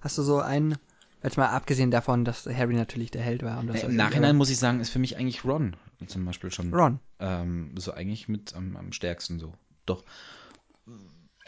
[0.00, 0.76] Hast du so einen,
[1.22, 3.64] jetzt mal abgesehen davon, dass Harry natürlich der Held war.
[3.74, 6.72] Äh, Im Nachhinein muss ich sagen, ist für mich eigentlich Ron zum Beispiel schon.
[6.74, 7.00] Ron.
[7.18, 9.54] Ähm, so eigentlich mit am, am stärksten so.
[9.86, 10.04] Doch.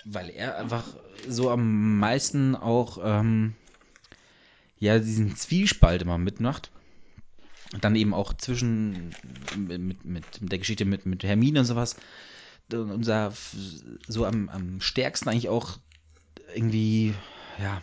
[0.04, 0.84] Weil er einfach
[1.28, 3.54] so am meisten auch ähm,
[4.78, 6.70] ja diesen Zwiespalt immer mitmacht.
[7.72, 9.14] Und dann eben auch zwischen
[9.54, 11.96] mit, mit, mit der Geschichte mit, mit Hermine und sowas.
[12.72, 13.32] Und Unser
[14.06, 15.78] so am, am stärksten eigentlich auch
[16.54, 17.14] irgendwie,
[17.58, 17.82] ja,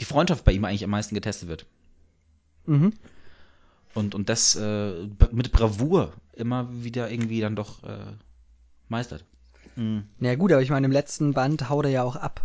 [0.00, 1.66] die Freundschaft bei ihm eigentlich am meisten getestet wird.
[2.66, 2.92] Mhm.
[3.94, 8.12] Und, und das äh, mit Bravour immer wieder irgendwie dann doch äh,
[8.88, 9.24] meistert.
[9.76, 10.04] Mhm.
[10.20, 12.44] Ja gut, aber ich meine, im letzten Band haut er ja auch ab.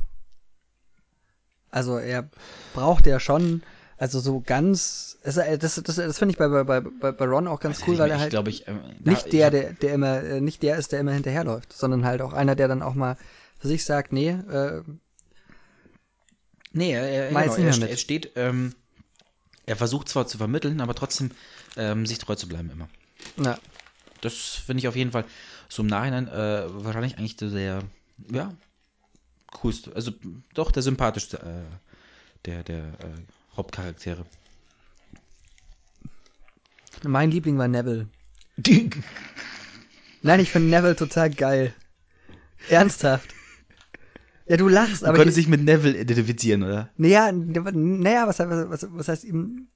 [1.70, 2.30] Also er
[2.74, 3.64] braucht ja schon,
[4.04, 7.48] also so ganz, es- äh, das, das, das finde ich bei, bei, bei, bei Ron
[7.48, 10.22] auch ganz cool, weil er halt glaube, ich, äh, nicht ich der, der, der immer,
[10.22, 13.16] äh, nicht der ist, der immer hinterherläuft, sondern halt auch einer, der dann auch mal
[13.60, 14.84] für sich sagt, nee, äh,
[16.74, 18.74] Nee, Mach genau, er, er steht, ähm,
[19.68, 21.32] er versucht zwar zu vermitteln, aber trotzdem
[21.78, 22.90] ähm, sich treu zu bleiben immer.
[23.38, 23.58] na,
[24.22, 25.24] Das finde ich auf jeden Fall
[25.70, 27.84] so im Nachhinein äh, wahrscheinlich eigentlich der,
[28.32, 28.54] ja,
[29.52, 30.12] coolste, also
[30.56, 33.22] doch der sympathischste äh, der, der äh,
[33.56, 34.26] Hauptcharaktere.
[37.04, 38.08] mein Liebling war Neville.
[40.22, 41.74] Nein, ich finde Neville total geil.
[42.70, 43.34] Ernsthaft.
[44.48, 46.90] Ja, du lachst, Du aber konntest die, dich mit Neville identifizieren, oder?
[46.98, 49.68] naja, naja, was, was, was, heißt ihm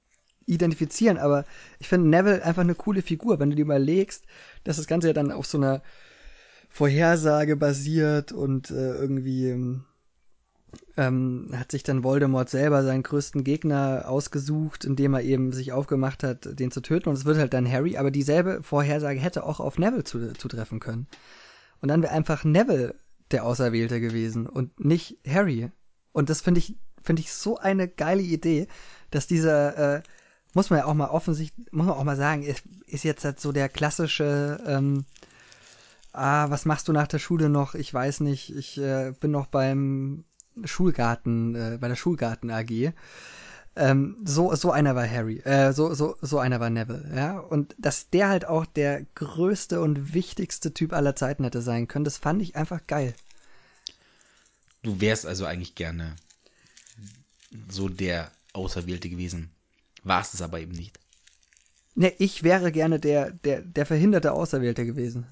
[0.46, 1.44] identifizieren, aber
[1.78, 4.24] ich finde Neville einfach eine coole Figur, wenn du dir mal legst,
[4.64, 5.82] dass das Ganze ja dann auf so einer
[6.68, 9.80] Vorhersage basiert und äh, irgendwie
[10.96, 16.22] ähm, hat sich dann Voldemort selber seinen größten Gegner ausgesucht, indem er eben sich aufgemacht
[16.22, 19.60] hat, den zu töten und es wird halt dann Harry, aber dieselbe Vorhersage hätte auch
[19.60, 21.06] auf Neville zu, zutreffen können.
[21.80, 22.96] Und dann wäre einfach Neville
[23.30, 25.70] der Auserwählte gewesen und nicht Harry.
[26.12, 28.66] Und das finde ich, finde ich so eine geile Idee,
[29.10, 30.02] dass dieser, äh,
[30.54, 33.38] muss man ja auch mal offensichtlich, muss man auch mal sagen, ist, ist jetzt halt
[33.38, 35.04] so der klassische, ähm,
[36.12, 37.74] ah, was machst du nach der Schule noch?
[37.74, 40.24] Ich weiß nicht, ich äh, bin noch beim
[40.64, 42.92] Schulgarten, äh, bei der Schulgarten AG.
[43.76, 47.38] Ähm, so, so einer war Harry, äh, so, so, so einer war Neville, ja.
[47.38, 52.04] Und dass der halt auch der größte und wichtigste Typ aller Zeiten hätte sein können,
[52.04, 53.14] das fand ich einfach geil.
[54.82, 56.16] Du wärst also eigentlich gerne
[57.68, 59.50] so der Auserwählte gewesen.
[60.02, 60.98] Warst es aber eben nicht.
[61.94, 65.26] Ne, ich wäre gerne der, der, der verhinderte Auserwählte gewesen.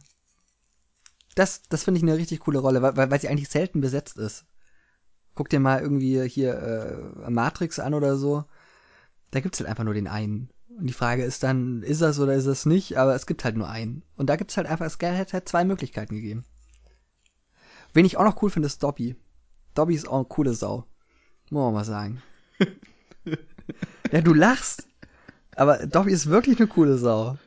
[1.35, 4.18] Das, das finde ich eine richtig coole Rolle, weil, weil weil sie eigentlich selten besetzt
[4.18, 4.45] ist.
[5.37, 8.45] Guck dir mal irgendwie hier äh, Matrix an oder so.
[9.30, 10.51] Da gibt's halt einfach nur den einen.
[10.78, 12.97] Und die Frage ist dann, ist das oder ist es nicht?
[12.97, 14.03] Aber es gibt halt nur einen.
[14.16, 16.45] Und da gibt's halt einfach, es hätte halt zwei Möglichkeiten gegeben.
[17.93, 19.14] Wen ich auch noch cool finde, ist Dobby.
[19.74, 20.87] Dobby ist auch eine coole Sau.
[21.51, 22.20] Muss man mal sagen.
[24.11, 24.89] ja, du lachst.
[25.55, 27.39] Aber Dobby ist wirklich eine coole Sau.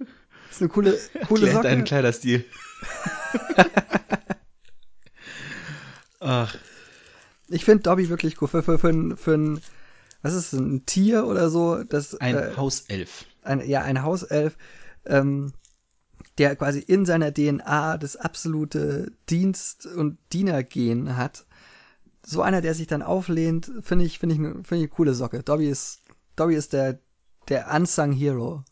[0.51, 1.83] Ist eine coole, coole deinen Socke.
[1.83, 2.45] Kleiderstil.
[6.19, 6.55] Ach,
[7.49, 8.47] Ich finde Dobby wirklich cool.
[8.47, 9.61] Für, für, für, ein- für ein,
[10.21, 11.83] was ist es, ein Tier oder so?
[11.83, 13.25] Das, ein äh, Hauself.
[13.41, 14.57] ein, ja, ein Hauself,
[15.05, 15.53] ähm,
[16.37, 21.45] der quasi in seiner DNA das absolute Dienst- und Dienergehen hat.
[22.25, 25.41] So einer, der sich dann auflehnt, finde ich, finde ich, finde ich eine coole Socke.
[25.41, 26.01] Dobby ist,
[26.35, 26.99] Dobby ist der,
[27.47, 28.63] der unsung Hero.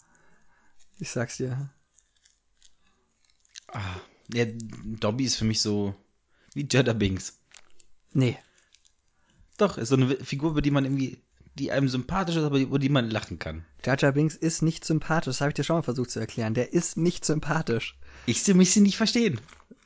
[1.00, 1.70] Ich sag's dir.
[3.70, 3.96] Ah,
[4.34, 4.46] ja,
[5.00, 5.94] Dobby ist für mich so
[6.54, 7.40] wie Jeddah Binks.
[8.14, 8.38] Nee.
[9.58, 11.20] Doch, ist so eine Figur, über die man irgendwie,
[11.56, 13.66] die einem sympathisch ist, aber über die man lachen kann.
[13.84, 16.54] Jar Binks ist nicht sympathisch, das habe ich dir schon mal versucht zu erklären.
[16.54, 17.98] Der ist nicht sympathisch.
[18.26, 19.40] Ich sehe mich sie nicht verstehen.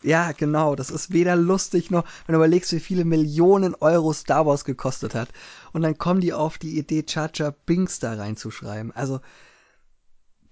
[0.04, 0.76] Ja, genau.
[0.76, 5.14] Das ist weder lustig noch, wenn du überlegst, wie viele Millionen Euro Star Wars gekostet
[5.14, 5.30] hat.
[5.74, 8.92] Und dann kommen die auf die Idee, Jar Binks da reinzuschreiben.
[8.94, 9.20] Also,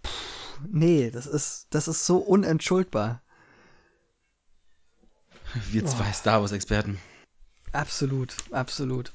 [0.06, 3.22] pff, nee, das ist, das ist so unentschuldbar.
[5.72, 7.00] Wir zwei Star Wars-Experten.
[7.72, 9.12] Absolut, absolut.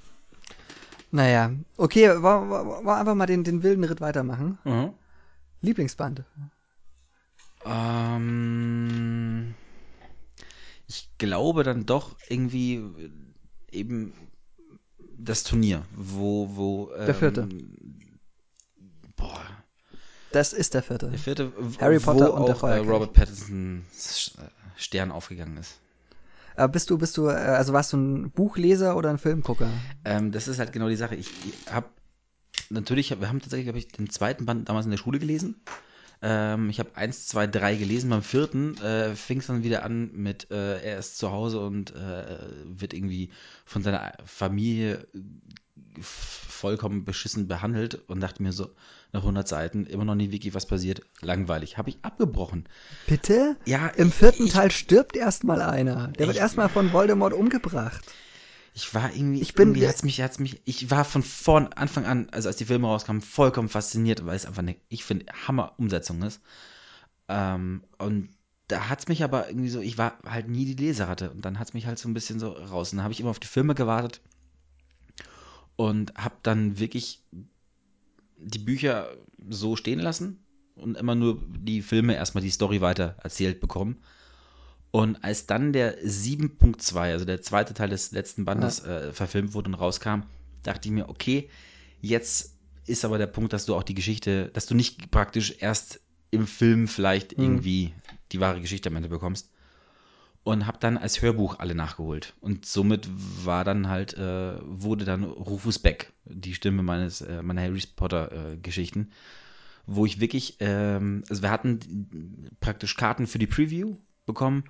[1.11, 2.51] Naja, okay, wollen
[2.85, 4.59] wir einfach mal den, den wilden Ritt weitermachen?
[4.65, 4.93] Mhm.
[5.61, 6.25] Lieblingsband.
[7.65, 9.55] Ähm,
[10.87, 13.11] ich glaube dann doch irgendwie äh,
[13.71, 14.13] eben
[15.17, 16.93] das Turnier, wo, wo.
[16.97, 17.49] Ähm, Der vierte.
[19.17, 19.41] Boah,
[20.33, 21.09] Das ist der vierte.
[21.11, 22.79] der vierte, Harry wo Potter und auch, der äh.
[22.91, 24.43] Robert Pattinsons äh,
[24.77, 25.81] Stern aufgegangen ist.
[26.57, 29.71] Aber bist du, bist du, äh, also warst du ein Buchleser oder ein Filmgucker?
[30.05, 31.17] Ähm, das ist halt genau die Sache.
[31.17, 31.29] Ich,
[31.69, 31.87] habe
[32.71, 35.61] natürlich, wir haben tatsächlich, glaube ich, den zweiten Band damals in der Schule gelesen.
[36.23, 38.11] Ähm, ich habe eins, zwei, drei gelesen.
[38.11, 41.95] Beim vierten äh, fing es dann wieder an mit, äh, er ist zu Hause und
[41.95, 43.31] äh, wird irgendwie
[43.65, 45.07] von seiner Familie
[46.01, 48.71] vollkommen beschissen behandelt und dachte mir so,
[49.13, 51.79] nach 100 Seiten, immer noch nie wirklich was passiert, langweilig.
[51.79, 52.69] Habe ich abgebrochen.
[53.07, 53.57] Bitte?
[53.65, 56.09] Ja, Im vierten ich- Teil stirbt erstmal einer.
[56.09, 58.05] Der wird Ich- erstmal von Voldemort umgebracht.
[58.77, 62.07] Ich war irgendwie, Ich bin- irgendwie hat's mich, hat's mich, ich war von vorn, Anfang
[62.07, 66.23] an, also als die Filme rauskamen, vollkommen fasziniert, weil es einfach eine, ich finde, Hammer-Umsetzung
[66.23, 66.41] ist.
[67.29, 68.31] Ähm, und
[68.69, 71.75] da hat's mich aber irgendwie so, ich war halt nie die Leseratte und dann hat's
[71.75, 72.93] mich halt so ein bisschen so raus.
[72.93, 74.21] Und dann habe ich immer auf die Filme gewartet
[75.77, 77.23] und habe dann wirklich
[78.39, 79.17] die Bücher
[79.49, 80.45] so stehen lassen
[80.77, 84.03] und immer nur die Filme erstmal die Story weiter erzählt bekommen.
[84.91, 89.69] Und als dann der 7.2, also der zweite Teil des letzten Bandes, äh, verfilmt wurde
[89.69, 90.21] und rauskam,
[90.63, 91.51] dachte ich mir, okay,
[92.01, 92.57] jetzt
[92.87, 96.01] ist aber der Punkt, dass du auch die Geschichte, dass du nicht praktisch erst
[96.31, 97.45] im Film vielleicht Mhm.
[97.45, 97.95] irgendwie
[98.33, 99.51] die wahre Geschichte am Ende bekommst.
[100.45, 102.35] Und habe dann als Hörbuch alle nachgeholt.
[102.41, 103.09] Und somit
[103.45, 108.53] war dann halt, äh, wurde dann Rufus Beck die Stimme meines, äh, meiner Harry Potter
[108.53, 109.09] äh, Geschichten,
[109.87, 114.65] wo ich wirklich, ähm, also wir hatten praktisch Karten für die Preview bekommen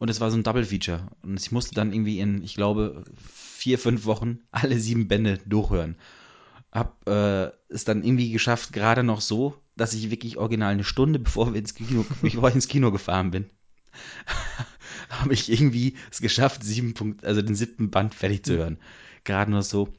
[0.00, 1.06] und es war so ein Double Feature.
[1.22, 5.96] Und ich musste dann irgendwie in, ich glaube, vier, fünf Wochen alle sieben Bände durchhören.
[6.72, 11.18] Hab äh, es dann irgendwie geschafft, gerade noch so, dass ich wirklich original eine Stunde,
[11.18, 13.44] bevor wir ins Kino, bevor ich ins Kino gefahren bin,
[15.22, 18.78] habe ich irgendwie es geschafft, sieben Punkt, also den siebten Band fertig zu hören.
[19.24, 19.92] Gerade noch so.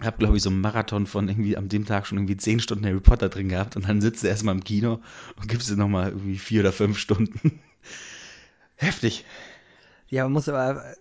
[0.00, 2.86] Hab, glaube ich, so einen Marathon von irgendwie am dem Tag schon irgendwie zehn Stunden
[2.86, 5.02] Harry Potter drin gehabt und dann sitzt du erstmal im Kino
[5.40, 7.58] und gibst dir nochmal irgendwie vier oder fünf Stunden.
[8.76, 9.24] Heftig.
[10.06, 10.94] Ja, man muss aber,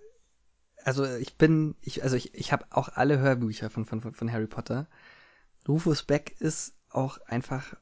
[0.83, 4.47] also ich bin, ich, also ich, ich habe auch alle Hörbücher von, von, von Harry
[4.47, 4.87] Potter.
[5.67, 7.75] Rufus Beck ist auch einfach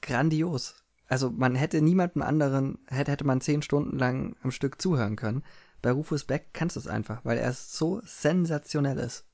[0.00, 0.82] grandios.
[1.10, 5.42] Also man hätte niemandem anderen, hätte, hätte man zehn Stunden lang am Stück zuhören können.
[5.82, 9.24] Bei Rufus Beck kannst du es einfach, weil er so sensationell ist.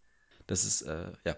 [0.47, 1.37] Das ist, äh, ja.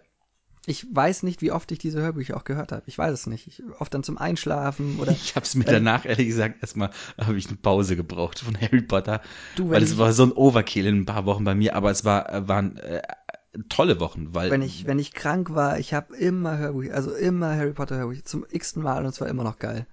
[0.66, 2.84] Ich weiß nicht, wie oft ich diese Hörbücher auch gehört habe.
[2.86, 3.48] Ich weiß es nicht.
[3.48, 6.90] Ich, oft dann zum Einschlafen oder Ich habe es mir Wenn- danach, ehrlich gesagt, erstmal
[7.18, 9.20] habe ich eine Pause gebraucht von Harry Potter.
[9.56, 12.04] Du, weil es war so ein Overkill in ein paar Wochen bei mir, aber es
[12.04, 13.02] war, äh, waren äh,
[13.68, 17.56] tolle Wochen, weil wenn ich, wenn ich krank war, ich habe immer Hörbücher, also immer
[17.56, 19.86] Harry Potter Hörbücher zum x-ten Mal und es war immer noch geil.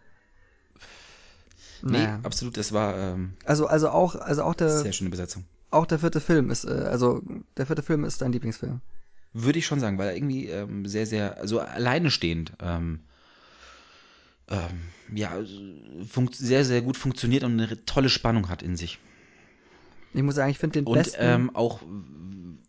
[1.86, 2.19] Nee, Naja.
[2.23, 5.45] absolut, es war ähm, Also, also auch, also auch der, sehr schöne Besetzung.
[5.71, 7.21] auch der vierte Film ist, äh, also
[7.57, 8.81] der vierte Film ist dein Lieblingsfilm.
[9.33, 12.99] Würde ich schon sagen, weil er irgendwie ähm, sehr, sehr, also alleine stehend, ähm,
[14.47, 14.81] ähm,
[15.13, 15.31] ja,
[16.31, 18.99] sehr, sehr gut funktioniert und eine tolle Spannung hat in sich.
[20.13, 21.17] Ich muss sagen, ich finde den Und besten.
[21.19, 21.81] ähm, auch,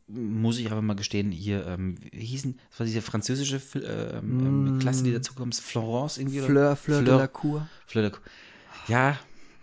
[0.08, 4.76] muss ich aber mal gestehen, hier, ähm, wie hießen, das war diese französische äh, ähm,
[4.76, 4.78] Mm.
[4.80, 6.38] Klasse, die dazu kommt, Florence irgendwie?
[6.40, 6.46] oder?
[6.48, 7.68] Fleur, Fleur, de la Cour.
[7.86, 8.22] Fleur de Cour.
[8.89, 9.18] Ja,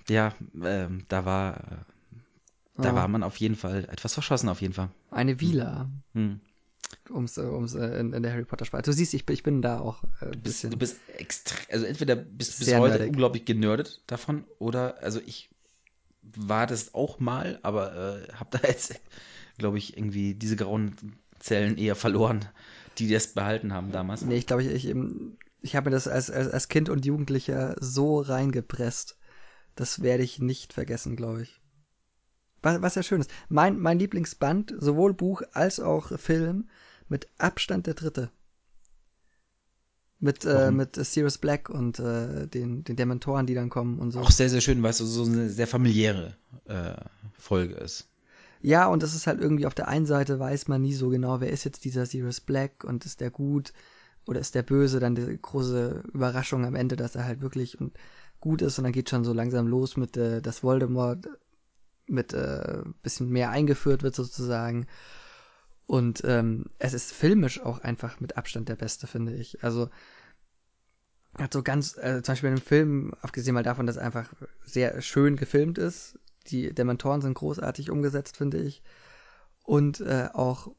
[0.10, 1.76] ja, ähm, da war, äh,
[2.78, 2.96] da Ah.
[2.96, 4.90] war man auf jeden Fall etwas verschossen, auf jeden Fall.
[5.12, 6.40] Eine Villa, Hm.
[7.10, 8.84] ums, äh, ums äh, in, in der Harry Potter Sprache.
[8.84, 10.72] Du siehst, ich, bin- ich bin da auch äh, ein Du bist, bisschen.
[10.72, 10.98] du bist
[11.72, 13.10] also entweder bist du bis heute nerdig.
[13.10, 15.50] unglaublich genördet davon oder, also ich
[16.22, 17.96] war das auch mal, aber
[18.28, 19.00] äh, habe da jetzt,
[19.58, 20.96] glaube ich, irgendwie diese grauen
[21.40, 22.46] Zellen eher verloren,
[22.98, 24.24] die das behalten haben damals.
[24.24, 27.06] Nee, ich glaube, ich, ich, ähm, ich habe mir das als, als, als Kind und
[27.06, 29.18] Jugendlicher so reingepresst.
[29.76, 31.62] Das werde ich nicht vergessen, glaube ich.
[32.62, 33.32] Was, was ja schön ist.
[33.50, 36.70] Mein, mein Lieblingsband, sowohl Buch als auch Film,
[37.08, 38.30] mit Abstand der dritte.
[40.20, 44.20] Mit, äh, mit Sirius Black und äh, den, den Dementoren, die dann kommen und so.
[44.20, 46.36] Auch sehr, sehr schön, weil es so so eine sehr familiäre
[46.66, 46.94] äh,
[47.38, 48.08] Folge ist.
[48.62, 51.42] Ja, und das ist halt irgendwie auf der einen Seite weiß man nie so genau,
[51.42, 53.74] wer ist jetzt dieser Sirius Black und ist der gut
[54.26, 57.94] oder ist der böse, dann die große Überraschung am Ende, dass er halt wirklich und
[58.40, 61.28] gut ist und dann geht schon so langsam los mit, äh, dass Voldemort
[62.08, 64.88] mit äh, bisschen mehr eingeführt wird sozusagen.
[65.86, 69.64] Und ähm, es ist filmisch auch einfach mit Abstand der beste, finde ich.
[69.64, 69.90] Also
[71.38, 74.34] hat so ganz, äh, zum Beispiel in dem Film, abgesehen mal davon, dass er einfach
[74.64, 78.84] sehr schön gefilmt ist, die Dementoren sind großartig umgesetzt, finde ich.
[79.64, 80.74] Und äh, auch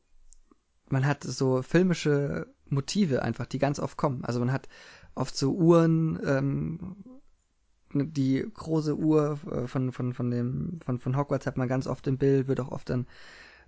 [0.89, 4.25] man hat so filmische Motive einfach, die ganz oft kommen.
[4.25, 4.69] Also man hat
[5.15, 6.97] oft so Uhren, ähm,
[7.93, 12.07] die große Uhr äh, von, von, von dem, von, von Hogwarts hat man ganz oft
[12.07, 13.07] im Bild, wird auch oft dann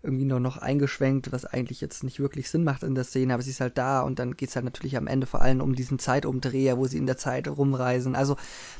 [0.03, 3.43] irgendwie nur noch eingeschwenkt, was eigentlich jetzt nicht wirklich Sinn macht in der Szene, aber
[3.43, 5.99] sie ist halt da und dann geht's halt natürlich am Ende vor allem um diesen
[5.99, 8.15] Zeitumdreher, wo sie in der Zeit rumreisen.
[8.15, 8.37] Also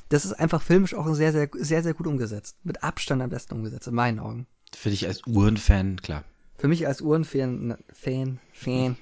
[0.09, 2.57] das ist einfach filmisch auch sehr, sehr, sehr, sehr gut umgesetzt.
[2.65, 4.47] Mit Abstand am besten umgesetzt, in meinen Augen.
[4.75, 6.25] Für dich als Uhrenfan, klar.
[6.59, 8.97] Für mich als Uhrenfan, Fan, Fan.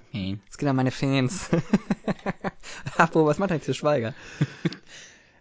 [0.51, 1.51] Es geht an meine Fans.
[2.97, 4.15] Apo, was macht eigentlich der Schweiger?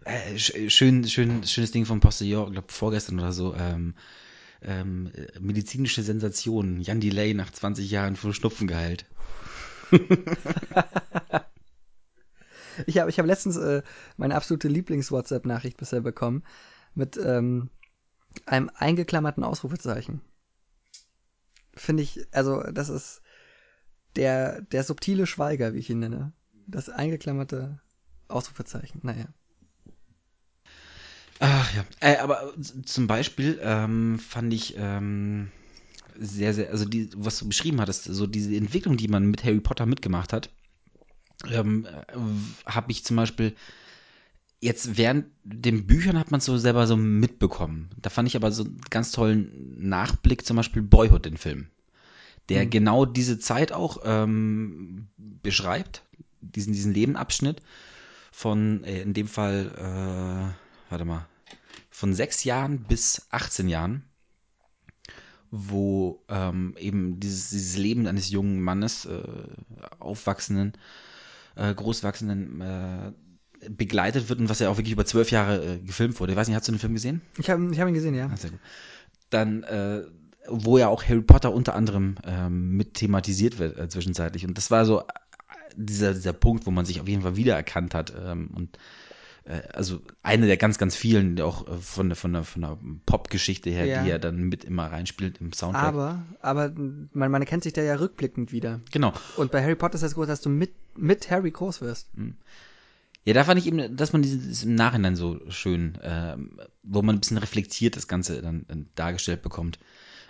[0.05, 3.55] Äh, schön, schön, schönes Ding vom Postillon, ich glaube vorgestern oder so.
[3.55, 3.93] Ähm,
[4.61, 6.81] ähm, medizinische Sensation.
[6.81, 9.05] Jan Delay nach 20 Jahren von Schnupfen geheilt.
[12.85, 13.81] ich habe ich hab letztens äh,
[14.17, 16.43] meine absolute Lieblings-WhatsApp-Nachricht bisher bekommen
[16.95, 17.69] mit ähm,
[18.45, 20.19] einem eingeklammerten Ausrufezeichen.
[21.75, 23.21] Finde ich, also das ist
[24.15, 26.33] der, der subtile Schweiger, wie ich ihn nenne.
[26.67, 27.79] Das eingeklammerte
[28.27, 28.99] Ausrufezeichen.
[29.03, 29.27] Naja.
[31.39, 32.53] Ach ja, äh, aber
[32.85, 35.51] zum Beispiel ähm, fand ich ähm,
[36.17, 39.59] sehr, sehr, also die, was du beschrieben hattest, so diese Entwicklung, die man mit Harry
[39.59, 40.49] Potter mitgemacht hat,
[41.51, 43.55] ähm, äh, habe ich zum Beispiel
[44.63, 47.89] jetzt während den Büchern hat man es so selber so mitbekommen.
[48.01, 51.67] Da fand ich aber so einen ganz tollen Nachblick, zum Beispiel Boyhood, den Film,
[52.49, 52.69] der mhm.
[52.69, 56.03] genau diese Zeit auch ähm, beschreibt,
[56.41, 57.61] diesen, diesen Lebenabschnitt
[58.31, 61.27] von, äh, in dem Fall, äh, warte mal,
[61.89, 64.03] von sechs Jahren bis 18 Jahren,
[65.51, 69.23] wo ähm, eben dieses, dieses Leben eines jungen Mannes, äh,
[69.99, 70.73] aufwachsenden,
[71.55, 73.11] äh, großwachsenden, äh,
[73.69, 76.33] begleitet wird und was ja auch wirklich über zwölf Jahre äh, gefilmt wurde.
[76.33, 77.21] Ich weiß nicht, hast du den Film gesehen?
[77.37, 78.29] Ich habe ich hab ihn gesehen, ja.
[78.31, 78.59] Ah, sehr gut.
[79.29, 80.01] Dann, äh,
[80.47, 84.45] wo ja auch Harry Potter unter anderem ähm, mit thematisiert wird äh, zwischenzeitlich.
[84.45, 85.03] Und das war so äh,
[85.75, 88.77] dieser, dieser Punkt, wo man sich auf jeden Fall wiedererkannt hat ähm, und
[89.45, 92.77] äh, also eine der ganz, ganz vielen, auch äh, von der, von der, von der
[93.05, 94.03] Pop-Geschichte her, ja.
[94.03, 95.83] die er dann mit immer reinspielt im Soundtrack.
[95.83, 96.71] Aber, aber
[97.13, 98.81] man, man erkennt sich da ja rückblickend wieder.
[98.91, 99.13] Genau.
[99.37, 102.15] Und bei Harry Potter ist das groß, dass du mit, mit Harry groß wirst.
[102.17, 102.35] Mhm.
[103.25, 107.15] Ja, da fand ich eben, dass man dieses im Nachhinein so schön, ähm, wo man
[107.15, 109.79] ein bisschen reflektiert das Ganze dann, dann dargestellt bekommt,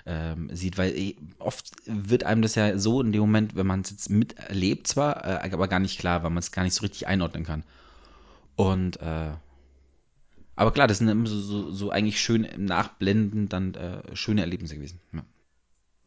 [0.05, 3.81] ähm, sieht, weil eh, oft wird einem das ja so in dem Moment, wenn man
[3.81, 6.81] es jetzt miterlebt zwar, äh, aber gar nicht klar, weil man es gar nicht so
[6.81, 7.63] richtig einordnen kann.
[8.55, 9.31] Und äh,
[10.55, 14.41] aber klar, das sind immer so, so, so eigentlich schön im Nachblenden dann äh, schöne
[14.41, 14.99] Erlebnisse gewesen.
[15.13, 15.23] Ja.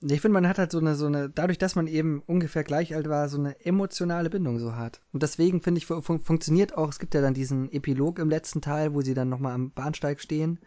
[0.00, 2.94] Ich finde, man hat halt so eine, so eine, dadurch, dass man eben ungefähr gleich
[2.94, 5.00] alt war, so eine emotionale Bindung so hat.
[5.12, 8.60] Und deswegen finde ich, fun funktioniert auch, es gibt ja dann diesen Epilog im letzten
[8.60, 10.60] Teil, wo sie dann nochmal am Bahnsteig stehen.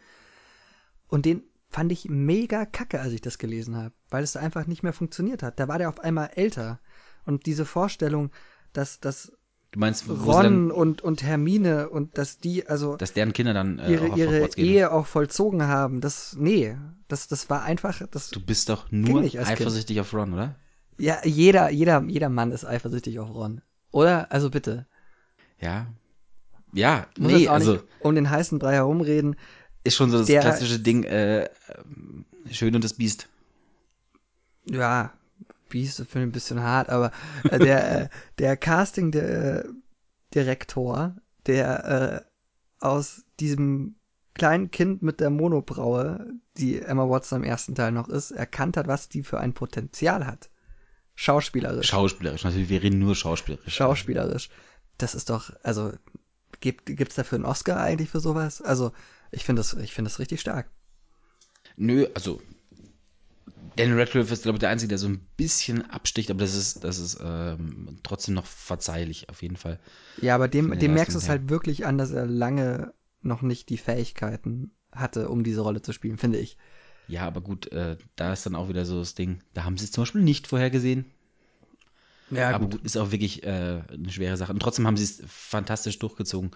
[1.08, 4.82] Und den fand ich mega kacke, als ich das gelesen habe, weil es einfach nicht
[4.82, 5.60] mehr funktioniert hat.
[5.60, 6.80] Da war der auf einmal älter.
[7.26, 8.32] Und diese Vorstellung,
[8.74, 9.32] dass, dass
[9.72, 12.98] Du meinst Ron und, und Hermine und dass die, also.
[12.98, 16.02] Dass deren Kinder dann äh, ihre, ihre Ehe auch vollzogen haben.
[16.02, 16.76] Das, nee,
[17.08, 18.32] das, das war einfach, das.
[18.32, 20.00] Du bist doch nur eifersüchtig kind.
[20.00, 20.56] auf Ron, oder?
[20.98, 23.62] Ja, jeder, jeder, jeder Mann ist eifersüchtig auf Ron.
[23.92, 24.32] Oder?
[24.32, 24.88] Also bitte.
[25.60, 25.88] Ja.
[26.74, 27.80] Ja, Muss nee, also.
[28.00, 29.36] um den heißen Brei herumreden.
[29.84, 31.50] Ist schon so das der, klassische Ding, äh,
[32.52, 33.28] schön und das Biest.
[34.66, 35.14] Ja,
[35.70, 37.12] Beast für ein bisschen hart, aber
[37.50, 41.16] äh, der, äh, der Casting-Direktor,
[41.46, 42.22] der äh,
[42.80, 43.96] aus diesem
[44.34, 48.88] kleinen Kind mit der Monobraue, die Emma Watson im ersten Teil noch ist, erkannt hat,
[48.88, 50.50] was die für ein Potenzial hat.
[51.16, 51.88] Schauspielerisch.
[51.88, 53.76] Schauspielerisch, natürlich, wir reden nur schauspielerisch.
[53.76, 54.50] Schauspielerisch.
[54.98, 55.92] Das ist doch, also,
[56.62, 58.62] gibt, gibt's dafür einen Oscar eigentlich für sowas?
[58.62, 58.94] Also,
[59.32, 60.70] ich finde das, ich finde das richtig stark.
[61.76, 62.42] Nö, also,
[63.76, 66.84] Daniel Radcliffe ist, glaube ich, der Einzige, der so ein bisschen absticht, aber das ist,
[66.84, 69.80] das ist ähm, trotzdem noch verzeihlich, auf jeden Fall.
[70.22, 73.70] Ja, aber dem, dem merkst du es halt wirklich an, dass er lange noch nicht
[73.70, 76.58] die Fähigkeiten hatte, um diese Rolle zu spielen, finde ich.
[77.08, 79.86] Ja, aber gut, äh, da ist dann auch wieder so das Ding, da haben sie
[79.86, 81.06] es zum Beispiel nicht vorhergesehen.
[82.32, 82.84] Ja, aber gut.
[82.84, 84.54] ist auch wirklich äh, eine schwere Sache.
[84.54, 86.52] Und trotzdem haben sie es fantastisch durchgezogen,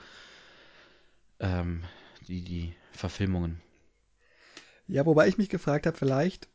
[1.40, 1.84] ähm,
[2.28, 3.60] die, die Verfilmungen.
[4.88, 6.50] Ja, wobei ich mich gefragt habe, vielleicht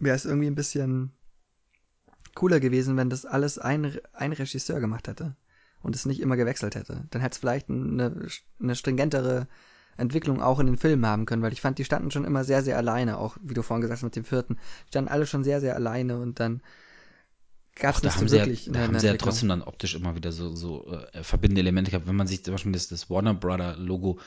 [0.00, 1.12] wäre es irgendwie ein bisschen
[2.34, 5.36] cooler gewesen, wenn das alles ein, ein Regisseur gemacht hätte
[5.82, 7.04] und es nicht immer gewechselt hätte.
[7.10, 8.28] Dann hätte es vielleicht eine,
[8.60, 9.46] eine stringentere
[9.96, 12.62] Entwicklung auch in den Filmen haben können, weil ich fand, die standen schon immer sehr,
[12.62, 15.44] sehr alleine, auch wie du vorhin gesagt hast mit dem vierten, die standen alle schon
[15.44, 16.62] sehr, sehr alleine und dann
[17.80, 20.30] gab es nicht so wirklich ja, Da haben sie ja trotzdem dann optisch immer wieder
[20.30, 22.06] so, so äh, verbindende Elemente gehabt.
[22.06, 24.18] Wenn man sich zum Beispiel das, das Warner Brother Logo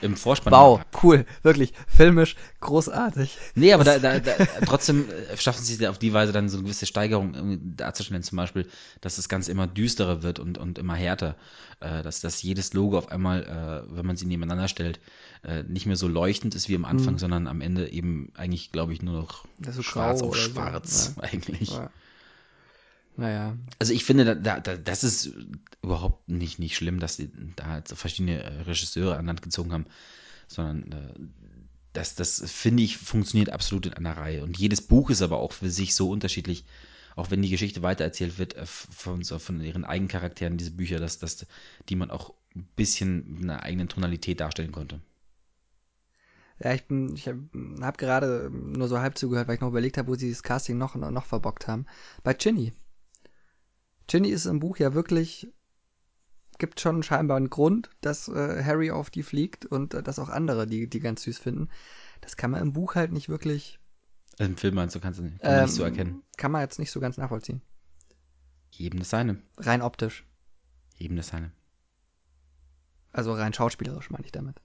[0.00, 0.86] im Vorspann Wow, hat.
[1.02, 3.36] cool, wirklich, filmisch großartig.
[3.54, 4.32] Nee, aber da, da, da
[4.66, 8.66] trotzdem äh, schaffen sie auf die Weise dann so eine gewisse Steigerung darzustellen, zum Beispiel,
[9.00, 11.36] dass das Ganze immer düsterer wird und, und immer härter.
[11.80, 15.00] Äh, dass, dass jedes Logo auf einmal, äh, wenn man sie nebeneinander stellt,
[15.42, 17.18] äh, nicht mehr so leuchtend ist wie am Anfang, mhm.
[17.18, 19.44] sondern am Ende eben eigentlich, glaube ich, nur noch
[19.82, 21.20] schwarz auf schwarz so.
[21.20, 21.70] eigentlich.
[21.70, 21.90] Ja.
[23.16, 23.56] Naja.
[23.78, 25.32] Also ich finde, da, da, das ist
[25.82, 29.72] überhaupt nicht, nicht schlimm, dass die da halt so verschiedene äh, Regisseure an Land gezogen
[29.72, 29.86] haben,
[30.48, 31.14] sondern äh,
[31.92, 34.42] das, das finde ich, funktioniert absolut in einer Reihe.
[34.42, 36.64] Und jedes Buch ist aber auch für sich so unterschiedlich,
[37.14, 40.98] auch wenn die Geschichte weitererzählt wird äh, von, so, von ihren eigenen Charakteren, diese Bücher,
[40.98, 41.46] dass, dass,
[41.88, 45.00] die man auch ein bisschen mit einer eigenen Tonalität darstellen konnte.
[46.62, 47.48] Ja, ich bin, ich habe
[47.80, 50.78] hab gerade nur so halb zugehört, weil ich noch überlegt habe, wo sie das Casting
[50.78, 51.86] noch, noch verbockt haben.
[52.22, 52.72] Bei Ginny.
[54.06, 55.52] Ginny ist im Buch ja wirklich,
[56.58, 60.28] gibt schon scheinbar einen Grund, dass äh, Harry auf die fliegt und äh, dass auch
[60.28, 61.68] andere die, die ganz süß finden.
[62.20, 63.78] Das kann man im Buch halt nicht wirklich.
[64.38, 66.22] Also Im Film meinst du, kannst du nicht, kann ähm, nicht so erkennen.
[66.36, 67.62] Kann man jetzt nicht so ganz nachvollziehen.
[68.70, 69.40] Jedem das seine.
[69.56, 70.26] Rein optisch.
[70.96, 71.52] Jedem das seine.
[73.12, 74.60] Also rein schauspielerisch meine ich damit.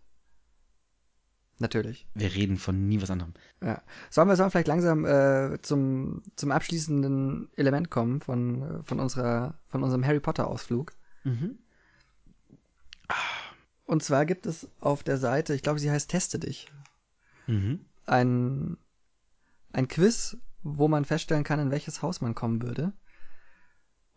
[1.60, 2.08] Natürlich.
[2.16, 3.34] Wir reden von nie was anderem.
[3.62, 3.82] Ja.
[4.10, 9.56] Sollen wir, sollen wir vielleicht langsam äh, zum, zum abschließenden Element kommen von, von, unserer,
[9.68, 10.94] von unserem Harry Potter-Ausflug?
[11.26, 11.58] Mhm.
[13.86, 16.72] Und zwar gibt es auf der Seite, ich glaube, sie heißt Teste dich,
[17.48, 17.82] mhm.
[18.06, 18.78] ein,
[19.74, 22.94] ein Quiz, wo man feststellen kann, in welches Haus man kommen würde.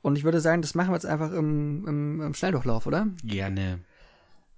[0.00, 3.08] Und ich würde sagen, das machen wir jetzt einfach im, im, im Schnelldurchlauf, oder?
[3.24, 3.80] Gerne.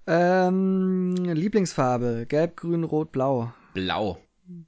[0.06, 3.52] Ähm, Lieblingsfarbe, gelb, grün, rot, blau.
[3.72, 4.18] Blau.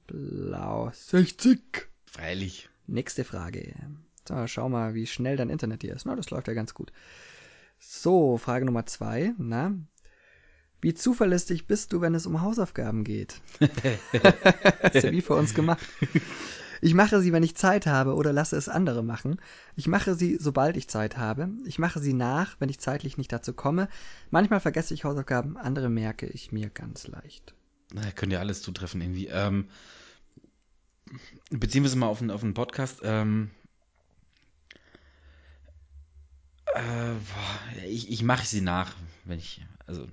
[0.07, 0.91] Blau.
[0.93, 1.87] 60.
[2.05, 2.69] Freilich.
[2.87, 3.75] Nächste Frage.
[4.27, 6.05] So, schau mal, wie schnell dein Internet hier ist.
[6.05, 6.91] Na, das läuft ja ganz gut.
[7.79, 9.33] So, Frage Nummer zwei.
[9.37, 9.73] Na,
[10.81, 13.41] wie zuverlässig bist du, wenn es um Hausaufgaben geht?
[13.59, 15.85] das ist ja wie für uns gemacht.
[16.81, 19.39] Ich mache sie, wenn ich Zeit habe oder lasse es andere machen.
[19.75, 21.49] Ich mache sie, sobald ich Zeit habe.
[21.65, 23.87] Ich mache sie nach, wenn ich zeitlich nicht dazu komme.
[24.29, 27.53] Manchmal vergesse ich Hausaufgaben, andere merke ich mir ganz leicht.
[27.93, 29.27] Na, können ja alles zutreffen irgendwie.
[29.27, 29.69] Ähm,
[31.49, 32.99] beziehen wir es mal auf einen, auf einen Podcast.
[33.03, 33.51] Ähm,
[36.75, 40.07] äh, ich, ich mache sie nach, wenn ich, also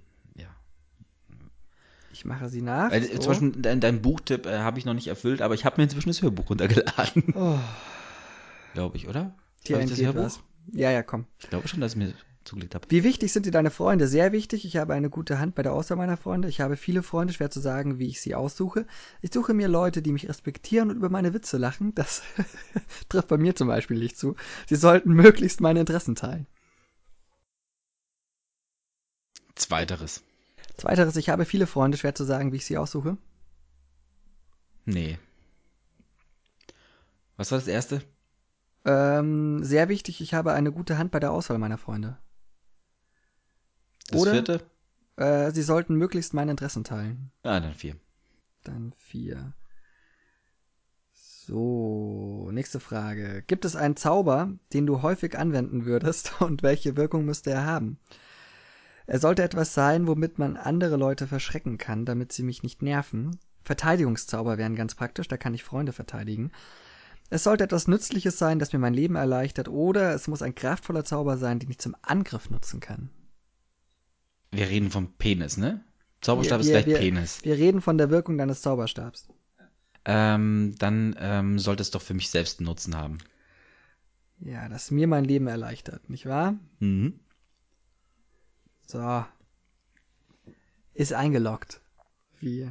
[2.15, 2.93] ich mache sie nach.
[2.93, 3.19] Weil, so.
[3.19, 5.85] Zum Beispiel dein, dein Buchtipp äh, habe ich noch nicht erfüllt, aber ich habe mir
[5.85, 7.35] inzwischen das Hörbuch runtergeladen.
[7.35, 7.59] Oh.
[8.73, 9.35] Glaube ich, oder?
[9.67, 10.23] Dir ich das Hörbuch?
[10.23, 10.41] Was?
[10.73, 11.27] Ja, ja, komm.
[11.39, 12.87] Ich glaube schon, dass ich mir zugelegt habe.
[12.89, 14.07] Wie wichtig sind dir deine Freunde?
[14.07, 14.65] Sehr wichtig.
[14.65, 16.49] Ich habe eine gute Hand bei der Auswahl meiner Freunde.
[16.49, 18.87] Ich habe viele Freunde, schwer zu sagen, wie ich sie aussuche.
[19.21, 21.95] Ich suche mir Leute, die mich respektieren und über meine Witze lachen.
[21.95, 22.23] Das
[23.09, 24.37] trifft bei mir zum Beispiel nicht zu.
[24.69, 26.47] Sie sollten möglichst meine Interessen teilen.
[29.57, 30.23] Zweiteres.
[30.77, 33.17] Zweiteres, ich habe viele Freunde, schwer zu sagen, wie ich sie aussuche.
[34.85, 35.19] Nee.
[37.37, 38.03] Was war das erste?
[38.85, 42.19] Ähm, sehr wichtig, ich habe eine gute Hand bei der Auswahl meiner Freunde.
[44.11, 44.61] Das Oder, vierte?
[45.17, 47.31] Äh, sie sollten möglichst meine Interessen teilen.
[47.43, 47.97] Ah, dann vier.
[48.63, 49.55] Dann vier.
[51.13, 53.43] So, nächste Frage.
[53.47, 57.99] Gibt es einen Zauber, den du häufig anwenden würdest und welche Wirkung müsste er haben?
[59.07, 63.39] Er sollte etwas sein, womit man andere Leute verschrecken kann, damit sie mich nicht nerven.
[63.63, 66.53] Verteidigungszauber wären ganz praktisch, da kann ich Freunde verteidigen.
[67.31, 71.05] Es sollte etwas Nützliches sein, das mir mein Leben erleichtert, oder es muss ein kraftvoller
[71.05, 73.11] Zauber sein, den ich zum Angriff nutzen kann.
[74.51, 75.83] Wir reden vom Penis, ne?
[76.21, 77.45] Zauberstab wir, ist gleich wir, Penis.
[77.45, 79.29] Wir reden von der Wirkung deines Zauberstabs.
[80.05, 83.19] Ähm, dann ähm, sollte es doch für mich selbst einen Nutzen haben.
[84.41, 86.55] Ja, das mir mein Leben erleichtert, nicht wahr?
[86.79, 87.21] Mhm.
[88.87, 89.25] So.
[90.93, 91.81] Ist eingeloggt.
[92.41, 92.71] Wie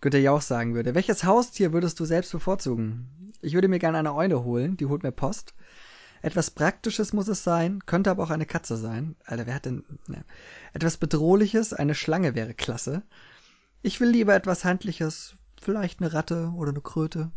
[0.00, 0.94] Günther Jauch sagen würde.
[0.94, 3.32] Welches Haustier würdest du selbst bevorzugen?
[3.40, 5.54] Ich würde mir gerne eine Eule holen, die holt mir Post.
[6.22, 9.16] Etwas Praktisches muss es sein, könnte aber auch eine Katze sein.
[9.24, 9.84] Alter, wer hat denn.
[10.06, 10.24] Ne.
[10.72, 13.02] Etwas Bedrohliches, eine Schlange wäre klasse.
[13.82, 17.32] Ich will lieber etwas Handliches, vielleicht eine Ratte oder eine Kröte.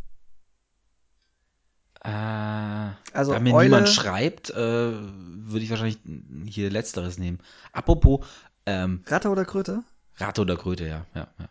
[2.05, 5.97] Äh, also da mir Eule, niemand schreibt, äh, würde ich wahrscheinlich
[6.45, 7.39] hier letzteres nehmen.
[7.71, 8.25] Apropos,
[8.65, 9.83] ähm, Ratte oder Kröte?
[10.17, 11.49] Ratte oder Kröte, ja, ja, ja.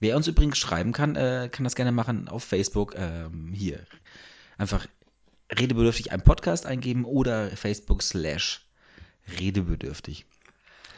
[0.00, 2.94] Wer uns übrigens schreiben kann, äh, kann das gerne machen auf Facebook.
[2.96, 3.80] Ähm, hier.
[4.58, 4.86] Einfach
[5.56, 8.66] redebedürftig einen Podcast eingeben oder Facebook slash
[9.38, 10.26] redebedürftig.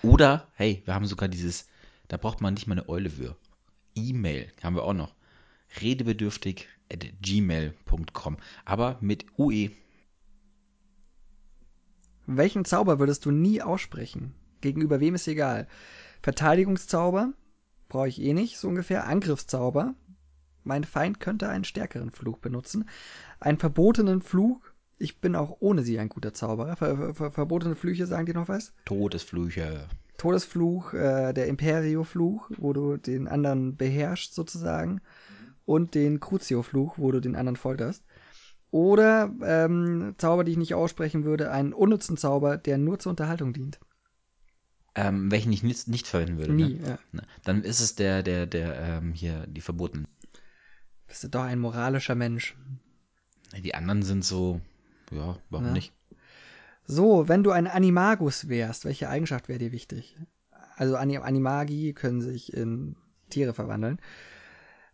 [0.02, 1.66] Oder, hey, wir haben sogar dieses,
[2.08, 3.36] da braucht man nicht mal eine Eule für.
[3.94, 5.14] E-Mail haben wir auch noch.
[5.80, 6.68] Redebedürftig
[7.22, 8.36] gmail.com.
[8.64, 9.70] Aber mit UE.
[12.26, 14.34] Welchen Zauber würdest du nie aussprechen?
[14.60, 15.66] Gegenüber wem ist egal.
[16.22, 17.32] Verteidigungszauber?
[17.88, 19.06] Brauche ich eh nicht, so ungefähr.
[19.06, 19.94] Angriffszauber?
[20.64, 22.88] Mein Feind könnte einen stärkeren Fluch benutzen.
[23.40, 24.60] Einen verbotenen Fluch?
[24.98, 26.76] Ich bin auch ohne sie ein guter Zauberer.
[26.76, 28.72] Ver ver verbotene Flüche, sagen die noch was?
[28.84, 29.86] Todesflüche.
[30.18, 35.00] Todesfluch, äh, der Imperio-Fluch, wo du den anderen beherrschst sozusagen.
[35.68, 38.02] Und den Crucio-Fluch, wo du den anderen folterst.
[38.70, 43.52] Oder ähm, Zauber, die ich nicht aussprechen würde, einen unnützen Zauber, der nur zur Unterhaltung
[43.52, 43.78] dient.
[44.94, 46.54] Ähm, welchen ich nicht, nicht verwenden würde.
[46.54, 46.88] Nie, ne?
[46.88, 46.98] ja.
[47.12, 50.08] Na, Dann ist es der, der, der, ähm, hier, die verbotenen.
[51.06, 52.56] Bist du doch ein moralischer Mensch.
[53.62, 54.62] Die anderen sind so,
[55.12, 55.72] ja, warum Ja.
[55.72, 55.92] nicht?
[56.86, 60.16] So, wenn du ein Animagus wärst, welche Eigenschaft wäre dir wichtig?
[60.76, 62.96] Also Ani- Animagi können sich in
[63.28, 63.98] Tiere verwandeln.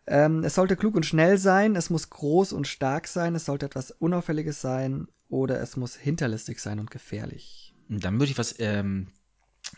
[0.07, 3.67] Ähm, es sollte klug und schnell sein, es muss groß und stark sein, es sollte
[3.67, 7.75] etwas Unauffälliges sein oder es muss hinterlistig sein und gefährlich.
[7.89, 9.09] Und Dann würde ich was, ähm,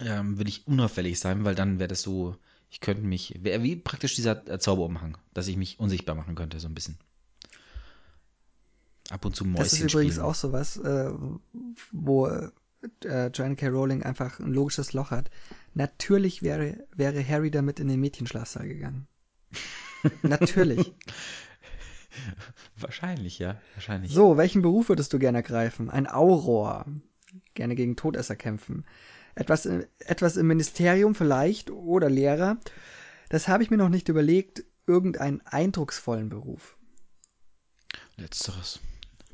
[0.01, 2.37] ähm, würde ich unauffällig sein, weil dann wäre das so,
[2.71, 6.59] ich könnte mich, wäre wie praktisch dieser äh, Zauberumhang, dass ich mich unsichtbar machen könnte,
[6.61, 6.99] so ein bisschen.
[9.11, 10.27] Ab und zu Mäuschen Das ist übrigens spielen.
[10.27, 11.11] auch sowas, äh,
[11.93, 12.51] wo äh,
[13.29, 13.69] Joanne K.
[13.69, 15.31] Rowling einfach ein logisches Loch hat.
[15.75, 19.07] Natürlich wäre, wäre Harry damit in den Mädchenschlafsaal gegangen.
[20.23, 20.93] Natürlich.
[22.79, 24.13] Wahrscheinlich, ja, wahrscheinlich.
[24.13, 25.91] So, welchen Beruf würdest du gerne ergreifen?
[25.91, 26.87] Ein Auror.
[27.55, 28.85] Gerne gegen Todesser kämpfen.
[29.35, 32.59] Etwas, äh, etwas im Ministerium vielleicht oder Lehrer.
[33.29, 34.65] Das habe ich mir noch nicht überlegt.
[34.87, 36.77] Irgendeinen eindrucksvollen Beruf.
[38.17, 38.81] Letzteres.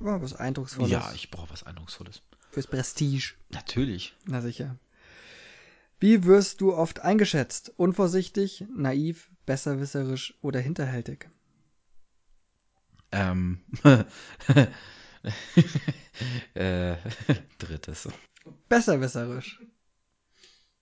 [0.01, 0.91] Oh, was Eindrucksvolles.
[0.91, 2.23] Ja, ich brauche was Eindrucksvolles.
[2.51, 3.35] Fürs Prestige.
[3.51, 4.14] Natürlich.
[4.25, 4.79] Na sicher.
[6.01, 7.73] Wie wirst du oft eingeschätzt?
[7.77, 11.28] Unvorsichtig, naiv, besserwisserisch oder hinterhältig?
[13.11, 13.61] Ähm.
[16.55, 16.97] äh,
[17.59, 18.09] drittes.
[18.68, 19.61] Besserwisserisch.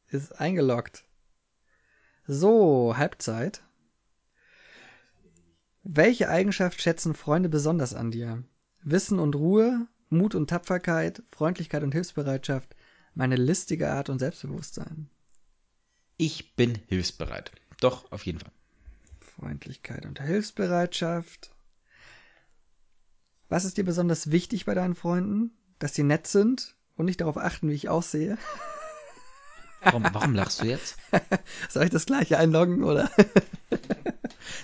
[0.08, 1.04] Ist eingeloggt.
[2.26, 3.62] So, Halbzeit.
[5.82, 8.44] Welche Eigenschaft schätzen Freunde besonders an dir?
[8.82, 12.76] Wissen und Ruhe, Mut und Tapferkeit, Freundlichkeit und Hilfsbereitschaft,
[13.14, 15.10] meine listige Art und Selbstbewusstsein.
[16.16, 17.50] Ich bin hilfsbereit.
[17.80, 18.52] Doch, auf jeden Fall.
[19.20, 21.50] Freundlichkeit und Hilfsbereitschaft.
[23.48, 25.52] Was ist dir besonders wichtig bei deinen Freunden?
[25.78, 28.38] Dass sie nett sind und nicht darauf achten, wie ich aussehe?
[29.82, 30.98] Warum, warum lachst du jetzt?
[31.70, 33.10] Soll ich das gleiche einloggen oder?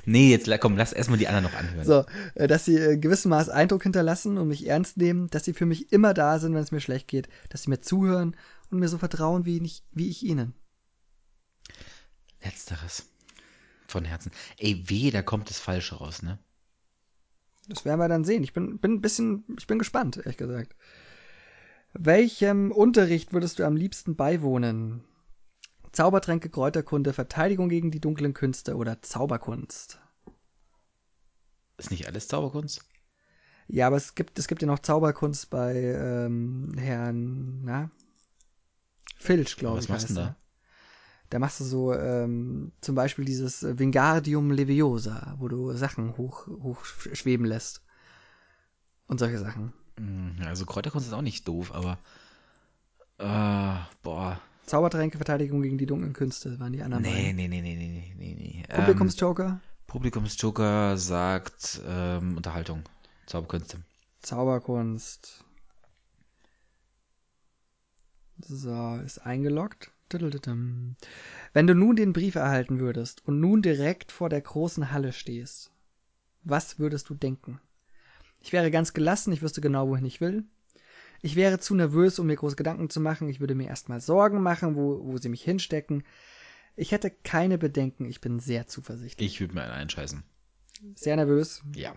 [0.04, 1.84] Nee, jetzt komm, lass erstmal die anderen noch anhören.
[1.84, 2.04] So,
[2.34, 5.66] äh, dass sie äh, gewissem Maß Eindruck hinterlassen und mich ernst nehmen, dass sie für
[5.66, 8.36] mich immer da sind, wenn es mir schlecht geht, dass sie mir zuhören
[8.70, 10.54] und mir so vertrauen, wie ich, wie ich ihnen.
[12.46, 13.08] Letzteres.
[13.88, 14.32] Von Herzen.
[14.58, 16.38] Ey, weh, da kommt das Falsche raus, ne?
[17.68, 18.42] Das werden wir dann sehen.
[18.44, 20.76] Ich bin, bin ein bisschen, ich bin gespannt, ehrlich gesagt.
[21.92, 25.02] Welchem Unterricht würdest du am liebsten beiwohnen?
[25.92, 29.98] Zaubertränke, Kräuterkunde, Verteidigung gegen die dunklen Künste oder Zauberkunst?
[31.78, 32.84] Ist nicht alles Zauberkunst?
[33.68, 37.90] Ja, aber es gibt, es gibt ja noch Zauberkunst bei ähm, Herrn, na?
[39.16, 39.90] Filch, glaube Was ich.
[39.90, 40.36] machst du da?
[41.30, 46.84] Da machst du so ähm, zum Beispiel dieses Wingardium Leviosa, wo du Sachen hoch, hoch
[46.84, 47.82] sch- schweben lässt.
[49.08, 49.72] Und solche Sachen.
[49.98, 51.98] Hm, Also Kräuterkunst ist auch nicht doof, aber.
[53.18, 54.40] Äh, boah.
[54.66, 57.36] Zaubertränke, Verteidigung gegen die dunklen Künste waren die anderen Nee, beiden.
[57.36, 58.64] nee, nee, nee, nee, nee, nee, nee.
[58.68, 62.82] Ähm, Publikumsjoker, Publikumsjoker sagt ähm, Unterhaltung.
[63.26, 63.78] Zauberkünste.
[64.20, 65.42] Zauberkunst.
[68.48, 69.90] So, ist eingeloggt.
[71.52, 75.72] Wenn du nun den Brief erhalten würdest und nun direkt vor der großen Halle stehst,
[76.44, 77.60] was würdest du denken?
[78.40, 80.44] Ich wäre ganz gelassen, ich wüsste genau, wohin ich will.
[81.22, 83.28] Ich wäre zu nervös, um mir große Gedanken zu machen.
[83.28, 86.04] Ich würde mir erstmal Sorgen machen, wo, wo sie mich hinstecken.
[86.76, 89.32] Ich hätte keine Bedenken, ich bin sehr zuversichtlich.
[89.32, 90.22] Ich würde mir einen einscheißen.
[90.94, 91.62] Sehr nervös.
[91.74, 91.96] Ja.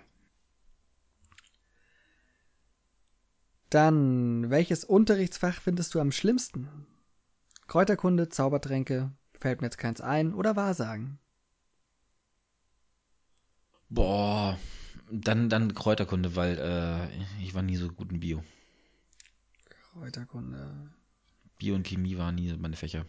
[3.70, 6.70] Dann, welches Unterrichtsfach findest du am schlimmsten?
[7.70, 11.20] Kräuterkunde, Zaubertränke, fällt mir jetzt keins ein, oder Wahrsagen?
[13.90, 14.58] Boah.
[15.12, 18.44] Dann, dann Kräuterkunde, weil äh, ich war nie so gut in Bio.
[19.70, 20.90] Kräuterkunde.
[21.60, 23.06] Bio und Chemie waren nie meine Fächer.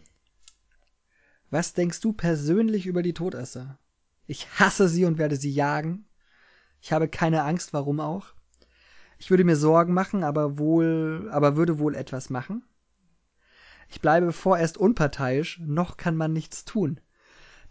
[1.49, 3.79] Was denkst du persönlich über die Todesser?
[4.27, 6.05] Ich hasse sie und werde sie jagen.
[6.81, 8.35] Ich habe keine Angst, warum auch.
[9.17, 12.63] Ich würde mir Sorgen machen, aber wohl, aber würde wohl etwas machen.
[13.91, 16.99] Ich bleibe vorerst unparteiisch, noch kann man nichts tun.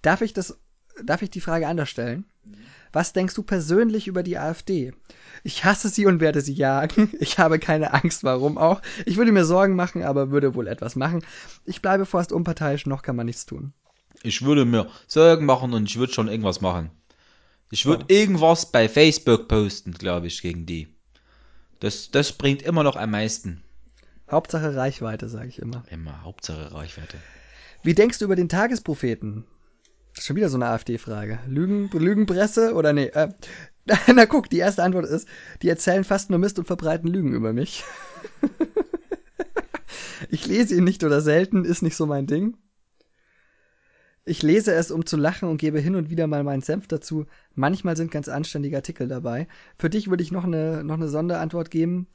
[0.02, 0.58] Darf ich das,
[1.02, 2.26] darf ich die Frage anders stellen?
[2.92, 4.92] Was denkst du persönlich über die AfD?
[5.44, 7.10] Ich hasse sie und werde sie jagen.
[7.20, 8.82] Ich habe keine Angst, warum auch.
[9.06, 11.24] Ich würde mir Sorgen machen, aber würde wohl etwas machen.
[11.64, 13.72] Ich bleibe vorerst unparteiisch, noch kann man nichts tun.
[14.22, 16.90] Ich würde mir Sorgen machen und ich würde schon irgendwas machen.
[17.70, 18.20] Ich würde ja.
[18.20, 20.88] irgendwas bei Facebook posten, glaube ich, gegen die.
[21.78, 23.62] Das, das bringt immer noch am meisten.
[24.30, 25.84] Hauptsache Reichweite, sage ich immer.
[25.90, 27.18] Immer, Hauptsache Reichweite.
[27.82, 29.44] Wie denkst du über den Tagespropheten?
[30.14, 31.40] Das ist schon wieder so eine AfD-Frage.
[31.46, 33.06] Lügen, Lügenpresse oder nee?
[33.06, 33.28] Äh,
[34.14, 35.28] na guck, die erste Antwort ist,
[35.62, 37.84] die erzählen fast nur Mist und verbreiten Lügen über mich.
[40.30, 42.56] ich lese ihn nicht oder selten, ist nicht so mein Ding.
[44.24, 47.26] Ich lese es, um zu lachen und gebe hin und wieder mal meinen Senf dazu.
[47.54, 49.48] Manchmal sind ganz anständige Artikel dabei.
[49.78, 52.06] Für dich würde ich noch eine, noch eine Sonderantwort geben.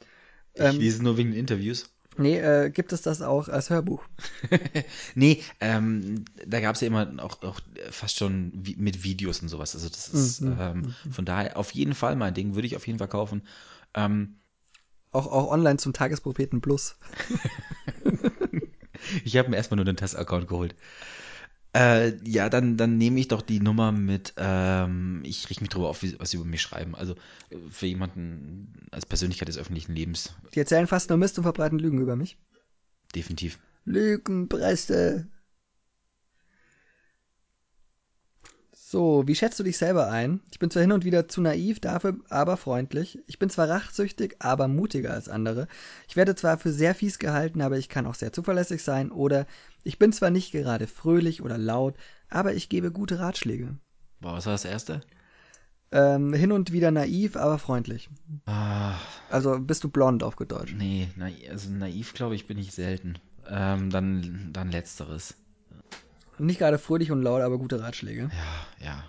[0.53, 1.94] Ich ähm, lese nur wegen den Interviews.
[2.17, 4.03] Nee, äh, gibt es das auch als Hörbuch?
[5.15, 7.59] nee, ähm, da gab es ja immer auch, auch
[7.91, 9.75] fast schon wie, mit Videos und sowas.
[9.75, 10.57] Also das ist mhm.
[10.59, 11.11] ähm, mhm.
[11.11, 13.41] von daher auf jeden Fall mein Ding, würde ich auf jeden Fall kaufen.
[13.93, 14.35] Ähm,
[15.11, 16.97] auch, auch online zum Tagespropheten Plus.
[19.23, 20.75] ich habe mir erstmal nur den Test-Account geholt.
[21.75, 25.89] Äh, ja, dann, dann nehme ich doch die Nummer mit, ähm, ich richte mich drüber
[25.89, 26.95] auf, was sie über mich schreiben.
[26.95, 27.15] Also
[27.49, 30.33] äh, für jemanden als Persönlichkeit des öffentlichen Lebens.
[30.53, 32.37] Die erzählen fast nur Mist und verbreiten Lügen über mich.
[33.13, 33.59] Definitiv.
[33.83, 35.27] Lügenpresse.
[38.95, 40.39] So, wie schätzt du dich selber ein?
[40.53, 43.19] Ich bin zwar hin und wieder zu naiv, dafür aber freundlich.
[43.27, 45.67] Ich bin zwar rachsüchtig, aber mutiger als andere.
[46.07, 49.11] Ich werde zwar für sehr fies gehalten, aber ich kann auch sehr zuverlässig sein.
[49.11, 49.47] Oder
[49.83, 51.97] ich bin zwar nicht gerade fröhlich oder laut,
[52.29, 53.75] aber ich gebe gute Ratschläge.
[54.21, 55.01] Boah, was war das erste?
[55.91, 58.09] Ähm, hin und wieder naiv, aber freundlich.
[58.45, 58.93] Ah.
[59.29, 60.73] Also bist du blond auf Deutsch?
[60.73, 63.15] Nee, naiv, also naiv glaube ich bin ich selten.
[63.49, 65.35] Ähm, dann, dann letzteres.
[66.37, 68.29] Nicht gerade fröhlich und laut, aber gute Ratschläge.
[68.79, 69.03] Ja, ja.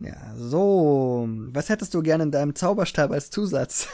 [0.00, 1.28] Ja, so.
[1.28, 3.88] Was hättest du gerne in deinem Zauberstab als Zusatz?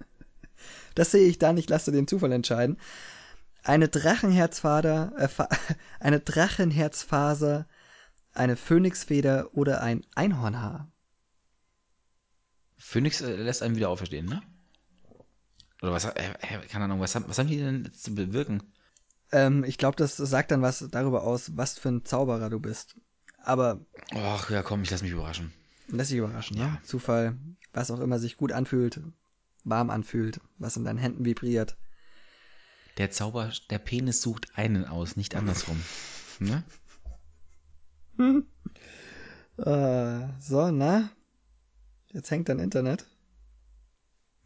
[0.94, 2.78] das sehe ich da nicht, lass dir den Zufall entscheiden.
[3.62, 5.28] Eine Drachenherzfader, äh,
[6.00, 7.66] eine Drachenherzfaser,
[8.32, 10.90] eine Phönixfeder oder ein Einhornhaar.
[12.78, 14.42] Phönix äh, lässt einen wieder auferstehen, ne?
[15.82, 16.34] Oder was, äh,
[16.68, 18.62] keine Ahnung, was, was haben die denn zu bewirken?
[19.32, 22.96] Ähm, ich glaube, das sagt dann was darüber aus, was für ein Zauberer du bist.
[23.42, 23.80] Aber.
[24.14, 25.52] Ach ja, komm, ich lass mich überraschen.
[25.88, 26.62] Lass dich überraschen, ne?
[26.62, 26.70] ja.
[26.72, 26.78] ne?
[26.84, 27.36] Zufall,
[27.72, 29.00] was auch immer sich gut anfühlt,
[29.64, 31.76] warm anfühlt, was in deinen Händen vibriert.
[32.98, 35.80] Der Zauber, der Penis sucht einen aus, nicht andersrum.
[36.38, 36.64] ne?
[38.16, 38.46] Hm.
[39.56, 41.10] Äh, so, na?
[42.08, 43.06] Jetzt hängt dein Internet.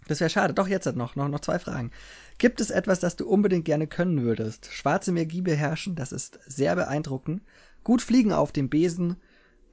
[0.07, 0.55] Das wäre schade.
[0.55, 1.91] Doch, jetzt hat noch, noch, noch zwei Fragen.
[2.39, 4.69] Gibt es etwas, das du unbedingt gerne können würdest?
[4.73, 7.43] Schwarze Magie beherrschen, das ist sehr beeindruckend.
[7.83, 9.17] Gut fliegen auf dem Besen,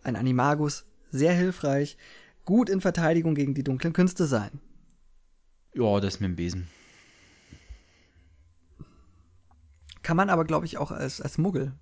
[0.04, 1.98] ein Animagus, sehr hilfreich.
[2.46, 4.60] Gut in Verteidigung gegen die dunklen Künste sein.
[5.74, 6.68] Ja, das mit dem Besen.
[10.04, 11.74] Kann man aber, glaube ich, auch als, als Muggel.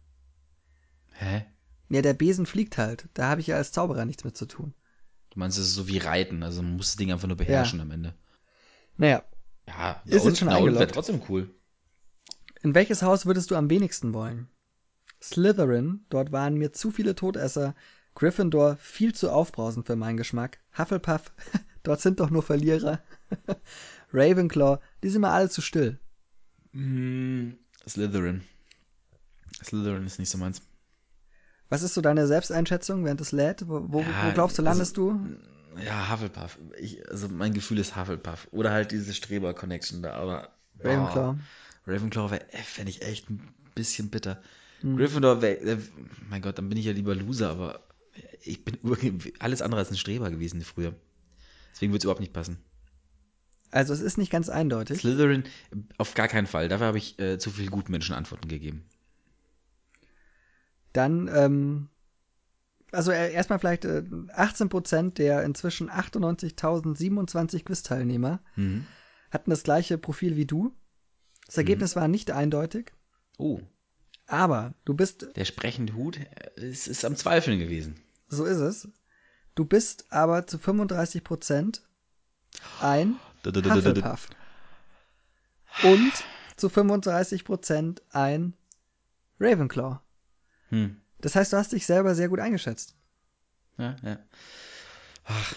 [1.14, 1.46] Hä?
[1.90, 3.08] Ja, der Besen fliegt halt.
[3.14, 4.74] Da habe ich ja als Zauberer nichts mit zu tun.
[5.32, 7.80] Du meinst, es ist so wie Reiten, also man muss das Ding einfach nur beherrschen
[7.80, 7.84] ja.
[7.84, 8.16] am Ende.
[9.00, 9.24] Naja,
[9.66, 10.80] ja, ist jetzt schon eingeloggt.
[10.80, 11.50] wäre trotzdem cool.
[12.62, 14.50] In welches Haus würdest du am wenigsten wollen?
[15.22, 17.76] Slytherin, dort waren mir zu viele Todesser.
[18.14, 20.60] Gryffindor, viel zu aufbrausend für meinen Geschmack.
[20.78, 21.32] Hufflepuff,
[21.84, 23.00] dort sind doch nur Verlierer.
[24.14, 25.98] Ravenclaw, die sind mir alle zu still.
[26.74, 27.52] Mm,
[27.88, 28.42] Slytherin.
[29.64, 30.62] Slytherin ist nicht so meins.
[31.70, 33.66] Was ist so deine Selbsteinschätzung während es lädt?
[33.70, 35.38] Wo, wo, ja, wo glaubst du, landest also, du?
[35.84, 36.58] Ja, Hufflepuff.
[36.80, 38.48] Ich, also mein Gefühl ist Hufflepuff.
[38.52, 40.50] Oder halt diese Streber-Connection da, aber.
[40.80, 41.36] Ravenclaw.
[41.36, 44.42] Oh, Ravenclaw fände ich echt ein bisschen bitter.
[44.82, 44.98] Hm.
[44.98, 45.78] Gryffindor wäre, äh,
[46.30, 47.82] mein Gott, dann bin ich ja lieber Loser, aber
[48.42, 48.78] ich bin
[49.40, 50.94] alles andere als ein Streber gewesen früher.
[51.72, 52.58] Deswegen würde es überhaupt nicht passen.
[53.72, 55.00] Also es ist nicht ganz eindeutig.
[55.00, 55.44] Slytherin
[55.98, 56.70] auf gar keinen Fall.
[56.70, 58.84] Dafür habe ich äh, zu viel Gutmenschen Antworten gegeben.
[60.92, 61.90] Dann ähm,
[62.92, 64.04] also äh, erstmal vielleicht äh,
[64.36, 68.86] 18% der inzwischen 98.027 Quiz-Teilnehmer mhm.
[69.32, 70.76] hatten das gleiche Profil wie du.
[71.46, 72.00] Das Ergebnis mhm.
[72.02, 72.94] war nicht eindeutig.
[73.38, 73.60] Oh.
[74.28, 75.28] Aber du bist.
[75.36, 76.20] Der sprechende Hut
[76.56, 78.00] ist, ist am Zweifeln gewesen.
[78.28, 78.88] So ist es.
[79.56, 81.82] Du bist aber zu 35%
[82.82, 84.30] ein Hufflepuff.
[85.84, 86.12] Und
[86.56, 88.54] zu 35% ein
[89.40, 90.00] Ravenclaw.
[90.70, 90.98] Hm.
[91.22, 92.96] Das heißt, du hast dich selber sehr gut eingeschätzt.
[93.78, 94.20] Ja, ja.
[95.26, 95.56] Ach,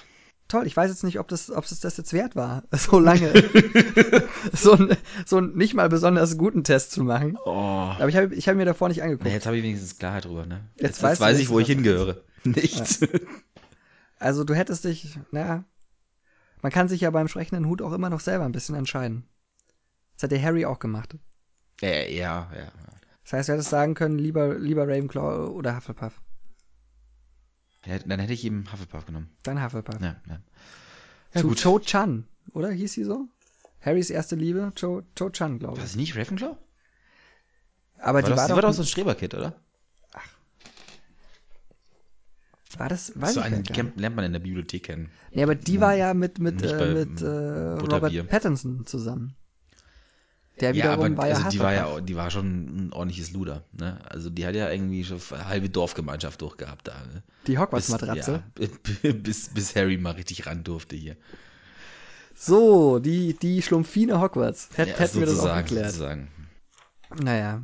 [0.52, 3.32] Toll, ich weiß jetzt nicht, ob das, ob es das jetzt wert war, so lange
[4.52, 7.39] so, ein, so einen nicht mal besonders guten Test zu machen.
[7.47, 7.51] oh.
[7.51, 9.24] Aber ich habe ich hab mir davor nicht angeguckt.
[9.24, 10.68] Na, jetzt habe ich wenigstens Klarheit drüber, ne?
[10.74, 12.22] Jetzt Jetzt, jetzt, weißt du weiß ich, wo ich hingehöre.
[12.44, 13.01] Nichts.
[14.18, 15.64] Also du hättest dich, naja,
[16.60, 19.26] man kann sich ja beim sprechenden Hut auch immer noch selber ein bisschen entscheiden.
[20.16, 21.16] Das hat der Harry auch gemacht.
[21.80, 22.70] äh, ja, ja.
[23.24, 26.20] Das heißt, du hättest sagen können, lieber, lieber Ravenclaw oder Hufflepuff.
[27.86, 27.98] ja.
[28.00, 29.30] Dann hätte ich ihm Hufflepuff genommen.
[29.42, 30.00] Dann Hufflepuff.
[30.00, 30.40] Ja, ja.
[31.34, 31.62] Ja, Zu gut.
[31.62, 32.70] Cho Chan, oder?
[32.70, 33.28] Hieß sie so?
[33.80, 35.92] Harrys erste Liebe, Cho, Cho Chan, glaube War ich.
[35.92, 36.56] sie nicht Ravenclaw?
[37.98, 39.54] Aber War die das, war doch, war doch so ein Streberkid, oder?
[42.78, 45.10] war das, weiß so ich einen kennt- lernt man in der Bibliothek kennen.
[45.32, 47.26] Nee, aber die war ja mit, mit, äh, mit äh.
[47.26, 49.34] Robert Pattinson zusammen.
[50.60, 53.32] Der Ja, wiederum aber war ja also die war ja, die war schon ein ordentliches
[53.32, 53.64] Luder.
[53.72, 53.98] Ne?
[54.08, 56.94] Also die hat ja irgendwie schon eine halbe Dorfgemeinschaft durchgehabt da.
[57.12, 57.22] Ne?
[57.46, 58.42] Die Hogwarts-Matratze.
[58.58, 61.16] ja, bis, bis Harry mal richtig ran durfte hier.
[62.34, 64.68] So, die, die Schlumpfine Hogwarts.
[64.74, 65.86] Hät, Ja, hätten wir das auch geklärt.
[65.86, 66.28] sozusagen.
[67.22, 67.62] Naja.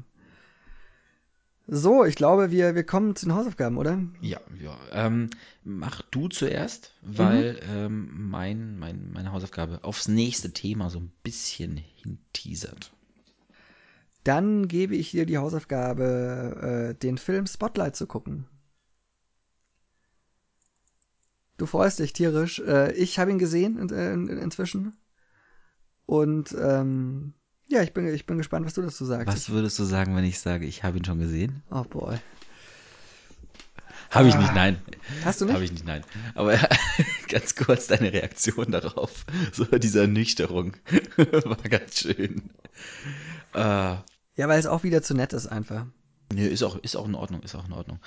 [1.70, 4.00] So, ich glaube, wir, wir kommen zu den Hausaufgaben, oder?
[4.22, 4.76] Ja, ja.
[4.92, 5.28] Ähm,
[5.64, 7.16] mach du zuerst, Mhm.
[7.16, 12.90] weil ähm, mein, mein, meine Hausaufgabe aufs nächste Thema so ein bisschen hinteasert.
[14.24, 18.46] Dann gebe ich dir die Hausaufgabe, äh, den Film Spotlight zu gucken.
[21.58, 22.60] Du freust dich tierisch.
[22.60, 24.96] Äh, ich habe ihn gesehen in, in, inzwischen.
[26.06, 27.34] Und ähm,
[27.68, 29.26] ja, ich bin, ich bin gespannt, was du dazu sagst.
[29.26, 31.62] Was würdest du sagen, wenn ich sage, ich habe ihn schon gesehen?
[31.70, 32.18] Oh boy.
[34.10, 34.78] Habe ich nicht, nein.
[35.22, 35.54] Hast du nicht?
[35.54, 36.02] Habe ich nicht, nein.
[36.34, 36.58] Aber
[37.28, 40.72] ganz kurz deine Reaktion darauf, so diese Ernüchterung,
[41.16, 42.50] war ganz schön.
[43.52, 44.02] Äh, Ja,
[44.48, 45.84] weil es auch wieder zu nett ist einfach.
[46.32, 47.98] nee, ist auch, ist auch in Ordnung, ist auch in Ordnung.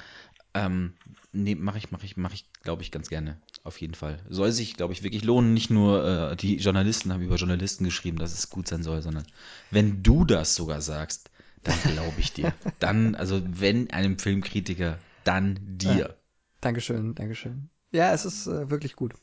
[0.54, 0.94] Ähm,
[1.32, 3.38] nee, mache ich, mache ich, mache ich, glaube ich, ganz gerne.
[3.64, 4.20] Auf jeden Fall.
[4.30, 5.54] Soll sich, glaube ich, wirklich lohnen.
[5.54, 9.26] Nicht nur äh, die Journalisten haben über Journalisten geschrieben, dass es gut sein soll, sondern
[9.70, 11.30] wenn du das sogar sagst,
[11.64, 12.54] dann glaube ich dir.
[12.80, 16.18] Dann, also wenn einem Filmkritiker, dann dir.
[16.62, 17.70] Dankeschön, Dankeschön.
[17.92, 19.14] Ja, es ist äh, wirklich gut.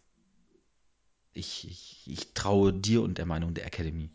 [1.32, 4.10] Ich, ich, ich traue dir und der Meinung der Academy,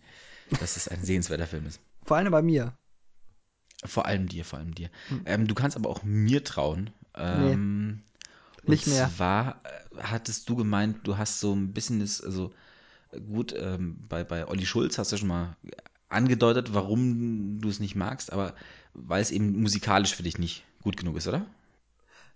[0.59, 1.81] dass es ein sehenswerter Film ist.
[2.03, 2.77] Vor allem bei mir.
[3.85, 4.89] Vor allem dir, vor allem dir.
[5.25, 6.91] Ähm, du kannst aber auch mir trauen.
[7.15, 8.01] Ähm,
[8.67, 9.09] Nicht und mehr.
[9.09, 12.51] zwar äh, hattest du gemeint, du hast so ein bisschen das, also
[13.11, 15.55] äh, gut, ähm, bei, bei Olli Schulz hast du schon mal
[16.09, 18.53] angedeutet, warum du es nicht magst, aber
[18.93, 21.45] weil es eben musikalisch für dich nicht gut genug ist, oder?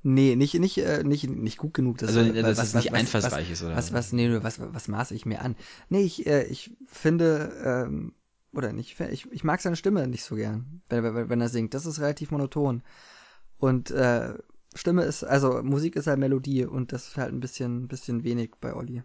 [0.04, 1.98] Nee, nicht, nicht, äh, nicht, nicht gut genug.
[1.98, 3.76] Das, Also, dass es nicht einfallsreich was, ist, oder?
[3.76, 5.56] Was, was, nee, was, was maße ich mir an?
[5.90, 8.14] Nee, ich, äh, ich finde, ähm,
[8.54, 11.74] oder nicht, ich, ich mag seine Stimme nicht so gern, wenn, wenn, wenn er singt.
[11.74, 12.84] Das ist relativ monoton.
[13.60, 14.34] Und äh,
[14.78, 18.52] Stimme ist, also Musik ist halt Melodie und das ist halt ein bisschen, bisschen wenig
[18.62, 19.04] bei Olli.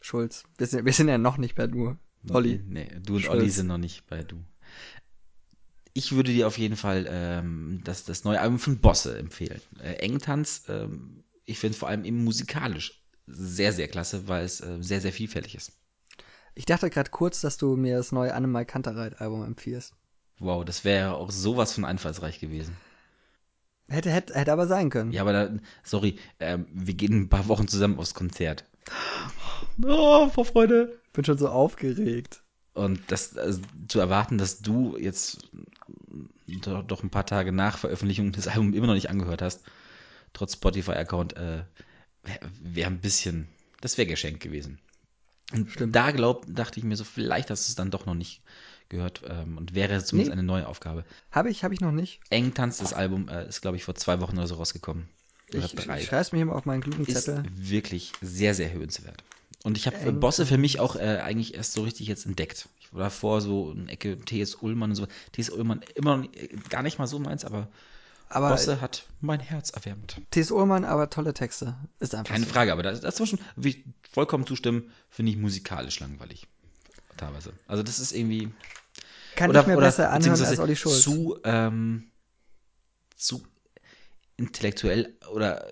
[0.00, 0.44] Schulz.
[0.58, 1.96] Wir sind, wir sind ja noch nicht bei du.
[2.30, 2.62] Olli.
[2.66, 3.34] Nee, du und Schulz.
[3.34, 4.36] Olli sind noch nicht bei du.
[5.94, 9.60] Ich würde dir auf jeden Fall ähm, das, das neue Album von Bosse empfehlen.
[9.80, 14.76] Äh, Engtanz, ähm, ich finde vor allem eben musikalisch sehr, sehr klasse, weil es äh,
[14.80, 15.72] sehr, sehr vielfältig ist.
[16.54, 19.94] Ich dachte gerade kurz, dass du mir das neue Annemal Kantereit-Album empfiehlst.
[20.38, 22.76] Wow, das wäre auch sowas von einfallsreich gewesen.
[23.88, 25.12] Hätte, hätte, hätte aber sein können.
[25.12, 25.50] Ja, aber da,
[25.84, 28.64] sorry, ähm, wir gehen ein paar Wochen zusammen aufs Konzert.
[29.82, 30.98] Oh, vor Freude.
[31.12, 32.42] Bin schon so aufgeregt.
[32.74, 35.48] Und das also, zu erwarten, dass du jetzt
[36.46, 39.62] doch, doch ein paar Tage nach Veröffentlichung des Albums immer noch nicht angehört hast,
[40.32, 41.64] trotz Spotify-Account, äh,
[42.22, 43.48] wäre wär ein bisschen,
[43.80, 44.78] das wäre geschenkt gewesen.
[45.52, 45.94] Und Stimmt.
[45.94, 48.42] da glaub, dachte ich mir so, vielleicht hast du es dann doch noch nicht
[48.88, 50.32] gehört ähm, und wäre zumindest Nee.
[50.40, 51.04] eine neue Aufgabe.
[51.30, 52.20] Habe ich, habe ich noch nicht.
[52.30, 55.08] Eng Tanz, das Album, äh, ist, glaube ich, vor zwei Wochen oder so rausgekommen.
[55.54, 56.00] Oder Ich, drei.
[56.00, 59.22] ich schreibe mir mal auf meinen klugen ist wirklich sehr, sehr hörenswert.
[59.62, 62.68] Und ich habe Eng Bosse für mich auch äh, eigentlich erst so richtig jetzt entdeckt.
[62.80, 64.54] Ich war davor so in Ecke T.S.
[64.56, 65.06] Ullmann und so.
[65.32, 65.50] T.S.
[65.50, 67.68] Ullmann immer noch äh, gar nicht mal so meins, aber,
[68.28, 70.20] Aber Bosse hat mein Herz erwärmt.
[70.30, 70.52] T.S.
[70.52, 71.76] Ullmann, aber tolle Texte.
[71.98, 72.52] Ist einfach Keine so.
[72.52, 73.40] Frage, aber das, das war schon,
[74.12, 76.46] vollkommen zustimmen, finde ich musikalisch langweilig.
[77.16, 77.52] Teilweise.
[77.66, 78.52] Also das ist irgendwie.
[79.36, 81.02] Kann ich mir besser anhören als Olli Schulz.
[81.02, 82.10] Zu, ähm,
[83.16, 83.42] zu
[84.36, 85.66] intellektuell oder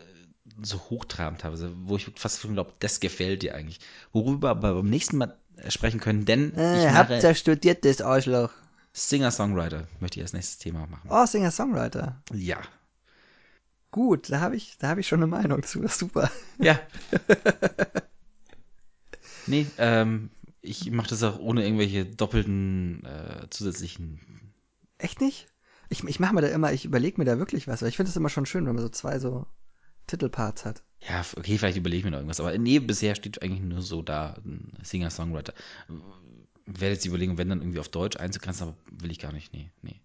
[0.63, 3.81] so hochtrabend teilweise, wo ich fast schon glaube, das gefällt dir eigentlich.
[4.13, 5.37] Worüber aber beim nächsten Mal
[5.69, 8.51] sprechen können, denn Äh, ich habt ihr studiert, das Arschloch.
[8.93, 11.09] Singer-Songwriter, möchte ich als nächstes Thema machen.
[11.11, 12.23] Oh, Singer-Songwriter.
[12.33, 12.59] Ja.
[13.91, 15.81] Gut, da habe ich, da habe ich schon eine Meinung zu.
[15.81, 16.31] Das ist super.
[16.59, 16.79] Ja.
[19.47, 20.31] nee, ähm,
[20.65, 24.21] ich mache das auch ohne irgendwelche doppelten äh, zusätzlichen
[24.99, 25.49] Echt nicht?
[25.91, 28.11] Ich, ich mache mir da immer, ich überlege mir da wirklich was, weil ich finde
[28.11, 29.47] es immer schon schön, wenn man so zwei so
[30.07, 30.83] Titelparts hat.
[31.07, 32.41] Ja, okay, vielleicht überlege ich mir noch irgendwas.
[32.41, 35.53] Aber nee, bisher steht eigentlich nur so da, ein Singer-Songwriter.
[36.65, 39.53] Werde jetzt überlegen, wenn dann irgendwie auf Deutsch einzugrenzen, aber will ich gar nicht.
[39.53, 40.01] Nee, nee.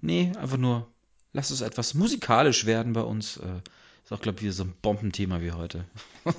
[0.00, 0.90] Nee, einfach nur,
[1.32, 3.36] lass es etwas musikalisch werden bei uns.
[3.36, 3.60] Äh,
[4.02, 5.84] ist auch, glaube ich, wieder so ein Bombenthema wie heute.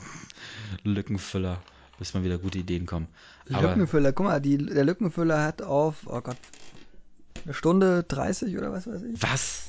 [0.84, 1.62] Lückenfüller,
[2.02, 3.07] bis mal wieder gute Ideen kommen.
[3.53, 6.38] Aber Lückenfüller, guck mal, die, der Lückenfüller hat auf, oh Gott,
[7.45, 9.22] eine Stunde 30 oder was weiß ich?
[9.22, 9.68] was?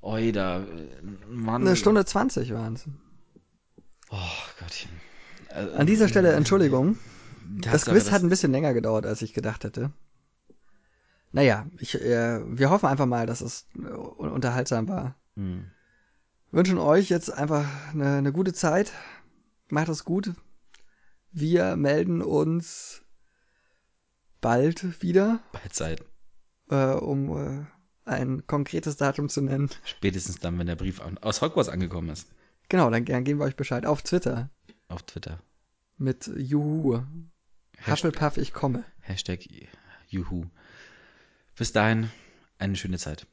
[0.00, 0.64] Oida,
[1.28, 1.62] Mann.
[1.66, 2.84] Eine Stunde 20 waren es.
[4.10, 4.16] Oh
[4.60, 4.90] Gottchen.
[5.50, 6.96] Äh, An dieser Stelle, Entschuldigung.
[7.60, 9.90] Das Tatsache, Quiz dass- hat ein bisschen länger gedauert, als ich gedacht hätte.
[11.32, 15.16] Naja, ich, äh, wir hoffen einfach mal, dass es äh, un- unterhaltsam war.
[15.36, 15.64] Hm.
[16.52, 18.92] Wünschen euch jetzt einfach eine, eine gute Zeit.
[19.70, 20.32] Macht es gut.
[21.30, 23.02] Wir melden uns
[24.40, 26.02] bald wieder, Bei Zeit.
[26.70, 27.66] äh, um äh,
[28.04, 29.68] ein konkretes Datum zu nennen.
[29.84, 32.28] Spätestens dann, wenn der Brief aus Hogwarts angekommen ist.
[32.68, 34.50] Genau, dann, dann geben wir euch Bescheid auf Twitter
[34.88, 35.40] Auf Twitter.
[35.96, 37.02] mit Juhu.
[37.76, 38.84] Hashtag, Hufflepuff, ich komme.
[39.00, 39.40] Hashtag
[40.08, 40.46] Juhu.
[41.56, 42.10] Bis dahin,
[42.58, 43.26] eine schöne Zeit.